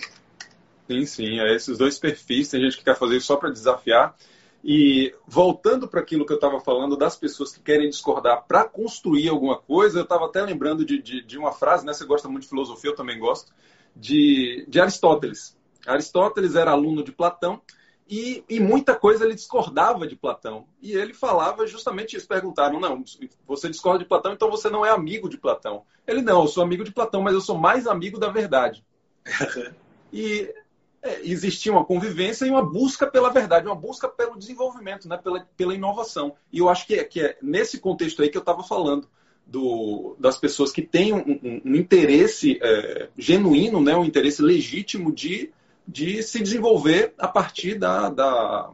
Sim, 0.89 1.05
sim. 1.05 1.41
É 1.41 1.55
esses 1.55 1.77
dois 1.77 1.99
perfis, 1.99 2.49
tem 2.49 2.61
gente 2.61 2.79
que 2.79 2.85
quer 2.85 2.97
fazer 2.97 3.21
só 3.21 3.37
para 3.37 3.51
desafiar. 3.51 4.17
E 4.65 5.13
voltando 5.27 5.89
para 5.89 6.01
aquilo 6.01 6.25
que 6.25 6.33
eu 6.33 6.37
estava 6.37 6.61
falando 6.61 6.97
das 6.97 7.17
pessoas 7.17 7.53
que 7.53 7.61
querem 7.61 7.91
discordar 7.91 8.45
para 8.47 8.65
construir 8.65 9.29
alguma 9.29 9.59
coisa, 9.59 9.99
eu 9.99 10.05
estava 10.05 10.27
até 10.27 10.43
lembrando 10.43 10.85
de, 10.85 11.03
de, 11.03 11.23
de, 11.23 11.37
uma 11.37 11.53
frase, 11.53 11.85
né? 11.85 11.93
Você 11.93 12.05
gosta 12.05 12.29
muito 12.29 12.45
de 12.45 12.49
filosofia, 12.49 12.91
eu 12.91 12.97
também 12.97 13.19
gosto 13.19 13.53
de, 13.95 14.65
de 14.69 14.81
Aristóteles. 14.81 15.57
Aristóteles 15.87 16.55
era 16.55 16.71
aluno 16.71 17.03
de 17.03 17.13
Platão 17.13 17.61
e, 18.09 18.45
e, 18.49 18.61
muita 18.61 18.95
coisa 18.95 19.25
ele 19.25 19.35
discordava 19.35 20.07
de 20.07 20.15
Platão. 20.15 20.69
E 20.81 20.93
ele 20.93 21.13
falava 21.13 21.67
justamente 21.67 22.17
isso. 22.17 22.29
Perguntaram: 22.29 22.79
não, 22.79 23.03
você 23.47 23.69
discorda 23.69 23.99
de 23.99 24.05
Platão, 24.05 24.33
então 24.33 24.51
você 24.51 24.71
não 24.71 24.87
é 24.87 24.91
amigo 24.91 25.29
de 25.29 25.37
Platão. 25.37 25.83
Ele: 26.07 26.23
não, 26.23 26.43
eu 26.43 26.49
sou 26.49 26.63
amigo 26.63 26.85
de 26.85 26.93
Platão, 26.93 27.21
mas 27.21 27.35
eu 27.35 27.41
sou 27.41 27.59
mais 27.59 27.87
amigo 27.87 28.19
da 28.19 28.29
verdade. 28.29 28.85
e 30.13 30.55
é, 31.03 31.21
existia 31.23 31.73
uma 31.73 31.85
convivência 31.85 32.45
e 32.45 32.51
uma 32.51 32.65
busca 32.65 33.07
pela 33.07 33.31
verdade, 33.31 33.67
uma 33.67 33.75
busca 33.75 34.09
pelo 34.09 34.39
desenvolvimento, 34.39 35.09
né, 35.09 35.17
pela, 35.17 35.47
pela 35.57 35.75
inovação. 35.75 36.35
E 36.53 36.59
eu 36.59 36.69
acho 36.69 36.87
que 36.87 36.95
é, 36.95 37.05
que 37.05 37.21
é 37.21 37.37
nesse 37.41 37.79
contexto 37.79 38.23
aí 38.23 38.29
que 38.29 38.37
eu 38.37 38.41
estava 38.41 38.63
falando 38.63 39.09
do, 39.47 40.17
das 40.19 40.37
pessoas 40.37 40.73
que 40.73 40.83
têm 40.83 41.13
um, 41.13 41.19
um, 41.19 41.63
um 41.65 41.75
interesse 41.77 42.59
é, 42.61 43.09
genuíno, 43.17 43.81
né, 43.81 43.97
um 43.97 44.05
interesse 44.05 44.43
legítimo 44.43 45.13
de, 45.13 45.53
de 45.87 46.23
se 46.23 46.43
desenvolver 46.43 47.15
a 47.19 47.29
partir 47.29 47.79
da, 47.79 48.09
da, 48.09 48.71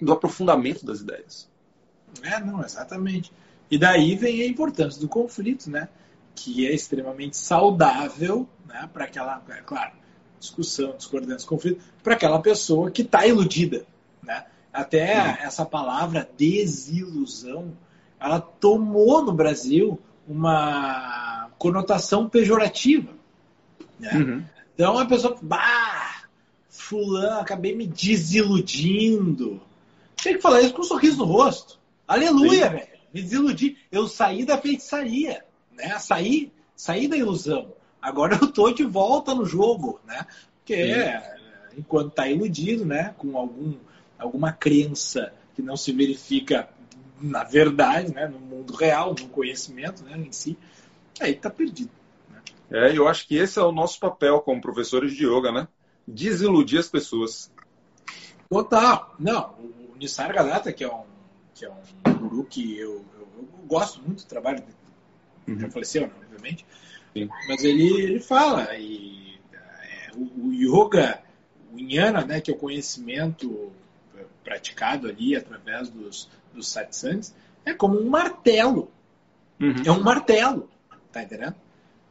do 0.00 0.12
aprofundamento 0.12 0.84
das 0.84 1.00
ideias. 1.00 1.48
É, 2.22 2.40
não, 2.40 2.64
exatamente. 2.64 3.32
E 3.70 3.78
daí 3.78 4.14
vem 4.14 4.42
a 4.42 4.46
importância 4.46 5.00
do 5.00 5.08
conflito, 5.08 5.70
né? 5.70 5.88
Que 6.34 6.66
é 6.66 6.74
extremamente 6.74 7.36
saudável, 7.36 8.48
né? 8.66 8.88
Para 8.92 9.04
aquela, 9.04 9.42
é 9.50 9.60
claro, 9.62 9.92
discussão, 10.38 10.96
discordância, 10.96 11.48
conflito, 11.48 11.82
para 12.02 12.14
aquela 12.14 12.40
pessoa 12.40 12.90
que 12.90 13.02
está 13.02 13.26
iludida, 13.26 13.84
né? 14.22 14.46
Até 14.72 15.38
essa 15.42 15.64
palavra 15.64 16.28
desilusão 16.36 17.76
ela 18.20 18.38
tomou 18.38 19.24
no 19.24 19.32
Brasil 19.32 19.98
uma 20.28 21.50
conotação 21.58 22.28
pejorativa. 22.28 23.12
Né? 23.98 24.12
Uhum. 24.12 24.44
Então 24.74 24.98
a 24.98 25.06
pessoa, 25.06 25.36
bah, 25.40 25.89
fulano, 26.90 27.40
acabei 27.40 27.74
me 27.74 27.86
desiludindo. 27.86 29.62
Tem 30.20 30.34
que 30.34 30.42
falar 30.42 30.60
isso 30.60 30.74
com 30.74 30.80
um 30.80 30.84
sorriso 30.84 31.18
no 31.18 31.24
rosto. 31.24 31.78
Aleluia, 32.06 32.68
velho. 32.68 32.88
Me 33.14 33.22
desiludi. 33.22 33.78
Eu 33.92 34.08
saí 34.08 34.44
da 34.44 34.58
feitiçaria, 34.58 35.44
né? 35.72 35.96
Saí, 36.00 36.52
saí 36.74 37.06
da 37.06 37.16
ilusão. 37.16 37.72
Agora 38.02 38.36
eu 38.42 38.50
tô 38.50 38.70
de 38.72 38.84
volta 38.84 39.34
no 39.34 39.46
jogo, 39.46 40.00
né? 40.04 40.26
Porque 40.56 40.74
é, 40.74 41.36
enquanto 41.78 42.10
tá 42.12 42.28
iludido, 42.28 42.84
né? 42.84 43.14
Com 43.16 43.36
algum, 43.38 43.74
alguma 44.18 44.52
crença 44.52 45.32
que 45.54 45.62
não 45.62 45.76
se 45.76 45.92
verifica 45.92 46.68
na 47.20 47.44
verdade, 47.44 48.14
né, 48.14 48.26
no 48.26 48.38
mundo 48.38 48.74
real, 48.74 49.10
no 49.10 49.28
conhecimento 49.28 50.02
né, 50.02 50.16
em 50.16 50.32
si, 50.32 50.56
aí 51.20 51.32
está 51.32 51.50
perdido. 51.50 51.90
Né? 52.30 52.40
É, 52.70 52.96
eu 52.96 53.06
acho 53.06 53.28
que 53.28 53.36
esse 53.36 53.58
é 53.58 53.62
o 53.62 53.70
nosso 53.70 54.00
papel 54.00 54.40
como 54.40 54.58
professores 54.58 55.12
de 55.12 55.26
yoga, 55.26 55.52
né? 55.52 55.68
Desiludir 56.14 56.78
as 56.78 56.88
pessoas. 56.88 57.50
Total. 58.48 59.14
Não, 59.18 59.50
o 59.58 59.96
Nisargadatta, 59.96 60.72
que 60.72 60.84
é 60.84 60.92
um, 60.92 61.04
que 61.54 61.64
é 61.64 61.70
um 61.70 62.12
guru 62.14 62.44
que 62.44 62.76
eu, 62.78 63.04
eu, 63.14 63.28
eu 63.38 63.48
gosto 63.66 64.02
muito 64.02 64.24
do 64.24 64.28
trabalho 64.28 64.60
dele, 64.60 64.74
uhum. 65.48 65.60
já 65.60 65.70
faleceu, 65.70 66.02
né, 66.02 66.12
obviamente, 66.22 66.66
Sim. 67.12 67.28
mas 67.48 67.62
ele, 67.62 68.02
ele 68.02 68.20
fala, 68.20 68.74
e 68.76 69.38
é, 69.52 70.10
o, 70.14 70.46
o 70.46 70.52
yoga, 70.52 71.22
o 71.72 71.78
Jnana, 71.78 72.24
né, 72.24 72.40
que 72.40 72.50
é 72.50 72.54
o 72.54 72.58
conhecimento 72.58 73.72
praticado 74.42 75.08
ali 75.08 75.36
através 75.36 75.88
dos, 75.88 76.28
dos 76.52 76.68
satsangs, 76.68 77.34
é 77.64 77.72
como 77.72 78.00
um 78.00 78.08
martelo. 78.08 78.90
Uhum. 79.60 79.82
É 79.84 79.90
um 79.90 80.02
martelo. 80.02 80.68
Tá 81.12 81.22
entendendo? 81.22 81.54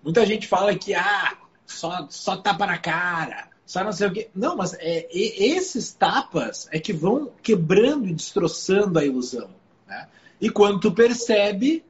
Muita 0.03 0.25
gente 0.25 0.47
fala 0.47 0.75
que 0.75 0.93
ah, 0.93 1.37
só, 1.65 2.07
só 2.09 2.37
tapa 2.37 2.65
na 2.65 2.77
cara, 2.77 3.49
só 3.69 3.83
não 3.83 3.91
sei 3.91 4.07
o 4.07 4.11
quê. 4.11 4.31
Não, 4.33 4.55
mas 4.55 4.73
é, 4.79 5.07
esses 5.11 5.93
tapas 5.93 6.67
é 6.71 6.79
que 6.79 6.91
vão 6.91 7.31
quebrando 7.43 8.07
e 8.07 8.13
destroçando 8.15 8.97
a 8.97 9.05
ilusão. 9.05 9.47
Né? 9.85 10.09
E 10.41 10.49
quando 10.49 10.79
tu 10.79 10.91
percebe, 10.91 11.85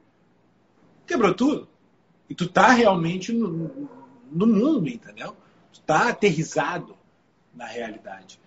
quebrou 1.06 1.32
tudo. 1.32 1.66
E 2.28 2.34
tu 2.34 2.46
tá 2.46 2.68
realmente 2.68 3.32
no, 3.32 3.88
no 4.30 4.46
mundo, 4.46 4.90
entendeu? 4.90 5.34
Tu 5.72 5.80
tá 5.80 6.10
aterrizado 6.10 6.94
na 7.54 7.64
realidade. 7.64 8.38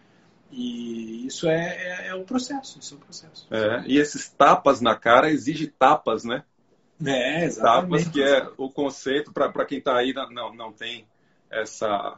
E 0.51 1.25
isso 1.25 1.49
é, 1.49 1.55
é, 1.55 2.07
é, 2.09 2.13
o 2.13 2.23
processo, 2.25 2.77
isso 2.77 2.93
é 2.93 2.97
o 2.97 2.99
processo. 2.99 3.47
É, 3.49 3.83
e 3.87 3.97
esses 3.97 4.29
tapas 4.29 4.79
na 4.79 4.95
cara 4.95 5.31
exigem 5.31 5.73
tapas, 5.79 6.23
né? 6.23 6.43
É, 7.03 7.45
exatamente. 7.45 8.03
Tapas 8.03 8.07
que 8.09 8.21
é 8.21 8.47
o 8.57 8.69
conceito, 8.69 9.33
para 9.33 9.65
quem 9.65 9.79
está 9.79 9.97
aí, 9.97 10.13
não, 10.13 10.53
não 10.53 10.71
tem 10.71 11.07
essa, 11.49 12.15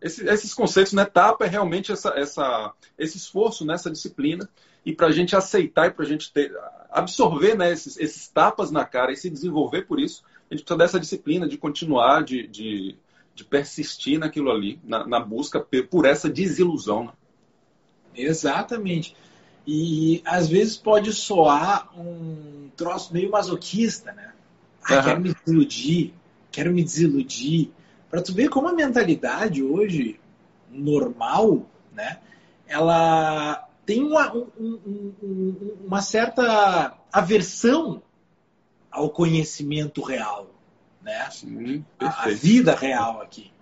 esse, 0.00 0.28
esses 0.28 0.54
conceitos, 0.54 0.92
né? 0.92 1.04
Tapa 1.04 1.44
é 1.44 1.48
realmente 1.48 1.92
essa, 1.92 2.10
essa, 2.10 2.72
esse 2.98 3.16
esforço 3.16 3.64
nessa 3.64 3.90
disciplina 3.90 4.48
e 4.84 4.92
para 4.92 5.08
a 5.08 5.12
gente 5.12 5.34
aceitar 5.34 5.86
e 5.86 5.90
para 5.90 6.04
a 6.04 6.08
gente 6.08 6.32
ter, 6.32 6.52
absorver 6.90 7.56
né, 7.56 7.72
esses, 7.72 7.96
esses, 7.98 8.28
tapas 8.28 8.70
na 8.70 8.84
cara 8.84 9.12
e 9.12 9.16
se 9.16 9.28
desenvolver 9.28 9.82
por 9.82 9.98
isso, 9.98 10.22
a 10.50 10.54
gente 10.54 10.64
precisa 10.64 10.78
dessa 10.78 11.00
disciplina 11.00 11.48
de 11.48 11.58
continuar, 11.58 12.22
de, 12.22 12.46
de, 12.46 12.96
de 13.34 13.44
persistir 13.44 14.18
naquilo 14.18 14.50
ali, 14.50 14.78
na, 14.84 15.06
na, 15.06 15.18
busca 15.18 15.60
por 15.90 16.06
essa 16.06 16.28
desilusão. 16.28 17.06
Né? 17.06 17.12
Exatamente. 18.14 19.16
E 19.66 20.22
às 20.24 20.48
vezes 20.48 20.76
pode 20.76 21.12
soar 21.12 21.90
um 21.98 22.70
troço 22.76 23.12
meio 23.12 23.30
masoquista, 23.30 24.12
né? 24.12 24.32
Ah, 24.84 24.98
uhum. 24.98 25.02
quero 25.02 25.20
me 25.20 25.34
desiludir, 25.34 26.12
quero 26.52 26.72
me 26.72 26.84
desiludir. 26.84 27.70
Para 28.10 28.22
tu 28.22 28.32
ver 28.32 28.48
como 28.48 28.68
a 28.68 28.72
mentalidade 28.72 29.62
hoje 29.62 30.20
normal, 30.70 31.66
né? 31.92 32.20
Ela 32.66 33.68
tem 33.84 34.02
uma, 34.02 34.34
um, 34.34 34.48
um, 34.58 35.76
uma 35.86 36.02
certa 36.02 36.96
aversão 37.12 38.02
ao 38.90 39.10
conhecimento 39.10 40.02
real, 40.02 40.50
né? 41.02 41.28
Sim, 41.30 41.84
a, 41.98 42.24
a, 42.24 42.28
vida 42.30 42.74
real 42.74 43.20
aqui. 43.20 43.52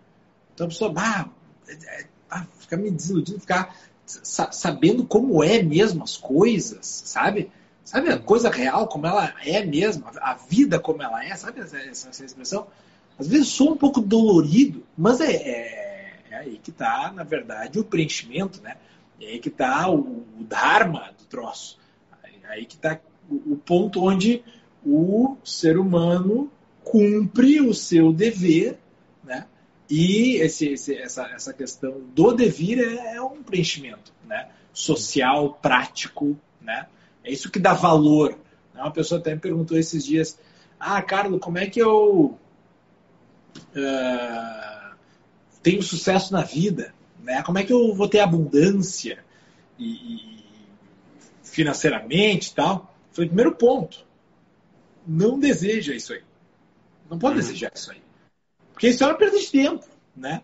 Então 0.54 0.66
a 0.66 0.70
pessoa, 0.70 0.92
ah, 0.96 1.28
é, 1.68 2.06
ah, 2.30 2.46
ficar 2.58 2.76
me 2.76 2.90
desiludindo, 2.90 3.40
ficar 3.40 3.76
sabendo 4.06 5.04
como 5.04 5.42
é 5.42 5.62
mesmo 5.62 6.02
as 6.04 6.16
coisas, 6.16 6.86
sabe? 6.86 7.50
Sabe 7.84 8.10
a 8.10 8.18
coisa 8.18 8.48
real, 8.48 8.88
como 8.88 9.06
ela 9.06 9.34
é 9.44 9.64
mesmo, 9.64 10.04
a 10.16 10.34
vida 10.34 10.78
como 10.80 11.02
ela 11.02 11.22
é, 11.22 11.36
sabe 11.36 11.60
essa, 11.60 11.78
essa 11.78 12.24
expressão? 12.24 12.66
Às 13.18 13.28
vezes 13.28 13.48
sou 13.48 13.72
um 13.72 13.76
pouco 13.76 14.00
dolorido, 14.00 14.84
mas 14.96 15.20
é, 15.20 15.32
é, 15.32 16.14
é 16.30 16.36
aí 16.36 16.58
que 16.58 16.70
está, 16.70 17.12
na 17.12 17.22
verdade, 17.22 17.78
o 17.78 17.84
preenchimento, 17.84 18.60
né? 18.62 18.76
É 19.20 19.26
aí 19.26 19.38
que 19.38 19.48
está 19.48 19.88
o, 19.88 20.24
o 20.38 20.44
dharma 20.48 21.12
do 21.16 21.24
troço. 21.24 21.78
É 22.22 22.48
aí 22.48 22.66
que 22.66 22.74
está 22.74 23.00
o, 23.30 23.52
o 23.52 23.56
ponto 23.56 24.04
onde 24.04 24.42
o 24.84 25.36
ser 25.44 25.78
humano 25.78 26.50
cumpre 26.82 27.60
o 27.60 27.72
seu 27.72 28.12
dever, 28.12 28.78
né? 29.22 29.46
E 29.88 30.36
esse, 30.36 30.68
esse, 30.68 30.96
essa, 30.96 31.24
essa 31.28 31.52
questão 31.52 32.00
do 32.14 32.32
devir 32.32 32.78
é, 32.78 33.16
é, 33.16 33.22
um 33.22 33.42
preenchimento 33.42 34.12
né? 34.26 34.48
social, 34.72 35.54
prático. 35.60 36.36
Né? 36.60 36.86
É 37.22 37.32
isso 37.32 37.50
que 37.50 37.58
dá 37.58 37.74
valor. 37.74 38.30
Né? 38.74 38.82
Uma 38.82 38.90
pessoa 38.90 39.20
até 39.20 39.34
me 39.34 39.40
perguntou 39.40 39.78
esses 39.78 40.04
dias: 40.04 40.38
Ah, 40.80 41.00
Carlos, 41.02 41.40
como 41.40 41.58
é 41.58 41.66
que 41.66 41.80
eu 41.80 42.38
uh, 43.58 44.96
tenho 45.62 45.82
sucesso 45.82 46.32
na 46.32 46.42
vida? 46.42 46.94
Né? 47.22 47.42
Como 47.42 47.58
é 47.58 47.64
que 47.64 47.72
eu 47.72 47.94
vou 47.94 48.08
ter 48.08 48.20
abundância 48.20 49.24
e, 49.78 49.92
e 49.92 50.44
financeiramente 51.42 52.50
e 52.50 52.54
tal? 52.54 52.94
Foi 53.12 53.24
o 53.24 53.28
primeiro 53.28 53.54
ponto. 53.54 54.06
Não 55.06 55.38
deseja 55.38 55.94
isso 55.94 56.12
aí. 56.12 56.22
Não 57.10 57.18
pode 57.18 57.36
uhum. 57.36 57.40
desejar 57.40 57.72
isso 57.74 57.90
aí. 57.90 58.02
Porque 58.72 58.88
isso 58.88 59.04
é 59.04 59.06
uma 59.06 59.14
perda 59.14 59.38
de 59.38 59.50
tempo, 59.50 59.86
né? 60.16 60.42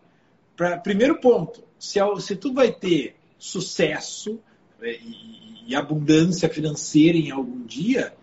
Pra, 0.57 0.79
primeiro 0.79 1.21
ponto, 1.21 1.65
se, 1.79 1.99
se 2.21 2.37
tu 2.37 2.53
vai 2.53 2.71
ter 2.71 3.17
sucesso 3.39 4.39
é, 4.81 4.93
e, 4.93 5.65
e, 5.69 5.75
abundância 5.75 6.49
financeira 6.49 7.17
em 7.17 7.31
algum 7.31 7.65
dia, 7.65 8.15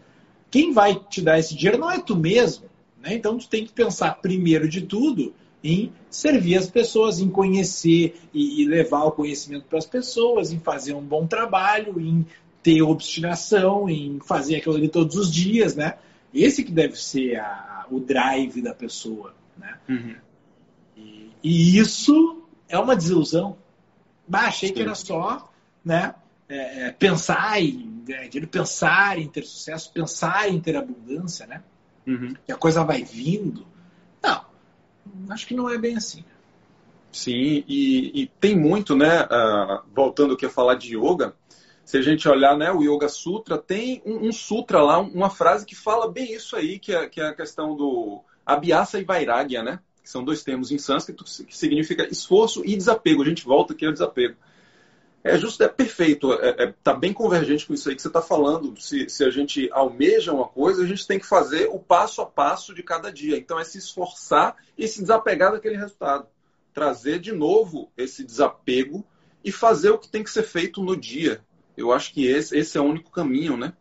quem 0.50 0.72
vai 0.72 0.96
te 0.96 1.22
dar 1.22 1.40
esse 1.40 1.56
dinheiro 1.56 1.78
não 1.78 1.92
é 1.92 2.00
tu 2.00 2.16
mesmo, 2.16 2.70
né? 3.02 3.14
Então 3.14 3.38
tu 3.38 3.48
tem 3.48 3.66
que 3.66 3.72
pensar 3.72 4.16
primeiro 4.22 4.68
de 4.68 4.82
tudo 4.82 5.34
em 5.64 5.92
servir 6.10 6.58
as 6.58 6.70
pessoas, 6.70 7.20
em 7.20 7.30
conhecer 7.30 8.20
e, 8.34 8.66
levar 8.66 9.06
o 9.06 9.12
conhecimento 9.12 9.66
para 9.66 9.80
as 9.80 9.86
pessoas, 9.86 10.52
em 10.52 10.60
fazer 10.60 10.94
um 10.94 11.02
bom 11.02 11.26
trabalho, 11.26 12.00
em 12.00 12.26
ter 12.62 12.82
obstinação, 12.82 13.90
em 13.90 14.20
fazer 14.20 14.58
aquilo 14.58 14.76
ali 14.76 14.88
todos 14.88 15.16
os 15.16 15.32
dias, 15.32 15.76
né? 15.76 15.98
Esse 16.34 16.64
que 16.64 16.72
deve 16.72 16.96
ser 16.96 17.40
a, 17.40 17.86
o 17.90 18.00
drive 18.00 18.62
da 18.62 18.74
pessoa. 18.74 19.34
Né? 19.58 19.78
Uhum. 19.90 20.16
E, 20.96 21.32
e, 21.44 21.78
isso 21.78 22.44
é 22.70 22.78
uma 22.78 22.96
desilusão. 22.96 23.58
Bah, 24.28 24.48
achei 24.48 24.70
Sim. 24.70 24.76
que 24.76 24.82
era 24.82 24.94
só 24.94 25.50
né, 25.84 26.14
é, 26.48 26.88
é 26.88 26.92
pensar 26.92 27.62
em 27.62 28.04
é, 28.10 28.28
pensar 28.46 29.18
em 29.18 29.28
ter 29.28 29.44
sucesso, 29.44 29.92
pensar 29.92 30.50
em 30.50 30.60
ter 30.60 30.76
abundância, 30.76 31.46
né? 31.46 31.62
Uhum. 32.08 32.34
Que 32.46 32.52
a 32.54 32.56
coisa 32.58 32.84
vai 32.84 33.04
vindo. 33.04 33.68
Não, 34.24 34.46
acho 35.30 35.46
que 35.46 35.54
não 35.54 35.70
é 35.70 35.78
bem 35.78 35.98
assim. 35.98 36.24
Sim, 37.12 37.64
e, 37.68 38.24
e 38.24 38.28
tem 38.40 38.56
muito, 38.56 38.96
né? 38.96 39.24
Uh, 39.24 39.82
voltando 39.94 40.34
aqui 40.34 40.46
a 40.46 40.50
falar 40.50 40.76
de 40.76 40.96
yoga, 40.96 41.36
se 41.88 41.98
a 41.98 42.02
gente 42.02 42.28
olhar 42.28 42.58
né, 42.58 42.70
o 42.70 42.84
Yoga 42.84 43.08
Sutra, 43.08 43.58
tem 43.58 44.02
um, 44.06 44.28
um 44.28 44.32
sutra 44.34 44.82
lá, 44.82 45.00
uma 45.00 45.30
frase 45.30 45.66
que 45.66 45.74
fala 45.74 46.12
bem 46.12 46.34
isso 46.34 46.56
aí, 46.56 46.78
que 46.78 46.94
é, 46.94 47.08
que 47.08 47.22
é 47.22 47.28
a 47.28 47.34
questão 47.34 47.78
do 47.78 48.22
Abhyasa 48.46 49.00
e 49.00 49.06
Vairagya, 49.06 49.64
né? 49.64 49.80
Que 50.04 50.10
são 50.10 50.22
dois 50.22 50.44
termos 50.44 50.70
em 50.70 50.78
sânscrito 50.78 51.24
que 51.24 51.58
significa 51.58 52.06
esforço 52.12 52.62
e 52.66 52.76
desapego. 52.76 53.24
A 53.24 53.26
gente 53.26 53.46
volta 53.46 53.74
aqui 53.74 53.86
ao 53.86 53.94
desapego. 53.94 54.36
É 55.24 55.38
justo, 55.38 55.62
é 55.62 55.68
perfeito, 55.68 56.32
é, 56.34 56.64
é, 56.64 56.74
tá 56.84 56.94
bem 56.94 57.12
convergente 57.12 57.66
com 57.66 57.74
isso 57.74 57.90
aí 57.90 57.96
que 57.96 58.02
você 58.02 58.08
está 58.08 58.22
falando. 58.22 58.80
Se, 58.80 59.10
se 59.10 59.24
a 59.24 59.30
gente 59.30 59.70
almeja 59.74 60.32
uma 60.32 60.48
coisa, 60.48 60.84
a 60.84 60.88
gente 60.88 61.06
tem 61.06 61.20
que 61.20 61.26
fazer 61.26 61.68
o 61.68 61.80
passo 61.80 62.22
a 62.22 62.26
passo 62.26 62.74
de 62.74 62.82
cada 62.82 63.12
dia. 63.12 63.38
Então 63.38 63.60
é 63.60 63.64
se 63.64 63.78
esforçar 63.78 64.56
e 64.78 64.88
se 64.88 65.02
desapegar 65.02 65.52
daquele 65.52 65.76
resultado. 65.76 66.28
Trazer 66.74 67.20
de 67.20 67.32
novo 67.34 67.92
esse 67.98 68.24
desapego 68.24 69.06
e 69.44 69.52
fazer 69.52 69.90
o 69.90 69.98
que 69.98 70.08
tem 70.08 70.24
que 70.24 70.30
ser 70.30 70.44
feito 70.44 70.82
no 70.82 70.96
dia. 70.96 71.42
Eu 71.76 71.92
acho 71.92 72.14
que 72.14 72.26
esse, 72.26 72.58
esse 72.58 72.78
é 72.78 72.82
o 72.82 72.86
único 72.86 73.12
caminho, 73.12 73.58
né? 73.58 73.74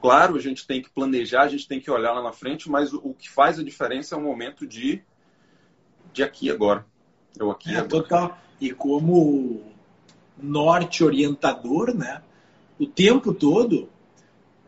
Claro, 0.00 0.36
a 0.36 0.40
gente 0.40 0.66
tem 0.66 0.82
que 0.82 0.90
planejar, 0.90 1.42
a 1.42 1.48
gente 1.48 1.68
tem 1.68 1.78
que 1.78 1.90
olhar 1.90 2.12
lá 2.12 2.22
na 2.22 2.32
frente, 2.32 2.70
mas 2.70 2.92
o, 2.92 3.00
o 3.04 3.14
que 3.14 3.28
faz 3.28 3.58
a 3.58 3.62
diferença 3.62 4.14
é 4.14 4.18
o 4.18 4.22
momento 4.22 4.66
de, 4.66 5.02
de 6.12 6.22
aqui 6.22 6.50
agora. 6.50 6.86
Eu 7.38 7.50
aqui 7.50 7.70
é, 7.70 7.76
agora. 7.76 7.88
Total. 7.88 8.38
E 8.60 8.72
como 8.72 9.69
norte 10.42 11.04
orientador, 11.04 11.94
né? 11.94 12.22
O 12.78 12.86
tempo 12.86 13.34
todo, 13.34 13.88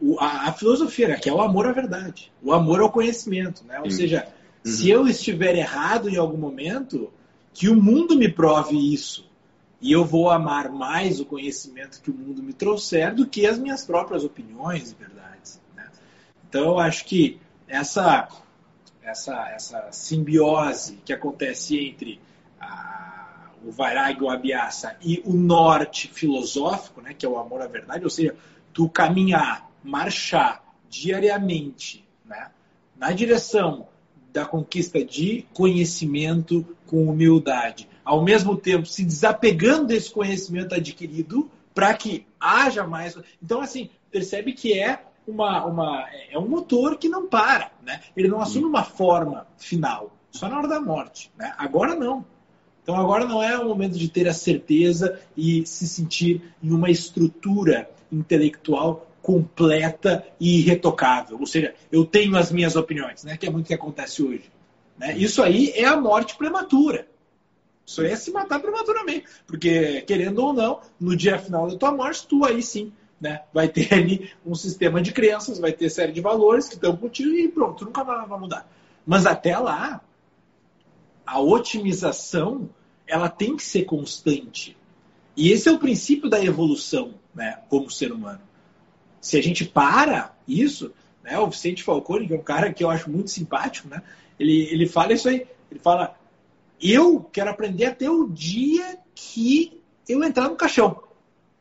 o, 0.01 0.19
a, 0.21 0.49
a, 0.49 0.53
filosofia, 0.53 1.09
né, 1.09 1.17
que 1.17 1.29
é 1.29 1.33
o 1.33 1.41
amor 1.41 1.67
à 1.67 1.73
verdade, 1.73 2.33
o 2.43 2.53
amor 2.53 2.81
ao 2.81 2.91
conhecimento, 2.91 3.65
né? 3.65 3.81
Ou 3.81 3.91
seja, 3.91 4.27
uhum. 4.65 4.73
se 4.73 4.91
eu 4.91 5.07
estiver 5.07 5.57
errado 5.57 6.09
em 6.09 6.17
algum 6.17 6.37
momento, 6.37 7.11
que 7.55 7.69
o 7.69 7.81
mundo 7.81 8.17
me 8.17 8.29
prove 8.29 8.77
isso. 8.93 9.31
E 9.81 9.91
eu 9.91 10.05
vou 10.05 10.31
amar 10.31 10.71
mais 10.71 11.19
o 11.19 11.25
conhecimento 11.25 12.01
que 12.01 12.11
o 12.11 12.15
mundo 12.15 12.43
me 12.43 12.53
trouxer 12.53 13.15
do 13.15 13.27
que 13.27 13.47
as 13.47 13.59
minhas 13.59 13.85
próprias 13.85 14.23
opiniões 14.23 14.93
e 14.93 14.95
verdades. 14.95 15.61
Né? 15.75 15.91
Então, 16.49 16.63
eu 16.63 16.79
acho 16.79 17.05
que 17.05 17.41
essa, 17.67 18.29
essa, 19.03 19.49
essa 19.49 19.89
simbiose 19.91 21.01
que 21.05 21.13
acontece 21.13 21.77
entre 21.79 22.21
a, 22.61 23.22
o 23.65 23.71
Vairagya, 23.71 24.23
o 24.23 24.31
Abhyasa 24.31 24.97
e 25.01 25.23
o 25.25 25.33
norte 25.33 26.09
filosófico, 26.09 27.01
né, 27.01 27.15
que 27.15 27.25
é 27.25 27.29
o 27.29 27.39
amor 27.39 27.63
à 27.63 27.67
verdade, 27.67 28.05
ou 28.05 28.11
seja, 28.11 28.35
tu 28.73 28.89
caminhar, 28.89 29.71
marchar 29.83 30.63
diariamente 30.89 32.05
né, 32.25 32.51
na 32.97 33.13
direção 33.13 33.89
da 34.33 34.45
conquista 34.45 35.05
de 35.05 35.47
conhecimento 35.53 36.65
com 36.87 37.09
humildade, 37.09 37.89
ao 38.05 38.23
mesmo 38.23 38.57
tempo 38.57 38.87
se 38.87 39.05
desapegando 39.05 39.87
desse 39.87 40.11
conhecimento 40.11 40.75
adquirido 40.75 41.51
para 41.75 41.93
que 41.95 42.27
haja 42.41 42.87
mais. 42.87 43.17
Então, 43.43 43.61
assim, 43.61 43.91
percebe 44.11 44.53
que 44.53 44.79
é 44.79 45.05
uma, 45.27 45.65
uma, 45.65 46.09
é 46.31 46.39
um 46.39 46.49
motor 46.49 46.97
que 46.97 47.09
não 47.09 47.27
para, 47.27 47.71
né? 47.83 48.01
Ele 48.17 48.29
não 48.29 48.41
assume 48.41 48.65
uma 48.65 48.83
forma 48.83 49.47
final, 49.57 50.11
só 50.31 50.49
na 50.49 50.59
hora 50.59 50.69
da 50.69 50.81
morte. 50.81 51.31
Né? 51.37 51.53
Agora 51.57 51.95
não. 51.95 52.25
Então 52.83 52.97
agora 52.97 53.25
não 53.25 53.43
é 53.43 53.57
o 53.59 53.69
momento 53.69 53.97
de 53.97 54.09
ter 54.09 54.29
a 54.29 54.35
certeza 54.35 55.21
e 55.37 55.65
se 55.67 55.87
sentir 55.87 56.43
em 56.63 56.73
uma 56.73 56.91
estrutura 56.91 57.89
intelectual 58.11 59.09
completa 59.23 60.27
e 60.41 60.59
irretocável. 60.59 61.39
Ou 61.39 61.47
seja, 61.47 61.75
eu 61.91 62.05
tenho 62.05 62.37
as 62.37 62.51
minhas 62.51 62.75
opiniões, 62.75 63.23
né? 63.23 63.37
Que 63.37 63.47
é 63.47 63.51
muito 63.51 63.67
o 63.67 63.69
que 63.69 63.75
acontece 63.75 64.23
hoje. 64.23 64.51
Né? 64.99 65.17
Isso 65.17 65.43
aí 65.43 65.71
é 65.77 65.85
a 65.85 65.97
morte 65.97 66.37
prematura. 66.37 67.07
Isso 67.87 68.03
é 68.03 68.15
se 68.17 68.33
matar 68.33 68.61
prematuramente. 68.61 69.27
Porque, 69.47 70.03
querendo 70.03 70.41
ou 70.41 70.53
não, 70.53 70.81
no 70.99 71.17
dia 71.17 71.39
final 71.39 71.69
da 71.69 71.77
tua 71.77 71.93
morte, 71.93 72.27
tu 72.27 72.45
aí 72.45 72.63
sim 72.63 72.93
né, 73.21 73.43
vai 73.55 73.69
ter 73.69 73.89
ali 73.95 74.31
um 74.45 74.55
sistema 74.55 75.01
de 75.01 75.13
crenças, 75.13 75.61
vai 75.61 75.73
ter 75.73 75.89
série 75.89 76.13
de 76.13 76.21
valores 76.21 76.69
que 76.69 76.75
estão 76.75 76.97
contigo 76.97 77.31
e 77.31 77.49
pronto, 77.49 77.85
nunca 77.85 78.03
vai 78.03 78.27
mudar. 78.39 78.69
Mas 79.07 79.25
até 79.25 79.57
lá, 79.57 80.01
a 81.33 81.41
otimização 81.41 82.69
ela 83.07 83.27
tem 83.27 83.57
que 83.57 83.63
ser 83.63 83.85
constante. 83.85 84.77
E 85.35 85.51
esse 85.51 85.67
é 85.67 85.73
o 85.73 85.79
princípio 85.79 86.29
da 86.29 86.45
evolução 86.45 87.15
né, 87.35 87.59
como 87.71 87.91
ser 87.91 88.13
humano. 88.13 88.43
Se 89.19 89.39
a 89.39 89.43
gente 89.43 89.65
para 89.65 90.37
isso, 90.47 90.93
né, 91.25 91.39
o 91.39 91.49
Vicente 91.49 91.83
Falcone, 91.83 92.27
que 92.27 92.35
é 92.35 92.37
um 92.37 92.43
cara 92.43 92.71
que 92.71 92.85
eu 92.85 92.91
acho 92.91 93.11
muito 93.11 93.31
simpático, 93.31 93.89
né, 93.89 94.03
ele, 94.39 94.69
ele 94.71 94.87
fala 94.87 95.15
isso 95.15 95.27
aí. 95.27 95.47
Ele 95.71 95.81
fala, 95.81 96.15
eu 96.79 97.21
quero 97.33 97.49
aprender 97.49 97.87
até 97.87 98.11
o 98.11 98.29
dia 98.29 98.99
que 99.15 99.81
eu 100.07 100.23
entrar 100.23 100.51
no 100.51 100.57
caixão. 100.57 101.03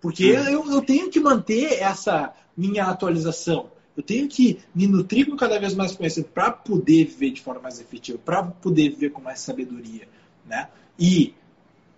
Porque 0.01 0.33
uhum. 0.33 0.49
eu, 0.49 0.71
eu 0.73 0.81
tenho 0.81 1.09
que 1.09 1.19
manter 1.21 1.81
essa 1.81 2.33
minha 2.57 2.87
atualização. 2.87 3.70
Eu 3.95 4.03
tenho 4.03 4.27
que 4.27 4.59
me 4.73 4.87
nutrir 4.87 5.29
com 5.29 5.35
cada 5.35 5.59
vez 5.59 5.73
mais 5.73 5.95
conhecimento 5.95 6.31
para 6.31 6.51
poder 6.51 7.05
viver 7.05 7.31
de 7.31 7.41
forma 7.41 7.61
mais 7.61 7.79
efetiva, 7.79 8.17
para 8.17 8.43
poder 8.43 8.89
viver 8.89 9.11
com 9.11 9.21
mais 9.21 9.39
sabedoria. 9.39 10.07
Né? 10.45 10.69
E 10.97 11.33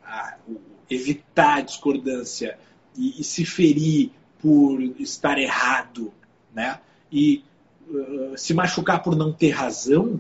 a, 0.04 0.38
o, 0.48 0.60
evitar 0.90 1.58
a 1.58 1.62
discordância 1.62 2.58
e, 2.96 3.22
e, 3.22 3.24
se 3.24 3.46
ferir 3.46 4.12
por 4.42 4.82
estar 5.00 5.38
errado 5.38 6.12
né? 6.54 6.80
e 7.12 7.44
uh, 7.88 8.38
se 8.38 8.54
machucar 8.54 9.02
por 9.04 9.16
não 9.16 9.32
ter 9.32 9.52
razão, 9.52 10.20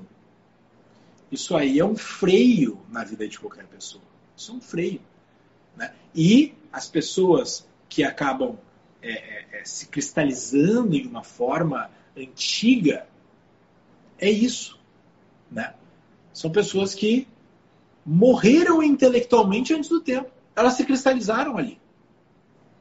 isso 1.32 1.56
aí 1.56 1.80
é 1.80 1.86
um 1.86 1.96
freio 1.96 2.80
na 2.90 3.04
vida 3.04 3.28
de 3.28 3.40
qualquer 3.40 3.66
pessoa. 3.66 4.04
Isso 4.38 4.52
é 4.52 4.56
um 4.56 4.62
freio. 4.62 5.02
Né? 5.76 5.92
E 6.16 6.54
as 6.72 6.88
pessoas 6.88 7.68
que 7.90 8.04
acabam 8.04 8.58
é, 9.04 9.12
é, 9.12 9.46
é, 9.60 9.66
se 9.66 9.88
cristalizando 9.88 10.96
em 10.96 11.06
uma 11.06 11.24
forma 11.24 11.92
antiga, 12.18 13.06
é 14.18 14.30
isso. 14.30 14.80
Né? 15.52 15.74
São 16.34 16.50
pessoas 16.50 16.96
que 16.96 17.28
morreram 18.06 18.82
intelectualmente 18.82 19.74
antes 19.74 19.90
do 19.90 20.00
tempo. 20.00 20.32
Elas 20.56 20.74
se 20.76 20.86
cristalizaram 20.86 21.58
ali. 21.58 21.80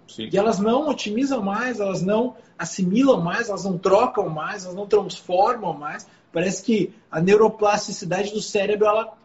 Sim. 0.07 0.29
E 0.33 0.39
elas 0.39 0.59
não 0.59 0.89
otimizam 0.89 1.43
mais, 1.43 1.81
elas 1.81 2.03
não 2.03 2.37
assimilam 2.57 3.21
mais, 3.21 3.49
elas 3.49 3.65
não 3.65 3.77
trocam 3.77 4.29
mais, 4.29 4.65
elas 4.65 4.77
não 4.77 4.87
transformam 4.87 5.73
mais. 5.73 6.07
Parece 6.33 6.63
que 6.63 6.95
a 7.11 7.21
neuroplasticidade 7.21 8.33
do 8.33 8.41
cérebro 8.41 8.87
ela 8.87 9.17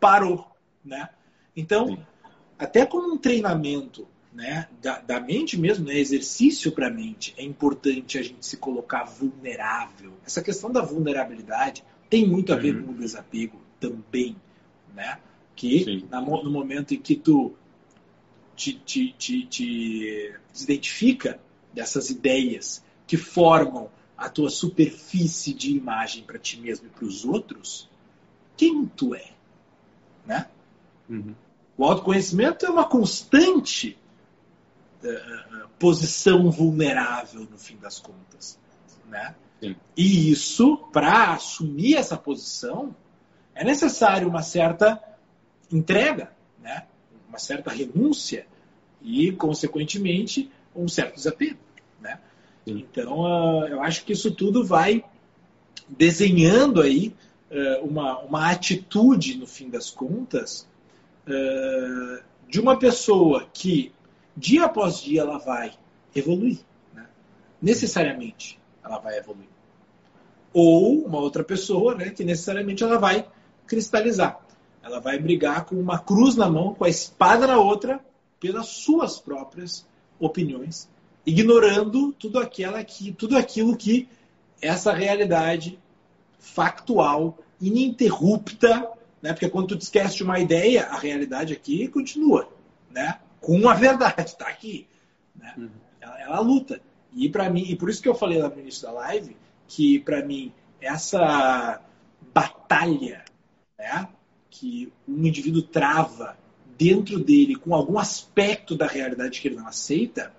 parou, 0.00 0.46
né? 0.84 1.10
Então, 1.54 1.88
Sim. 1.88 1.98
até 2.58 2.84
como 2.84 3.14
um 3.14 3.18
treinamento 3.18 4.08
né, 4.32 4.68
da, 4.80 5.00
da 5.00 5.20
mente 5.20 5.58
mesmo, 5.58 5.86
né, 5.86 5.98
exercício 5.98 6.72
para 6.72 6.86
a 6.86 6.90
mente, 6.90 7.34
é 7.36 7.42
importante 7.42 8.18
a 8.18 8.22
gente 8.22 8.44
se 8.46 8.56
colocar 8.56 9.04
vulnerável. 9.04 10.12
Essa 10.24 10.42
questão 10.42 10.70
da 10.70 10.82
vulnerabilidade 10.82 11.84
tem 12.08 12.26
muito 12.26 12.52
a 12.52 12.56
ver 12.56 12.76
uhum. 12.76 12.84
com 12.84 12.92
o 12.92 12.94
desapego 12.96 13.60
também, 13.78 14.36
né? 14.94 15.18
Que 15.56 16.04
na, 16.10 16.20
no 16.20 16.50
momento 16.50 16.94
em 16.94 17.00
que 17.00 17.16
tu 17.16 17.54
te, 18.56 18.74
te, 18.74 19.12
te, 19.12 19.46
te 19.46 20.34
identifica 20.62 21.40
dessas 21.72 22.10
ideias 22.10 22.84
que 23.06 23.16
formam 23.16 23.90
a 24.16 24.28
tua 24.28 24.50
superfície 24.50 25.54
de 25.54 25.74
imagem 25.74 26.24
para 26.24 26.38
ti 26.38 26.60
mesmo 26.60 26.86
e 26.86 26.90
para 26.90 27.04
os 27.04 27.24
outros, 27.24 27.88
quem 28.56 28.86
tu 28.86 29.14
é, 29.14 29.30
né? 30.26 30.48
Uhum. 31.08 31.34
O 31.76 31.84
autoconhecimento 31.84 32.66
é 32.66 32.70
uma 32.70 32.86
constante 32.86 33.96
posição 35.78 36.50
vulnerável, 36.50 37.46
no 37.50 37.58
fim 37.58 37.76
das 37.76 37.98
contas. 37.98 38.58
Né? 39.08 39.34
Sim. 39.60 39.76
E 39.96 40.30
isso, 40.30 40.76
para 40.92 41.32
assumir 41.32 41.96
essa 41.96 42.16
posição, 42.16 42.94
é 43.54 43.64
necessário 43.64 44.28
uma 44.28 44.42
certa 44.42 45.02
entrega, 45.72 46.32
né? 46.62 46.86
uma 47.28 47.38
certa 47.38 47.70
renúncia 47.70 48.46
e, 49.02 49.32
consequentemente, 49.32 50.50
um 50.74 50.88
certo 50.88 51.14
desapego. 51.14 51.58
Né? 52.00 52.18
Então, 52.66 53.20
uh, 53.20 53.66
eu 53.66 53.82
acho 53.82 54.04
que 54.04 54.12
isso 54.12 54.30
tudo 54.30 54.64
vai 54.64 55.04
desenhando 55.88 56.80
aí 56.80 57.14
uh, 57.50 57.84
uma, 57.84 58.18
uma 58.20 58.50
atitude, 58.50 59.36
no 59.36 59.46
fim 59.46 59.68
das 59.68 59.90
contas, 59.90 60.68
de 62.48 62.58
uma 62.58 62.76
pessoa 62.76 63.46
que 63.52 63.92
dia 64.36 64.64
após 64.64 65.00
dia 65.00 65.22
ela 65.22 65.38
vai 65.38 65.72
evoluir. 66.14 66.58
Né? 66.94 67.06
Necessariamente 67.60 68.58
ela 68.82 68.98
vai 68.98 69.18
evoluir. 69.18 69.48
Ou 70.52 71.04
uma 71.04 71.18
outra 71.18 71.44
pessoa 71.44 71.94
né, 71.94 72.10
que 72.10 72.24
necessariamente 72.24 72.82
ela 72.82 72.98
vai 72.98 73.26
cristalizar. 73.66 74.40
Ela 74.82 75.00
vai 75.00 75.18
brigar 75.18 75.64
com 75.64 75.76
uma 75.76 75.98
cruz 75.98 76.34
na 76.36 76.48
mão, 76.48 76.74
com 76.74 76.84
a 76.84 76.88
espada 76.88 77.46
na 77.46 77.58
outra, 77.58 78.00
pelas 78.40 78.68
suas 78.68 79.20
próprias 79.20 79.86
opiniões, 80.18 80.88
ignorando 81.24 82.12
tudo, 82.12 82.38
aquela 82.38 82.82
que, 82.82 83.12
tudo 83.12 83.36
aquilo 83.36 83.76
que 83.76 84.08
essa 84.60 84.92
realidade 84.92 85.78
factual, 86.38 87.38
ininterrupta, 87.60 88.90
né? 89.22 89.32
porque 89.32 89.48
quando 89.48 89.76
tu 89.76 89.82
esquece 89.82 90.16
de 90.16 90.22
uma 90.22 90.38
ideia, 90.38 90.86
a 90.86 90.98
realidade 90.98 91.52
aqui 91.52 91.86
continua. 91.88 92.48
Né? 92.90 93.18
Com 93.40 93.68
a 93.68 93.74
verdade, 93.74 94.22
está 94.22 94.48
aqui. 94.48 94.86
Né? 95.34 95.54
Uhum. 95.56 95.70
Ela, 96.00 96.20
ela, 96.20 96.40
luta. 96.40 96.80
E 97.12 97.28
para 97.28 97.50
mim, 97.50 97.62
e 97.62 97.76
por 97.76 97.88
isso 97.88 98.02
que 98.02 98.08
eu 98.08 98.14
falei 98.14 98.40
lá 98.40 98.48
no 98.48 98.60
início 98.60 98.82
da 98.82 98.92
live, 98.92 99.36
que 99.66 99.98
para 100.00 100.24
mim 100.24 100.52
essa 100.80 101.80
batalha 102.32 103.24
né, 103.78 104.08
que 104.48 104.92
um 105.08 105.26
indivíduo 105.26 105.62
trava 105.62 106.36
dentro 106.78 107.18
dele 107.18 107.56
com 107.56 107.74
algum 107.74 107.98
aspecto 107.98 108.74
da 108.74 108.86
realidade 108.86 109.40
que 109.40 109.48
ele 109.48 109.56
não 109.56 109.66
aceita, 109.66 110.32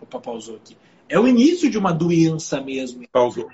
opa, 0.00 0.20
pausou 0.20 0.56
aqui, 0.56 0.76
é 1.08 1.18
o 1.18 1.28
início 1.28 1.70
de 1.70 1.76
uma 1.76 1.92
doença 1.92 2.60
mesmo. 2.60 3.06
Pausou. 3.12 3.50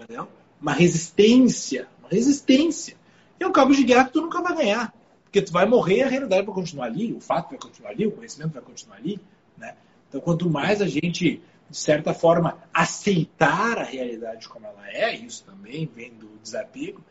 Entendeu? 0.00 0.28
Uma 0.60 0.72
resistência, 0.72 1.88
uma 1.98 2.08
resistência. 2.08 2.96
É 3.40 3.46
um 3.46 3.52
cabo 3.52 3.74
de 3.74 3.84
guerra 3.84 4.06
que 4.06 4.12
tu 4.12 4.20
nunca 4.20 4.42
vai 4.42 4.54
ganhar. 4.54 4.94
Porque 5.34 5.46
tu 5.46 5.52
vai 5.52 5.66
morrer 5.66 6.02
a 6.02 6.08
realidade 6.08 6.46
vai 6.46 6.54
continuar 6.54 6.86
ali, 6.86 7.12
o 7.12 7.18
fato 7.18 7.50
vai 7.50 7.58
continuar 7.58 7.90
ali, 7.90 8.06
o 8.06 8.12
conhecimento 8.12 8.52
vai 8.52 8.62
continuar 8.62 8.98
ali. 8.98 9.20
Né? 9.58 9.74
Então, 10.08 10.20
quanto 10.20 10.48
mais 10.48 10.80
a 10.80 10.86
gente, 10.86 11.42
de 11.68 11.76
certa 11.76 12.14
forma, 12.14 12.56
aceitar 12.72 13.78
a 13.78 13.82
realidade 13.82 14.48
como 14.48 14.64
ela 14.64 14.88
é, 14.88 15.12
isso 15.16 15.42
também 15.42 15.90
vem 15.92 16.14
do 16.14 16.28
desapego, 16.40 17.02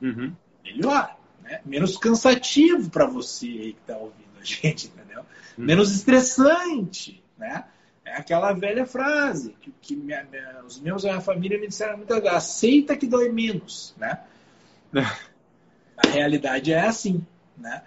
uhum. 0.00 0.32
melhor. 0.62 1.18
Né? 1.42 1.60
Menos 1.64 1.96
cansativo 1.96 2.88
para 2.88 3.04
você 3.04 3.46
aí 3.48 3.72
que 3.72 3.80
está 3.80 3.96
ouvindo 3.96 4.38
a 4.40 4.44
gente, 4.44 4.86
entendeu? 4.86 5.22
Uhum. 5.58 5.64
Menos 5.64 5.90
estressante, 5.90 7.20
né? 7.36 7.64
É 8.04 8.14
aquela 8.14 8.52
velha 8.52 8.86
frase 8.86 9.56
que, 9.60 9.74
que 9.80 9.96
minha, 9.96 10.22
minha, 10.30 10.62
os 10.64 10.78
meus 10.78 11.02
e 11.02 11.08
a 11.08 11.14
minha 11.14 11.20
família 11.20 11.58
me 11.58 11.66
disseram 11.66 11.96
muitas 11.96 12.22
vezes, 12.22 12.36
aceita 12.36 12.96
que 12.96 13.08
dói 13.08 13.28
menos, 13.28 13.92
né? 13.98 14.20
a 15.96 16.08
realidade 16.08 16.72
é 16.72 16.86
assim. 16.86 17.26
Né? 17.56 17.82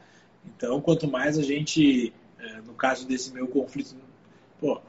Então, 0.46 0.80
quanto 0.82 1.08
mais 1.08 1.38
a 1.38 1.44
gente, 1.44 2.14
é, 2.40 2.62
no 2.62 2.74
caso 2.74 3.08
desse 3.08 3.34
meu 3.34 3.48
conflito, 3.48 3.96
pô, 4.60 4.80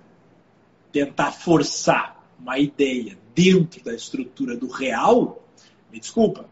tentar 0.93 1.33
forçar 1.33 2.25
uma 2.39 2.59
ideia 2.59 3.19
dentro 3.35 3.83
da 3.83 3.95
estrutura 3.95 4.57
do 4.57 4.69
real, 4.69 5.43
me 5.91 5.99
desculpa, 5.99 6.49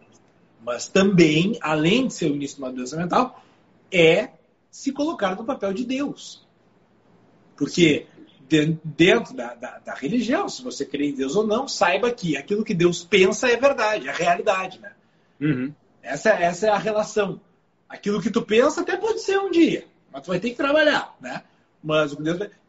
mas 0.64 0.88
também, 0.88 1.58
além 1.60 2.06
de 2.06 2.14
ser 2.14 2.30
o 2.30 2.34
início 2.34 2.56
de 2.56 2.62
uma 2.62 2.72
doença 2.72 2.96
mental, 2.96 3.44
é 3.92 4.30
se 4.70 4.92
colocar 4.92 5.36
no 5.36 5.44
papel 5.44 5.72
de 5.72 5.84
Deus. 5.84 6.46
Porque 7.56 8.06
dentro 8.48 9.34
da, 9.34 9.54
da, 9.54 9.78
da, 9.78 9.94
religião, 9.94 10.48
se 10.48 10.62
você 10.62 10.84
crê 10.84 11.08
em 11.08 11.14
Deus 11.14 11.36
ou 11.36 11.46
não, 11.46 11.66
saiba 11.68 12.10
que 12.10 12.36
aquilo 12.36 12.64
que 12.64 12.74
Deus 12.74 13.04
pensa 13.04 13.48
é 13.48 13.56
verdade, 13.56 14.08
é 14.08 14.12
realidade. 14.12 14.80
Né? 14.80 14.92
Uhum. 15.40 15.74
Essa, 16.02 16.30
essa 16.30 16.66
é 16.66 16.70
a 16.70 16.78
relação. 16.78 17.40
Aquilo 17.94 18.20
que 18.20 18.30
tu 18.30 18.42
pensa 18.42 18.80
até 18.80 18.96
pode 18.96 19.20
ser 19.20 19.38
um 19.38 19.50
dia, 19.50 19.86
mas 20.12 20.22
tu 20.22 20.28
vai 20.28 20.40
ter 20.40 20.50
que 20.50 20.56
trabalhar, 20.56 21.16
né? 21.20 21.44
Mas 21.80 22.16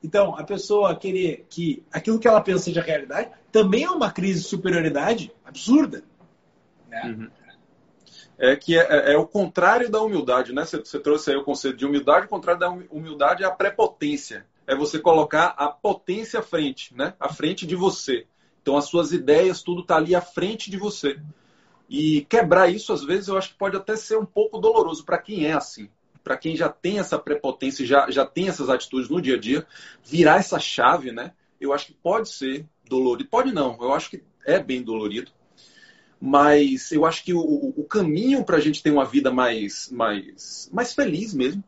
Então, 0.03 0.35
a 0.37 0.43
pessoa 0.43 0.95
querer 0.95 1.47
que 1.49 1.83
aquilo 1.91 2.19
que 2.19 2.27
ela 2.27 2.41
pensa 2.41 2.65
seja 2.65 2.81
realidade 2.81 3.31
também 3.51 3.83
é 3.83 3.89
uma 3.89 4.11
crise 4.11 4.41
de 4.41 4.47
superioridade 4.47 5.31
absurda. 5.43 6.03
Né? 6.89 7.01
Uhum. 7.05 7.29
É 8.37 8.55
que 8.55 8.77
é, 8.77 8.81
é, 8.81 9.13
é, 9.13 9.17
o 9.17 9.25
contrário 9.25 9.89
da 9.89 10.01
humildade, 10.01 10.53
né? 10.53 10.65
Você, 10.65 10.77
você, 10.77 10.99
trouxe 10.99 11.31
aí 11.31 11.37
o 11.37 11.43
conceito 11.43 11.77
de 11.77 11.85
humildade, 11.85 12.25
o 12.25 12.29
contrário 12.29 12.59
da 12.59 12.69
humildade 12.69 13.43
é 13.43 13.47
a 13.47 13.51
prepotência. 13.51 14.45
É 14.67 14.75
você 14.75 14.99
colocar 14.99 15.55
a 15.57 15.69
potência 15.69 16.39
à 16.41 16.43
frente, 16.43 16.93
né? 16.93 17.13
À 17.19 17.29
frente 17.29 17.65
de 17.65 17.75
você. 17.75 18.27
Então, 18.61 18.77
as 18.77 18.85
suas 18.85 19.11
ideias, 19.11 19.63
tudo 19.63 19.81
está 19.81 19.95
ali 19.95 20.13
à 20.13 20.21
frente 20.21 20.69
de 20.69 20.77
você. 20.77 21.19
E 21.89 22.21
quebrar 22.29 22.69
isso, 22.69 22.91
às 22.91 23.03
vezes, 23.03 23.27
eu 23.27 23.37
acho 23.37 23.49
que 23.49 23.57
pode 23.57 23.77
até 23.77 23.95
ser 23.95 24.17
um 24.17 24.25
pouco 24.25 24.57
doloroso 24.57 25.03
para 25.05 25.17
quem 25.17 25.45
é 25.45 25.53
assim. 25.53 25.89
Para 26.23 26.37
quem 26.37 26.55
já 26.55 26.69
tem 26.69 26.99
essa 26.99 27.19
prepotência, 27.19 27.85
já, 27.85 28.09
já 28.09 28.25
tem 28.25 28.47
essas 28.47 28.69
atitudes 28.69 29.09
no 29.09 29.21
dia 29.21 29.35
a 29.35 29.39
dia, 29.39 29.65
virar 30.03 30.37
essa 30.37 30.59
chave, 30.59 31.11
né? 31.11 31.33
Eu 31.61 31.71
acho 31.71 31.87
que 31.87 31.93
pode 31.93 32.29
ser 32.29 32.65
dolorido. 32.87 33.29
Pode 33.29 33.53
não, 33.53 33.77
eu 33.79 33.93
acho 33.93 34.09
que 34.09 34.23
é 34.45 34.59
bem 34.59 34.81
dolorido. 34.81 35.31
Mas 36.19 36.91
eu 36.91 37.05
acho 37.05 37.23
que 37.23 37.33
o, 37.33 37.39
o 37.39 37.83
caminho 37.83 38.43
para 38.43 38.57
a 38.57 38.59
gente 38.59 38.81
ter 38.81 38.89
uma 38.89 39.05
vida 39.05 39.31
mais, 39.31 39.89
mais, 39.91 40.69
mais 40.73 40.93
feliz 40.93 41.33
mesmo 41.33 41.63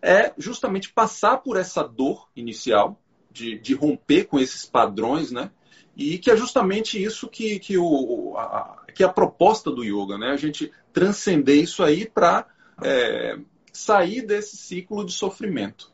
é 0.00 0.32
justamente 0.38 0.92
passar 0.92 1.38
por 1.38 1.56
essa 1.56 1.82
dor 1.82 2.28
inicial, 2.34 2.98
de, 3.30 3.58
de 3.58 3.74
romper 3.74 4.24
com 4.24 4.38
esses 4.38 4.64
padrões, 4.64 5.30
né? 5.30 5.50
E 5.98 6.16
que 6.16 6.30
é 6.30 6.36
justamente 6.36 7.02
isso 7.02 7.26
que, 7.26 7.58
que, 7.58 7.76
o, 7.76 8.36
a, 8.38 8.84
que 8.94 9.02
é 9.02 9.06
a 9.06 9.12
proposta 9.12 9.68
do 9.68 9.82
yoga, 9.82 10.16
né? 10.16 10.28
A 10.28 10.36
gente 10.36 10.72
transcender 10.92 11.56
isso 11.56 11.82
aí 11.82 12.08
para 12.08 12.46
é, 12.80 13.36
sair 13.72 14.22
desse 14.22 14.56
ciclo 14.56 15.04
de 15.04 15.12
sofrimento. 15.12 15.92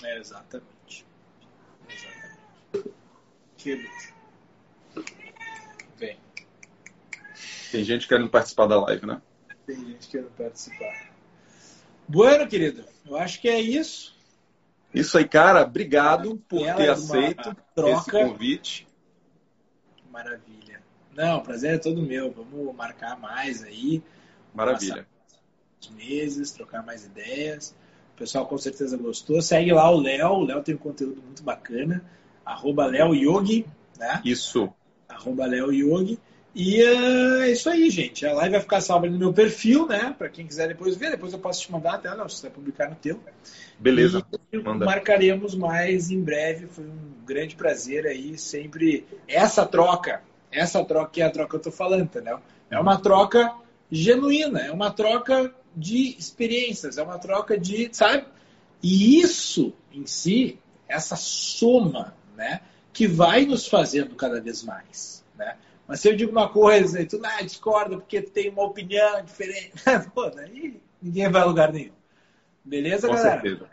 É, 0.00 0.16
exatamente. 0.20 1.04
Exatamente. 1.90 2.94
Que 3.56 3.74
luxo. 3.74 4.14
Bem. 5.98 6.18
Tem 7.72 7.82
gente 7.82 8.06
querendo 8.06 8.30
participar 8.30 8.66
da 8.66 8.80
live, 8.80 9.06
né? 9.06 9.20
Tem 9.66 9.74
gente 9.74 10.06
querendo 10.06 10.30
participar. 10.36 11.10
Bueno, 12.06 12.46
querido, 12.46 12.84
eu 13.04 13.16
acho 13.16 13.40
que 13.40 13.48
é 13.48 13.60
isso. 13.60 14.14
Isso 14.94 15.18
aí, 15.18 15.26
cara. 15.26 15.64
Obrigado 15.64 16.36
por 16.48 16.60
ter 16.76 16.90
aceito 16.90 17.56
esse 17.76 18.08
convite. 18.08 18.85
Maravilha. 20.16 20.80
Não, 21.14 21.36
o 21.36 21.42
prazer 21.42 21.74
é 21.74 21.78
todo 21.78 22.00
meu. 22.00 22.32
Vamos 22.32 22.74
marcar 22.74 23.20
mais 23.20 23.62
aí. 23.62 24.02
Maravilha. 24.54 25.06
Os 25.78 25.90
meses, 25.90 26.52
trocar 26.52 26.82
mais 26.82 27.04
ideias. 27.04 27.76
O 28.14 28.16
pessoal 28.16 28.46
com 28.46 28.56
certeza 28.56 28.96
gostou. 28.96 29.42
Segue 29.42 29.74
lá 29.74 29.90
o 29.90 30.00
Léo. 30.00 30.30
O 30.30 30.44
Léo 30.46 30.62
tem 30.62 30.74
um 30.74 30.78
conteúdo 30.78 31.20
muito 31.20 31.42
bacana. 31.42 32.02
Arroba 32.46 32.86
Léo 32.86 33.14
Yogi, 33.14 33.66
né? 33.98 34.22
Isso. 34.24 34.72
Arroba 35.06 35.44
Léo 35.44 35.70
Yogi. 35.70 36.18
E 36.58 36.82
uh, 36.82 37.42
é 37.42 37.50
isso 37.50 37.68
aí, 37.68 37.90
gente. 37.90 38.24
A 38.24 38.32
live 38.32 38.52
vai 38.52 38.60
ficar 38.62 38.80
salva 38.80 39.06
no 39.06 39.18
meu 39.18 39.30
perfil, 39.30 39.86
né? 39.86 40.14
Para 40.16 40.30
quem 40.30 40.46
quiser 40.46 40.68
depois 40.68 40.96
ver. 40.96 41.10
Depois 41.10 41.34
eu 41.34 41.38
posso 41.38 41.60
te 41.60 41.70
mandar 41.70 41.96
até, 41.96 42.10
Léo, 42.10 42.30
se 42.30 42.38
você 42.38 42.48
publicar 42.48 42.88
no 42.88 42.96
teu. 42.96 43.20
Beleza. 43.78 44.24
E 44.50 44.56
Manda. 44.56 44.86
marcaremos 44.86 45.54
mais 45.54 46.10
em 46.10 46.22
breve. 46.22 46.66
Foi 46.66 46.84
um 46.84 47.24
grande 47.26 47.54
prazer 47.54 48.06
aí. 48.06 48.38
Sempre 48.38 49.06
essa 49.28 49.66
troca, 49.66 50.22
essa 50.50 50.82
troca 50.82 51.10
que 51.10 51.20
é 51.20 51.26
a 51.26 51.30
troca 51.30 51.50
que 51.50 51.56
eu 51.56 51.60
tô 51.60 51.70
falando, 51.70 52.04
entendeu? 52.04 52.40
É 52.70 52.80
uma 52.80 52.98
troca 52.98 53.54
genuína, 53.92 54.60
é 54.60 54.72
uma 54.72 54.90
troca 54.90 55.54
de 55.76 56.16
experiências, 56.18 56.96
é 56.96 57.02
uma 57.02 57.18
troca 57.18 57.58
de, 57.58 57.90
sabe? 57.92 58.24
E 58.82 59.20
isso 59.20 59.74
em 59.92 60.06
si, 60.06 60.58
essa 60.88 61.16
soma, 61.16 62.14
né, 62.34 62.62
que 62.94 63.06
vai 63.06 63.44
nos 63.44 63.68
fazendo 63.68 64.14
cada 64.14 64.40
vez 64.40 64.62
mais, 64.62 65.22
né? 65.36 65.56
Mas 65.86 66.00
se 66.00 66.08
eu 66.08 66.16
digo 66.16 66.32
uma 66.32 66.48
coisa 66.48 67.00
e 67.00 67.06
tu 67.06 67.20
ah, 67.24 67.42
discorda 67.42 67.96
porque 67.96 68.20
tem 68.20 68.50
uma 68.50 68.64
opinião 68.64 69.22
diferente, 69.24 69.72
pô, 70.14 70.28
daí 70.28 70.80
ninguém 71.00 71.30
vai 71.30 71.42
a 71.42 71.44
lugar 71.44 71.72
nenhum. 71.72 71.94
Beleza, 72.64 73.06
Com 73.06 73.14
galera? 73.14 73.40
Certeza. 73.40 73.70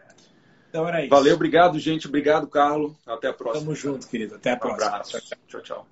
Então 0.69 0.87
era 0.87 1.01
isso. 1.01 1.09
Valeu, 1.09 1.35
obrigado, 1.35 1.79
gente. 1.79 2.07
Obrigado, 2.07 2.47
Carlos. 2.47 2.93
Até 3.05 3.27
a 3.27 3.33
próxima. 3.33 3.65
Tamo 3.65 3.75
junto, 3.75 4.07
querido. 4.07 4.35
Até 4.35 4.51
a 4.51 4.55
um 4.55 4.59
próxima. 4.59 4.87
Abraço. 4.87 5.21
tchau. 5.21 5.37
tchau. 5.47 5.61
tchau. 5.61 5.87